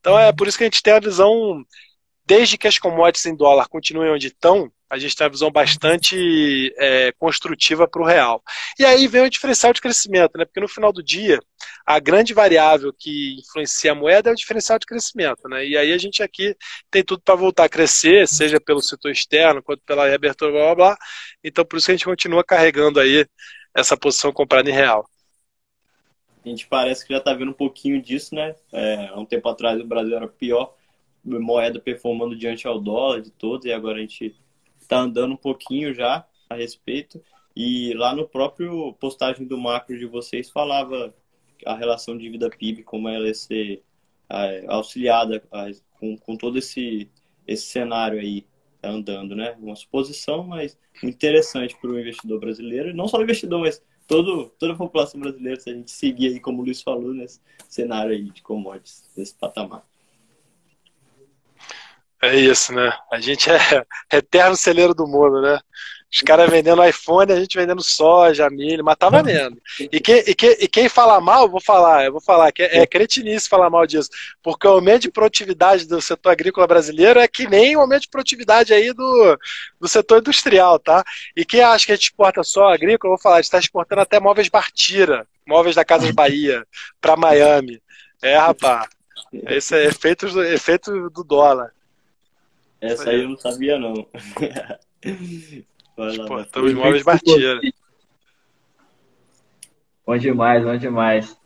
Então 0.00 0.18
é 0.18 0.32
por 0.32 0.46
isso 0.46 0.58
que 0.58 0.64
a 0.64 0.66
gente 0.66 0.82
tem 0.82 0.92
a 0.92 1.00
visão, 1.00 1.64
desde 2.24 2.56
que 2.56 2.68
as 2.68 2.78
commodities 2.78 3.26
em 3.26 3.36
dólar 3.36 3.68
continuem 3.68 4.10
onde 4.10 4.28
estão, 4.28 4.70
a 4.92 4.98
gente 4.98 5.16
tem 5.16 5.24
uma 5.24 5.30
visão 5.30 5.50
bastante 5.50 6.70
é, 6.76 7.12
construtiva 7.12 7.88
para 7.88 8.02
o 8.02 8.04
real. 8.04 8.42
E 8.78 8.84
aí 8.84 9.08
vem 9.08 9.22
o 9.22 9.30
diferencial 9.30 9.72
de 9.72 9.80
crescimento, 9.80 10.36
né? 10.36 10.44
Porque 10.44 10.60
no 10.60 10.68
final 10.68 10.92
do 10.92 11.02
dia, 11.02 11.40
a 11.86 11.98
grande 11.98 12.34
variável 12.34 12.92
que 12.92 13.38
influencia 13.40 13.92
a 13.92 13.94
moeda 13.94 14.28
é 14.28 14.32
o 14.34 14.36
diferencial 14.36 14.78
de 14.78 14.84
crescimento, 14.84 15.48
né? 15.48 15.66
E 15.66 15.78
aí 15.78 15.94
a 15.94 15.98
gente 15.98 16.22
aqui 16.22 16.54
tem 16.90 17.02
tudo 17.02 17.22
para 17.22 17.34
voltar 17.34 17.64
a 17.64 17.68
crescer, 17.70 18.28
seja 18.28 18.60
pelo 18.60 18.82
setor 18.82 19.10
externo, 19.10 19.62
quanto 19.62 19.82
pela 19.82 20.06
reabertura, 20.06 20.52
blá 20.52 20.60
blá 20.60 20.74
blá. 20.74 20.96
Então 21.42 21.64
por 21.64 21.78
isso 21.78 21.86
que 21.86 21.92
a 21.92 21.94
gente 21.94 22.04
continua 22.04 22.44
carregando 22.44 23.00
aí 23.00 23.26
essa 23.74 23.96
posição 23.96 24.30
comprada 24.30 24.68
em 24.68 24.74
real. 24.74 25.08
A 26.44 26.48
gente 26.48 26.66
parece 26.66 27.06
que 27.06 27.14
já 27.14 27.18
está 27.18 27.32
vendo 27.32 27.52
um 27.52 27.54
pouquinho 27.54 28.02
disso, 28.02 28.34
né? 28.34 28.54
É, 28.70 29.08
há 29.08 29.18
um 29.18 29.24
tempo 29.24 29.48
atrás 29.48 29.80
o 29.80 29.86
Brasil 29.86 30.14
era 30.14 30.28
pior 30.28 30.74
moeda 31.24 31.80
performando 31.80 32.36
diante 32.36 32.66
ao 32.66 32.80
dólar 32.80 33.22
de 33.22 33.30
todos, 33.30 33.66
e 33.66 33.72
agora 33.72 33.98
a 33.98 34.00
gente 34.00 34.34
está 34.80 34.98
andando 35.00 35.32
um 35.34 35.36
pouquinho 35.36 35.94
já 35.94 36.26
a 36.48 36.54
respeito. 36.54 37.22
E 37.54 37.92
lá 37.94 38.14
no 38.14 38.26
próprio 38.26 38.92
postagem 38.94 39.46
do 39.46 39.58
macro 39.58 39.98
de 39.98 40.06
vocês 40.06 40.50
falava 40.50 41.14
a 41.66 41.76
relação 41.76 42.16
dívida 42.16 42.50
PIB, 42.50 42.82
como 42.82 43.08
ela 43.08 43.26
ia 43.26 43.34
ser 43.34 43.82
é, 44.28 44.64
auxiliada 44.66 45.42
com, 45.98 46.16
com 46.16 46.36
todo 46.36 46.58
esse, 46.58 47.08
esse 47.46 47.66
cenário 47.66 48.18
aí 48.18 48.46
andando, 48.82 49.36
né? 49.36 49.56
Uma 49.60 49.76
suposição, 49.76 50.42
mas 50.42 50.76
interessante 51.04 51.76
para 51.80 51.90
o 51.90 51.98
investidor 51.98 52.40
brasileiro, 52.40 52.94
não 52.94 53.06
só 53.06 53.18
o 53.18 53.22
investidor, 53.22 53.60
mas 53.60 53.82
todo, 54.08 54.50
toda 54.58 54.72
a 54.72 54.76
população 54.76 55.20
brasileira, 55.20 55.60
se 55.60 55.70
a 55.70 55.74
gente 55.74 55.90
seguir 55.90 56.28
aí, 56.28 56.40
como 56.40 56.62
o 56.62 56.64
Luiz 56.64 56.82
falou, 56.82 57.14
nesse 57.14 57.40
cenário 57.68 58.12
aí 58.12 58.30
de 58.30 58.42
commodities, 58.42 59.04
nesse 59.16 59.34
patamar. 59.34 59.86
É 62.22 62.36
isso, 62.36 62.72
né? 62.72 62.92
A 63.10 63.20
gente 63.20 63.50
é 63.50 63.58
eterno 64.12 64.56
celeiro 64.56 64.94
do 64.94 65.06
mundo, 65.08 65.42
né? 65.42 65.58
Os 66.12 66.20
caras 66.20 66.50
vendendo 66.50 66.84
iPhone, 66.84 67.32
a 67.32 67.40
gente 67.40 67.56
vendendo 67.56 67.82
soja, 67.82 68.50
milho, 68.50 68.84
mas 68.84 68.96
tá 68.96 69.08
valendo. 69.08 69.60
E, 69.80 69.98
que, 69.98 70.12
e, 70.28 70.64
e 70.64 70.68
quem 70.68 70.86
fala 70.86 71.18
mal, 71.22 71.44
eu 71.44 71.48
vou 71.48 71.60
falar, 71.60 72.04
eu 72.04 72.12
vou 72.12 72.20
falar 72.20 72.52
que 72.52 72.62
é, 72.62 72.80
é 72.80 72.86
cretinice 72.86 73.48
falar 73.48 73.70
mal 73.70 73.86
disso, 73.86 74.10
porque 74.42 74.66
o 74.66 74.72
aumento 74.72 75.02
de 75.02 75.10
produtividade 75.10 75.88
do 75.88 76.02
setor 76.02 76.30
agrícola 76.30 76.66
brasileiro 76.66 77.18
é 77.18 77.26
que 77.26 77.48
nem 77.48 77.74
o 77.74 77.80
aumento 77.80 78.02
de 78.02 78.10
produtividade 78.10 78.74
aí 78.74 78.92
do, 78.92 79.38
do 79.80 79.88
setor 79.88 80.18
industrial, 80.18 80.78
tá? 80.78 81.02
E 81.34 81.46
quem 81.46 81.62
acha 81.62 81.86
que 81.86 81.92
a 81.92 81.94
gente 81.94 82.04
exporta 82.04 82.42
só 82.42 82.68
agrícola, 82.68 83.10
eu 83.10 83.16
vou 83.16 83.22
falar, 83.22 83.36
a 83.36 83.38
gente 83.38 83.46
está 83.46 83.58
exportando 83.58 84.02
até 84.02 84.20
móveis 84.20 84.50
Bartira, 84.50 85.26
móveis 85.46 85.74
da 85.74 85.84
Casas 85.84 86.10
Bahia, 86.10 86.62
para 87.00 87.16
Miami. 87.16 87.80
É, 88.22 88.36
rapaz. 88.36 88.86
Esse 89.48 89.74
é 89.76 89.86
efeito, 89.86 90.26
efeito 90.42 91.08
do 91.08 91.24
dólar. 91.24 91.72
Essa 92.82 93.10
aí 93.10 93.22
eu 93.22 93.28
não 93.28 93.38
sabia, 93.38 93.78
não. 93.78 93.94
Exportamos 95.96 96.74
móveis 96.74 97.04
Bartira. 97.04 97.60
Bom 100.04 100.18
demais, 100.18 100.64
bom 100.64 100.76
demais. 100.76 101.38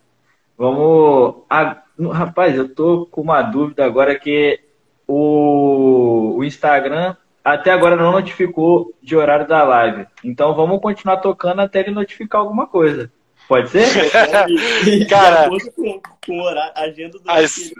Vamos. 0.57 1.43
Ah, 1.51 1.82
rapaz, 2.11 2.57
eu 2.57 2.74
tô 2.74 3.05
com 3.05 3.20
uma 3.20 3.43
dúvida 3.43 3.84
agora 3.84 4.18
que 4.18 4.59
o, 5.07 6.37
o 6.39 6.45
Instagram 6.45 7.14
até 7.45 7.70
agora 7.70 7.97
não 7.97 8.12
notificou 8.12 8.95
de 9.03 9.14
horário 9.14 9.47
da 9.47 9.62
live. 9.62 10.07
Então 10.24 10.55
vamos 10.55 10.80
continuar 10.80 11.18
tocando 11.18 11.61
até 11.61 11.80
ele 11.80 11.91
notificar 11.91 12.41
alguma 12.41 12.66
coisa. 12.66 13.12
Pode 13.47 13.68
ser? 13.68 13.84
Cara, 15.07 15.51
com, 15.51 16.01
com 16.26 16.41
horário, 16.41 16.72
agenda 16.76 17.18
do 17.18 17.30
As... 17.30 17.70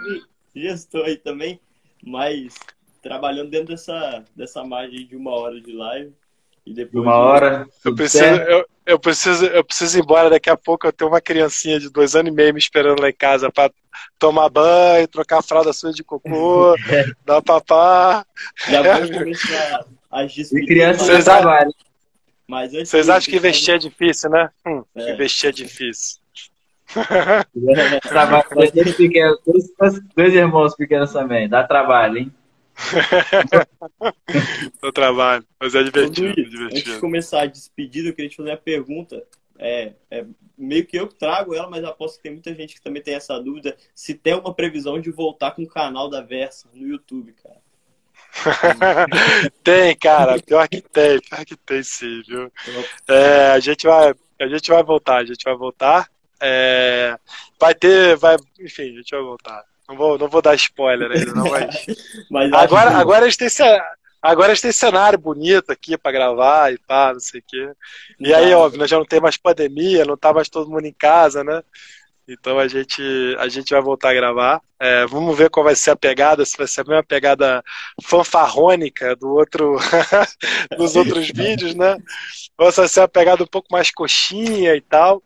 gestor 0.55 1.07
aí 1.07 1.17
também, 1.17 1.59
mas 2.05 2.55
trabalhando 3.07 3.51
dentro 3.51 3.69
dessa, 3.69 4.25
dessa 4.35 4.65
margem 4.65 5.07
de 5.07 5.15
uma 5.15 5.31
hora 5.31 5.61
de 5.61 5.73
live. 5.73 6.13
E 6.67 6.75
depois 6.75 7.05
uma 7.05 7.15
hora. 7.15 7.65
Eu 7.85 7.95
preciso, 7.95 8.25
eu, 8.25 8.67
eu, 8.85 8.99
preciso, 8.99 9.47
eu 9.47 9.65
preciso 9.65 9.99
ir 9.99 10.03
embora 10.03 10.29
daqui 10.29 10.51
a 10.51 10.57
pouco. 10.57 10.85
Eu 10.85 10.93
tenho 10.93 11.09
uma 11.09 11.21
criancinha 11.21 11.79
de 11.79 11.89
dois 11.89 12.17
anos 12.17 12.33
e 12.33 12.35
meio 12.35 12.53
me 12.53 12.59
esperando 12.59 13.01
lá 13.01 13.09
em 13.09 13.15
casa 13.15 13.53
para 13.53 13.73
tomar 14.19 14.49
banho, 14.49 15.07
trocar 15.07 15.39
a 15.39 15.43
fralda 15.43 15.73
sua 15.73 15.93
de 15.93 16.03
cocô, 16.03 16.75
dar 17.25 17.41
papá. 17.41 18.27
Já 18.69 18.83
vamos 18.83 19.11
começar 19.11 19.87
as 20.11 20.35
despedidas. 20.35 20.65
E 20.65 20.67
crianças 20.67 21.25
trabalham. 21.25 21.73
Mas 22.49 22.73
Vocês 22.73 23.09
acham 23.09 23.31
que 23.31 23.37
investir 23.37 23.75
é 23.75 23.79
difícil, 23.79 24.31
né? 24.31 24.51
Hum, 24.67 24.83
é. 24.97 25.15
Investir 25.15 25.51
é 25.51 25.53
difícil. 25.53 26.19
Trabalho, 28.09 28.45
dois, 28.53 28.97
pequenos, 28.97 29.39
dois, 29.45 30.01
dois 30.15 30.35
irmãos 30.35 30.75
pequenos 30.77 31.13
também, 31.13 31.49
dá 31.49 31.65
trabalho, 31.65 32.19
hein? 32.19 32.33
Dá 34.83 34.93
trabalho, 34.93 35.45
mas 35.59 35.75
é 35.75 35.83
divertido, 35.83 36.35
Luiz, 36.35 36.51
divertido. 36.51 36.65
Antes 36.65 36.95
de 36.95 37.01
começar 37.01 37.43
a 37.43 37.47
despedida, 37.47 38.09
eu 38.09 38.15
queria 38.15 38.31
te 38.31 38.37
fazer 38.37 38.51
uma 38.51 38.57
pergunta. 38.57 39.23
É, 39.59 39.95
é, 40.11 40.27
meio 40.57 40.87
que 40.87 40.99
eu 40.99 41.07
trago 41.07 41.55
ela, 41.55 41.69
mas 41.69 41.83
aposto 41.83 42.17
que 42.17 42.25
tem 42.25 42.33
muita 42.33 42.55
gente 42.55 42.75
que 42.75 42.83
também 42.83 43.03
tem 43.03 43.15
essa 43.15 43.39
dúvida. 43.41 43.77
Se 43.95 44.15
tem 44.15 44.35
uma 44.35 44.53
previsão 44.53 45.01
de 45.01 45.11
voltar 45.11 45.53
com 45.53 45.63
o 45.63 45.69
canal 45.69 46.11
da 46.11 46.21
Versa 46.21 46.69
no 46.75 46.87
YouTube, 46.87 47.35
cara. 47.43 47.65
tem, 49.65 49.97
cara, 49.97 50.39
pior 50.41 50.69
que 50.69 50.83
tem, 50.83 51.21
pior 51.21 51.45
que 51.45 51.57
tem 51.57 51.83
sim, 51.83 52.23
viu? 52.27 52.53
É, 53.09 53.53
a 53.53 53.61
gente 53.61 53.87
vai, 53.87 54.15
a 54.41 54.47
gente 54.47 54.69
vai 54.69 54.83
voltar, 54.83 55.17
a 55.17 55.25
gente 55.25 55.43
vai 55.43 55.57
voltar. 55.57 56.11
É, 56.39 57.19
vai 57.59 57.75
ter, 57.75 58.15
vai, 58.17 58.37
enfim, 58.61 58.83
a 58.83 58.99
gente 58.99 59.11
vai 59.11 59.23
voltar. 59.23 59.65
Não 59.89 59.97
vou, 59.97 60.19
não 60.19 60.29
vou 60.29 60.43
dar 60.43 60.55
spoiler 60.55 61.11
ainda, 61.11 61.33
não, 61.33 61.51
mas. 61.51 61.87
mas 62.31 62.53
agora, 62.53 62.91
que... 62.91 62.97
agora 62.97 63.27
a 63.27 63.29
gente 63.29 63.39
tem 63.39 63.49
Agora 64.21 64.51
a 64.51 64.55
gente 64.55 64.63
tem 64.63 64.73
cenário 64.73 65.19
bonito 65.19 65.71
aqui 65.71 65.97
para 65.97 66.11
gravar 66.11 66.73
e 66.73 66.79
pá, 66.79 67.13
não 67.13 67.21
sei 67.21 67.41
o 67.41 67.45
quê. 67.47 67.71
E 68.19 68.35
aí, 68.35 68.53
óbvio, 68.55 68.87
já 68.87 68.99
não 68.99 69.05
tem 69.05 69.21
mais 69.21 69.37
pandemia, 69.37 70.05
não 70.05 70.17
tá 70.17 70.33
mais 70.33 70.49
todo 70.49 70.69
mundo 70.69 70.85
em 70.85 70.93
casa, 70.93 71.45
né? 71.45 71.63
Então 72.29 72.59
a 72.59 72.67
gente, 72.67 73.03
a 73.39 73.49
gente 73.49 73.71
vai 73.71 73.81
voltar 73.81 74.11
a 74.11 74.15
gravar. 74.15 74.61
É, 74.81 75.07
vamos 75.07 75.37
ver 75.39 75.49
qual 75.49 75.63
vai 75.63 75.77
ser 75.77 75.93
a 75.93 75.97
pegada, 75.97 76.45
se 76.45 76.59
vai 76.59 76.67
ser 76.67 76.81
a 76.81 76.85
mesma 76.85 77.05
pegada 77.05 77.63
fanfarrônica 78.03 79.15
do 79.15 79.29
outro, 79.29 79.77
dos 80.77 80.97
outros 80.97 81.31
vídeos, 81.31 81.77
né? 81.77 81.97
Ou 82.59 82.73
se 82.73 82.79
vai 82.79 82.89
ser 82.89 83.01
uma 83.01 83.09
pegada 83.09 83.45
um 83.45 83.47
pouco 83.47 83.69
mais 83.71 83.93
coxinha 83.93 84.75
e 84.75 84.81
tal. 84.81 85.23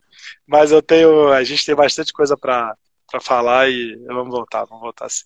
Mas 0.47 0.73
eu 0.73 0.83
tenho, 0.83 1.33
a 1.33 1.43
gente 1.43 1.65
tem 1.65 1.75
bastante 1.75 2.13
coisa 2.13 2.37
para 2.37 2.77
falar 3.19 3.71
e 3.71 3.97
vamos 4.07 4.31
voltar, 4.31 4.67
vamos 4.67 4.83
voltar 4.83 5.09
sim. 5.09 5.25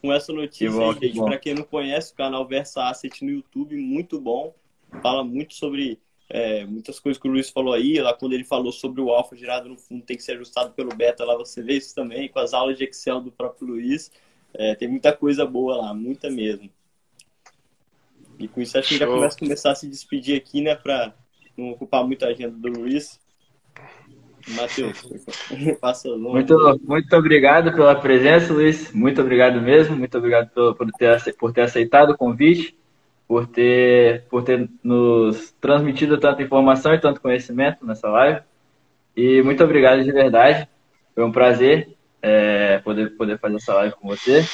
Com 0.00 0.12
essa 0.12 0.32
notícia 0.32 0.70
bom, 0.70 0.92
aí, 0.92 1.08
gente, 1.08 1.24
para 1.24 1.38
quem 1.38 1.54
não 1.54 1.64
conhece, 1.64 2.12
o 2.12 2.16
canal 2.16 2.46
Versa 2.46 2.88
Asset 2.88 3.24
no 3.24 3.30
YouTube, 3.30 3.76
muito 3.76 4.20
bom. 4.20 4.54
Fala 5.02 5.24
muito 5.24 5.54
sobre 5.54 5.98
é, 6.28 6.64
muitas 6.64 6.98
coisas 6.98 7.20
que 7.20 7.28
o 7.28 7.30
Luiz 7.30 7.50
falou 7.50 7.74
aí, 7.74 8.00
lá 8.00 8.14
quando 8.14 8.32
ele 8.32 8.44
falou 8.44 8.72
sobre 8.72 9.00
o 9.00 9.10
alfa 9.10 9.36
girado 9.36 9.68
no 9.68 9.76
fundo 9.76 10.04
tem 10.04 10.16
que 10.16 10.22
ser 10.22 10.32
ajustado 10.32 10.72
pelo 10.72 10.94
beta, 10.94 11.24
lá 11.24 11.36
você 11.36 11.62
vê 11.62 11.74
isso 11.74 11.94
também, 11.94 12.28
com 12.28 12.38
as 12.38 12.54
aulas 12.54 12.78
de 12.78 12.84
Excel 12.84 13.20
do 13.20 13.30
próprio 13.30 13.68
Luiz. 13.68 14.10
É, 14.52 14.74
tem 14.74 14.88
muita 14.88 15.12
coisa 15.12 15.44
boa 15.44 15.76
lá, 15.76 15.94
muita 15.94 16.30
mesmo. 16.30 16.70
E 18.38 18.48
com 18.48 18.60
isso 18.60 18.78
acho 18.78 18.88
que 18.88 18.98
já 18.98 19.06
começa 19.06 19.36
a 19.36 19.38
começar 19.38 19.70
a 19.72 19.74
se 19.74 19.88
despedir 19.88 20.36
aqui, 20.36 20.60
né, 20.60 20.74
para 20.74 21.14
não 21.56 21.70
ocupar 21.70 22.04
muita 22.04 22.26
agenda 22.26 22.56
do 22.56 22.68
Luiz. 22.68 23.20
Matheus, 24.48 25.02
passa 25.80 26.08
longe. 26.08 26.34
Muito, 26.34 26.80
muito 26.84 27.16
obrigado 27.16 27.72
pela 27.72 27.94
presença, 27.94 28.52
Luiz. 28.52 28.92
Muito 28.92 29.20
obrigado 29.20 29.60
mesmo. 29.60 29.96
Muito 29.96 30.16
obrigado 30.18 30.50
por, 30.50 30.74
por, 30.74 30.90
ter, 30.92 31.36
por 31.36 31.52
ter 31.52 31.62
aceitado 31.62 32.10
o 32.10 32.16
convite 32.16 32.76
por 33.26 33.46
ter, 33.46 34.24
por 34.28 34.42
ter 34.42 34.68
nos 34.82 35.52
transmitido 35.60 36.18
tanta 36.18 36.42
informação 36.42 36.94
e 36.94 37.00
tanto 37.00 37.20
conhecimento 37.20 37.84
nessa 37.84 38.08
live. 38.08 38.40
E 39.16 39.42
muito 39.42 39.62
obrigado 39.64 40.02
de 40.02 40.12
verdade. 40.12 40.68
Foi 41.14 41.24
um 41.24 41.32
prazer 41.32 41.88
é, 42.20 42.78
poder, 42.78 43.16
poder 43.16 43.38
fazer 43.38 43.56
essa 43.56 43.74
live 43.74 43.94
com 43.94 44.08
você. 44.08 44.44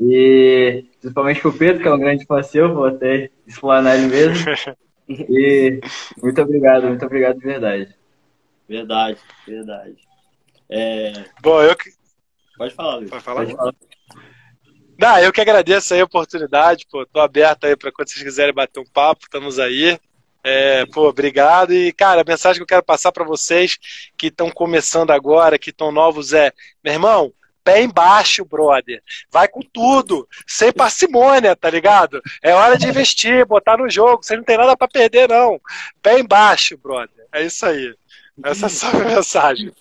E 0.00 0.84
principalmente 1.00 1.40
com 1.40 1.48
o 1.48 1.52
Pedro, 1.52 1.82
que 1.82 1.88
é 1.88 1.92
um 1.92 1.98
grande 1.98 2.24
fã 2.24 2.42
seu, 2.42 2.72
vou 2.72 2.86
até 2.86 3.30
explanar 3.46 3.96
ele 3.96 4.06
mesmo. 4.08 4.44
E 5.10 5.80
muito 6.22 6.42
obrigado, 6.42 6.86
muito 6.86 7.02
obrigado 7.06 7.38
de 7.38 7.44
verdade. 7.46 7.96
Verdade, 8.68 9.18
verdade. 9.46 9.96
É... 10.70 11.12
Bom, 11.40 11.62
eu 11.62 11.74
que. 11.74 11.90
Pode 12.56 12.74
falar, 12.74 12.96
Luiz. 12.96 13.10
Pode 13.10 13.24
falar. 13.24 13.44
Pode 13.44 13.56
falar. 13.56 13.74
Não, 14.98 15.18
eu 15.20 15.32
que 15.32 15.40
agradeço 15.40 15.94
aí 15.94 16.00
a 16.00 16.04
oportunidade, 16.04 16.84
pô. 16.90 17.06
Tô 17.06 17.20
aberto 17.20 17.64
aí 17.64 17.76
para 17.76 17.92
quando 17.92 18.08
vocês 18.08 18.22
quiserem 18.22 18.52
bater 18.52 18.80
um 18.80 18.84
papo, 18.84 19.24
estamos 19.24 19.58
aí. 19.58 19.98
É, 20.42 20.84
pô, 20.86 21.08
obrigado. 21.08 21.72
E, 21.72 21.92
cara, 21.92 22.22
a 22.22 22.24
mensagem 22.24 22.58
que 22.58 22.62
eu 22.62 22.66
quero 22.66 22.82
passar 22.82 23.12
para 23.12 23.24
vocês 23.24 23.78
que 24.16 24.26
estão 24.26 24.50
começando 24.50 25.12
agora, 25.12 25.58
que 25.58 25.70
estão 25.70 25.92
novos, 25.92 26.32
é: 26.32 26.52
meu 26.82 26.94
irmão, 26.94 27.32
pé 27.62 27.82
embaixo, 27.82 28.44
brother. 28.44 29.02
Vai 29.30 29.46
com 29.46 29.60
tudo, 29.60 30.26
sem 30.46 30.72
parcimônia, 30.72 31.54
tá 31.54 31.70
ligado? 31.70 32.20
É 32.42 32.54
hora 32.54 32.76
de 32.76 32.88
investir, 32.88 33.46
botar 33.46 33.76
no 33.76 33.88
jogo. 33.88 34.24
Você 34.24 34.36
não 34.36 34.42
tem 34.42 34.56
nada 34.56 34.76
para 34.76 34.88
perder, 34.88 35.28
não. 35.28 35.60
Pé 36.02 36.18
embaixo, 36.18 36.76
brother. 36.76 37.26
É 37.32 37.44
isso 37.44 37.64
aí. 37.66 37.94
Essa 38.44 38.66
é 38.66 38.68
só 38.68 38.88
a 38.88 39.04
mensagem. 39.04 39.72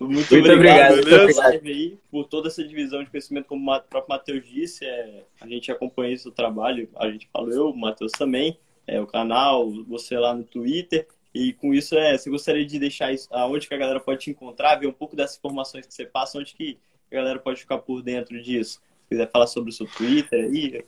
Muito, 0.00 0.34
Muito 0.34 0.52
obrigado, 0.52 1.00
obrigado 1.00 1.60
aí, 1.64 1.96
por 2.10 2.24
toda 2.24 2.48
essa 2.48 2.64
divisão 2.64 3.02
de 3.02 3.10
conhecimento, 3.10 3.46
como 3.46 3.72
o 3.72 3.80
próprio 3.82 4.08
Matheus 4.08 4.44
disse, 4.44 4.84
é, 4.84 5.24
a 5.40 5.46
gente 5.46 5.70
acompanha 5.70 6.12
esse 6.12 6.30
trabalho, 6.32 6.88
a 6.96 7.08
gente 7.10 7.28
falou 7.32 7.50
eu, 7.50 7.70
o 7.70 7.76
Matheus 7.76 8.12
também, 8.12 8.58
é, 8.86 9.00
o 9.00 9.06
canal, 9.06 9.70
você 9.84 10.18
lá 10.18 10.34
no 10.34 10.42
Twitter, 10.42 11.06
e 11.32 11.52
com 11.52 11.72
isso, 11.72 11.96
é, 11.96 12.18
você 12.18 12.28
gostaria 12.28 12.66
de 12.66 12.78
deixar 12.78 13.12
isso, 13.12 13.28
aonde 13.30 13.66
que 13.66 13.74
a 13.74 13.78
galera 13.78 14.00
pode 14.00 14.20
te 14.20 14.30
encontrar, 14.30 14.76
ver 14.76 14.88
um 14.88 14.92
pouco 14.92 15.16
dessas 15.16 15.38
informações 15.38 15.86
que 15.86 15.94
você 15.94 16.04
passa, 16.04 16.38
onde 16.38 16.54
que 16.54 16.76
a 17.10 17.14
galera 17.14 17.38
pode 17.38 17.60
ficar 17.60 17.78
por 17.78 18.02
dentro 18.02 18.40
disso? 18.42 18.82
Se 19.02 19.08
quiser 19.08 19.30
falar 19.30 19.46
sobre 19.46 19.70
o 19.70 19.72
seu 19.72 19.86
Twitter 19.86 20.44
aí, 20.44 20.84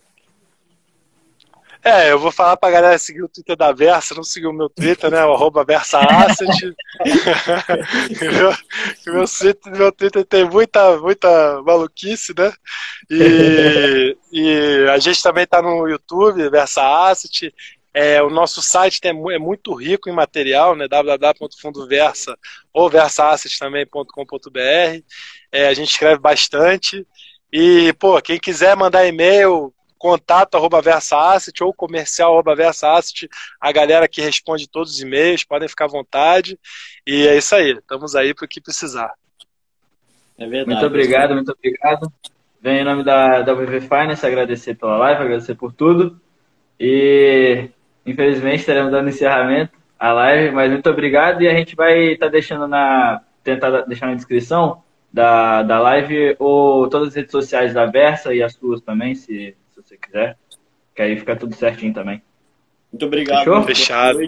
é, 1.83 2.12
eu 2.12 2.18
vou 2.18 2.33
falar 2.33 2.57
pra 2.57 2.70
galera 2.70 2.99
seguir 2.99 3.22
o 3.22 3.29
Twitter 3.29 3.57
da 3.57 3.72
Versa, 3.72 4.14
não 4.14 4.22
seguir 4.22 4.47
o 4.47 4.53
meu 4.53 4.68
Twitter, 4.68 5.11
né? 5.11 5.18
Arroba 5.18 5.64
VersaAsset. 5.64 6.74
meu, 8.20 8.53
meu, 9.07 9.24
meu 9.79 9.93
Twitter 9.93 10.24
tem 10.24 10.45
muita, 10.45 10.99
muita 10.99 11.62
maluquice, 11.62 12.35
né? 12.37 12.53
E, 13.11 14.16
e 14.33 14.87
a 14.91 14.99
gente 14.99 15.22
também 15.22 15.47
tá 15.47 15.62
no 15.62 15.89
YouTube, 15.89 16.51
VersaAsset. 16.51 17.53
É, 17.99 18.22
o 18.22 18.29
nosso 18.29 18.61
site 18.61 19.01
tem, 19.01 19.11
é 19.11 19.39
muito 19.39 19.72
rico 19.72 20.11
em 20.11 20.12
material, 20.12 20.77
né? 20.77 20.87
www.fundoversa 20.87 22.37
ou 22.70 22.91
versaasset 22.91 23.59
também.com.br. 23.59 25.03
É, 25.51 25.66
a 25.66 25.72
gente 25.72 25.93
escreve 25.93 26.20
bastante. 26.20 27.07
E, 27.51 27.95
pô, 27.95 28.20
quem 28.20 28.39
quiser 28.39 28.77
mandar 28.77 29.07
e-mail, 29.07 29.72
contato 30.07 30.54
arroba 30.54 30.80
VersaAsset 30.80 31.64
ou 31.64 31.74
comercial 31.74 32.32
arroba 32.32 32.54
VersaAsset, 32.54 33.28
a 33.61 33.72
galera 33.72 34.07
que 34.07 34.22
responde 34.22 34.70
todos 34.70 34.92
os 34.92 35.00
e-mails, 35.00 35.42
podem 35.42 35.68
ficar 35.68 35.86
à 35.86 35.88
vontade. 35.88 36.57
E 37.04 37.26
é 37.26 37.36
isso 37.36 37.57
aí, 37.57 37.72
estamos 37.72 38.14
aí 38.14 38.32
para 38.32 38.44
o 38.44 38.48
que 38.48 38.61
precisar. 38.61 39.12
É 40.38 40.46
verdade. 40.46 40.70
Muito 40.70 40.86
obrigado, 40.86 41.34
muito 41.34 41.50
obrigado. 41.50 42.12
venho 42.62 42.82
em 42.82 42.84
nome 42.84 43.02
da, 43.02 43.42
da 43.42 43.52
VV 43.52 43.80
Finance 43.80 44.24
agradecer 44.24 44.76
pela 44.76 44.96
live, 44.96 45.22
agradecer 45.22 45.57
por 45.57 45.72
tudo. 45.72 46.20
E 46.78 47.68
infelizmente 48.07 48.61
estaremos 48.61 48.92
dando 48.92 49.09
encerramento 49.09 49.72
à 49.98 50.12
live, 50.12 50.52
mas 50.52 50.70
muito 50.70 50.88
obrigado 50.88 51.42
e 51.42 51.48
a 51.48 51.54
gente 51.54 51.74
vai 51.74 52.12
estar 52.12 52.26
tá 52.26 52.32
deixando 52.32 52.68
na 52.68 53.22
tentar 53.42 53.80
deixar 53.82 54.07
na 54.07 54.14
descrição 54.14 54.84
da, 55.12 55.64
da 55.64 55.80
live 55.80 56.36
ou 56.38 56.88
todas 56.88 57.09
as 57.09 57.14
redes 57.14 57.32
sociais 57.32 57.74
da 57.74 57.86
Versa 57.86 58.32
e 58.32 58.42
as 58.42 58.52
suas 58.54 58.80
também, 58.80 59.16
se, 59.16 59.57
quiser. 60.07 60.36
Que 60.94 61.02
aí 61.02 61.18
fica 61.18 61.36
tudo 61.36 61.54
certinho 61.54 61.92
também. 61.92 62.22
Muito 62.92 63.07
obrigado. 63.07 63.44
Fechou? 63.44 63.64
Fechado. 63.64 64.18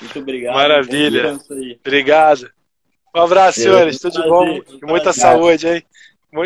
Muito 0.00 0.18
obrigado. 0.18 0.54
Maravilha. 0.54 1.38
Obrigado. 1.80 2.50
Um 3.14 3.20
abraço, 3.20 3.60
senhores. 3.60 3.98
Tudo 3.98 4.22
de 4.22 4.28
bom. 4.28 4.46
E 4.46 4.86
muita 4.86 5.12
saúde, 5.12 5.68
hein? 5.68 5.84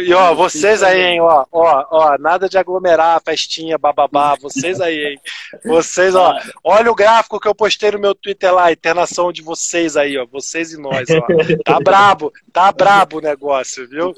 E 0.04 0.12
ó, 0.12 0.34
vocês 0.34 0.82
aí, 0.82 1.00
hein, 1.00 1.20
ó, 1.20 1.46
ó, 1.52 1.86
ó, 1.92 2.18
nada 2.18 2.48
de 2.48 2.58
aglomerar, 2.58 3.22
festinha, 3.24 3.78
bababá, 3.78 4.34
vocês 4.42 4.80
aí, 4.80 5.12
hein. 5.12 5.20
Vocês, 5.64 6.12
ó, 6.16 6.36
olha 6.64 6.90
o 6.90 6.94
gráfico 6.94 7.38
que 7.38 7.46
eu 7.46 7.54
postei 7.54 7.92
no 7.92 8.00
meu 8.00 8.12
Twitter 8.12 8.52
lá, 8.52 8.72
internação 8.72 9.30
de 9.30 9.42
vocês 9.42 9.96
aí, 9.96 10.18
ó, 10.18 10.26
vocês 10.26 10.72
e 10.72 10.80
nós, 10.80 11.06
ó. 11.08 11.24
Tá 11.64 11.78
brabo, 11.78 12.32
tá 12.52 12.72
brabo 12.72 13.18
o 13.18 13.20
negócio, 13.20 13.88
viu? 13.88 14.12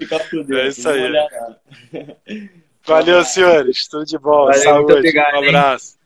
É 0.58 0.68
isso 0.68 0.88
aí. 0.88 1.12
Valeu, 2.88 3.22
senhores, 3.22 3.86
tudo 3.86 4.06
de 4.06 4.18
bom, 4.18 4.46
Valeu, 4.46 4.62
saúde, 4.62 4.92
obrigado, 4.94 5.34
um 5.34 5.48
abraço. 5.48 5.98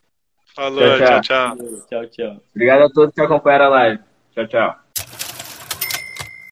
Falou, 0.53 0.99
tchau, 0.99 1.21
tchau. 1.21 1.57
Tchau, 1.89 2.07
tchau. 2.09 2.43
Obrigado 2.51 2.83
a 2.83 2.91
todos 2.91 3.15
que 3.15 3.21
acompanharam 3.21 3.67
a 3.67 3.69
live. 3.69 4.01
Tchau, 4.35 4.47
tchau. 4.49 4.83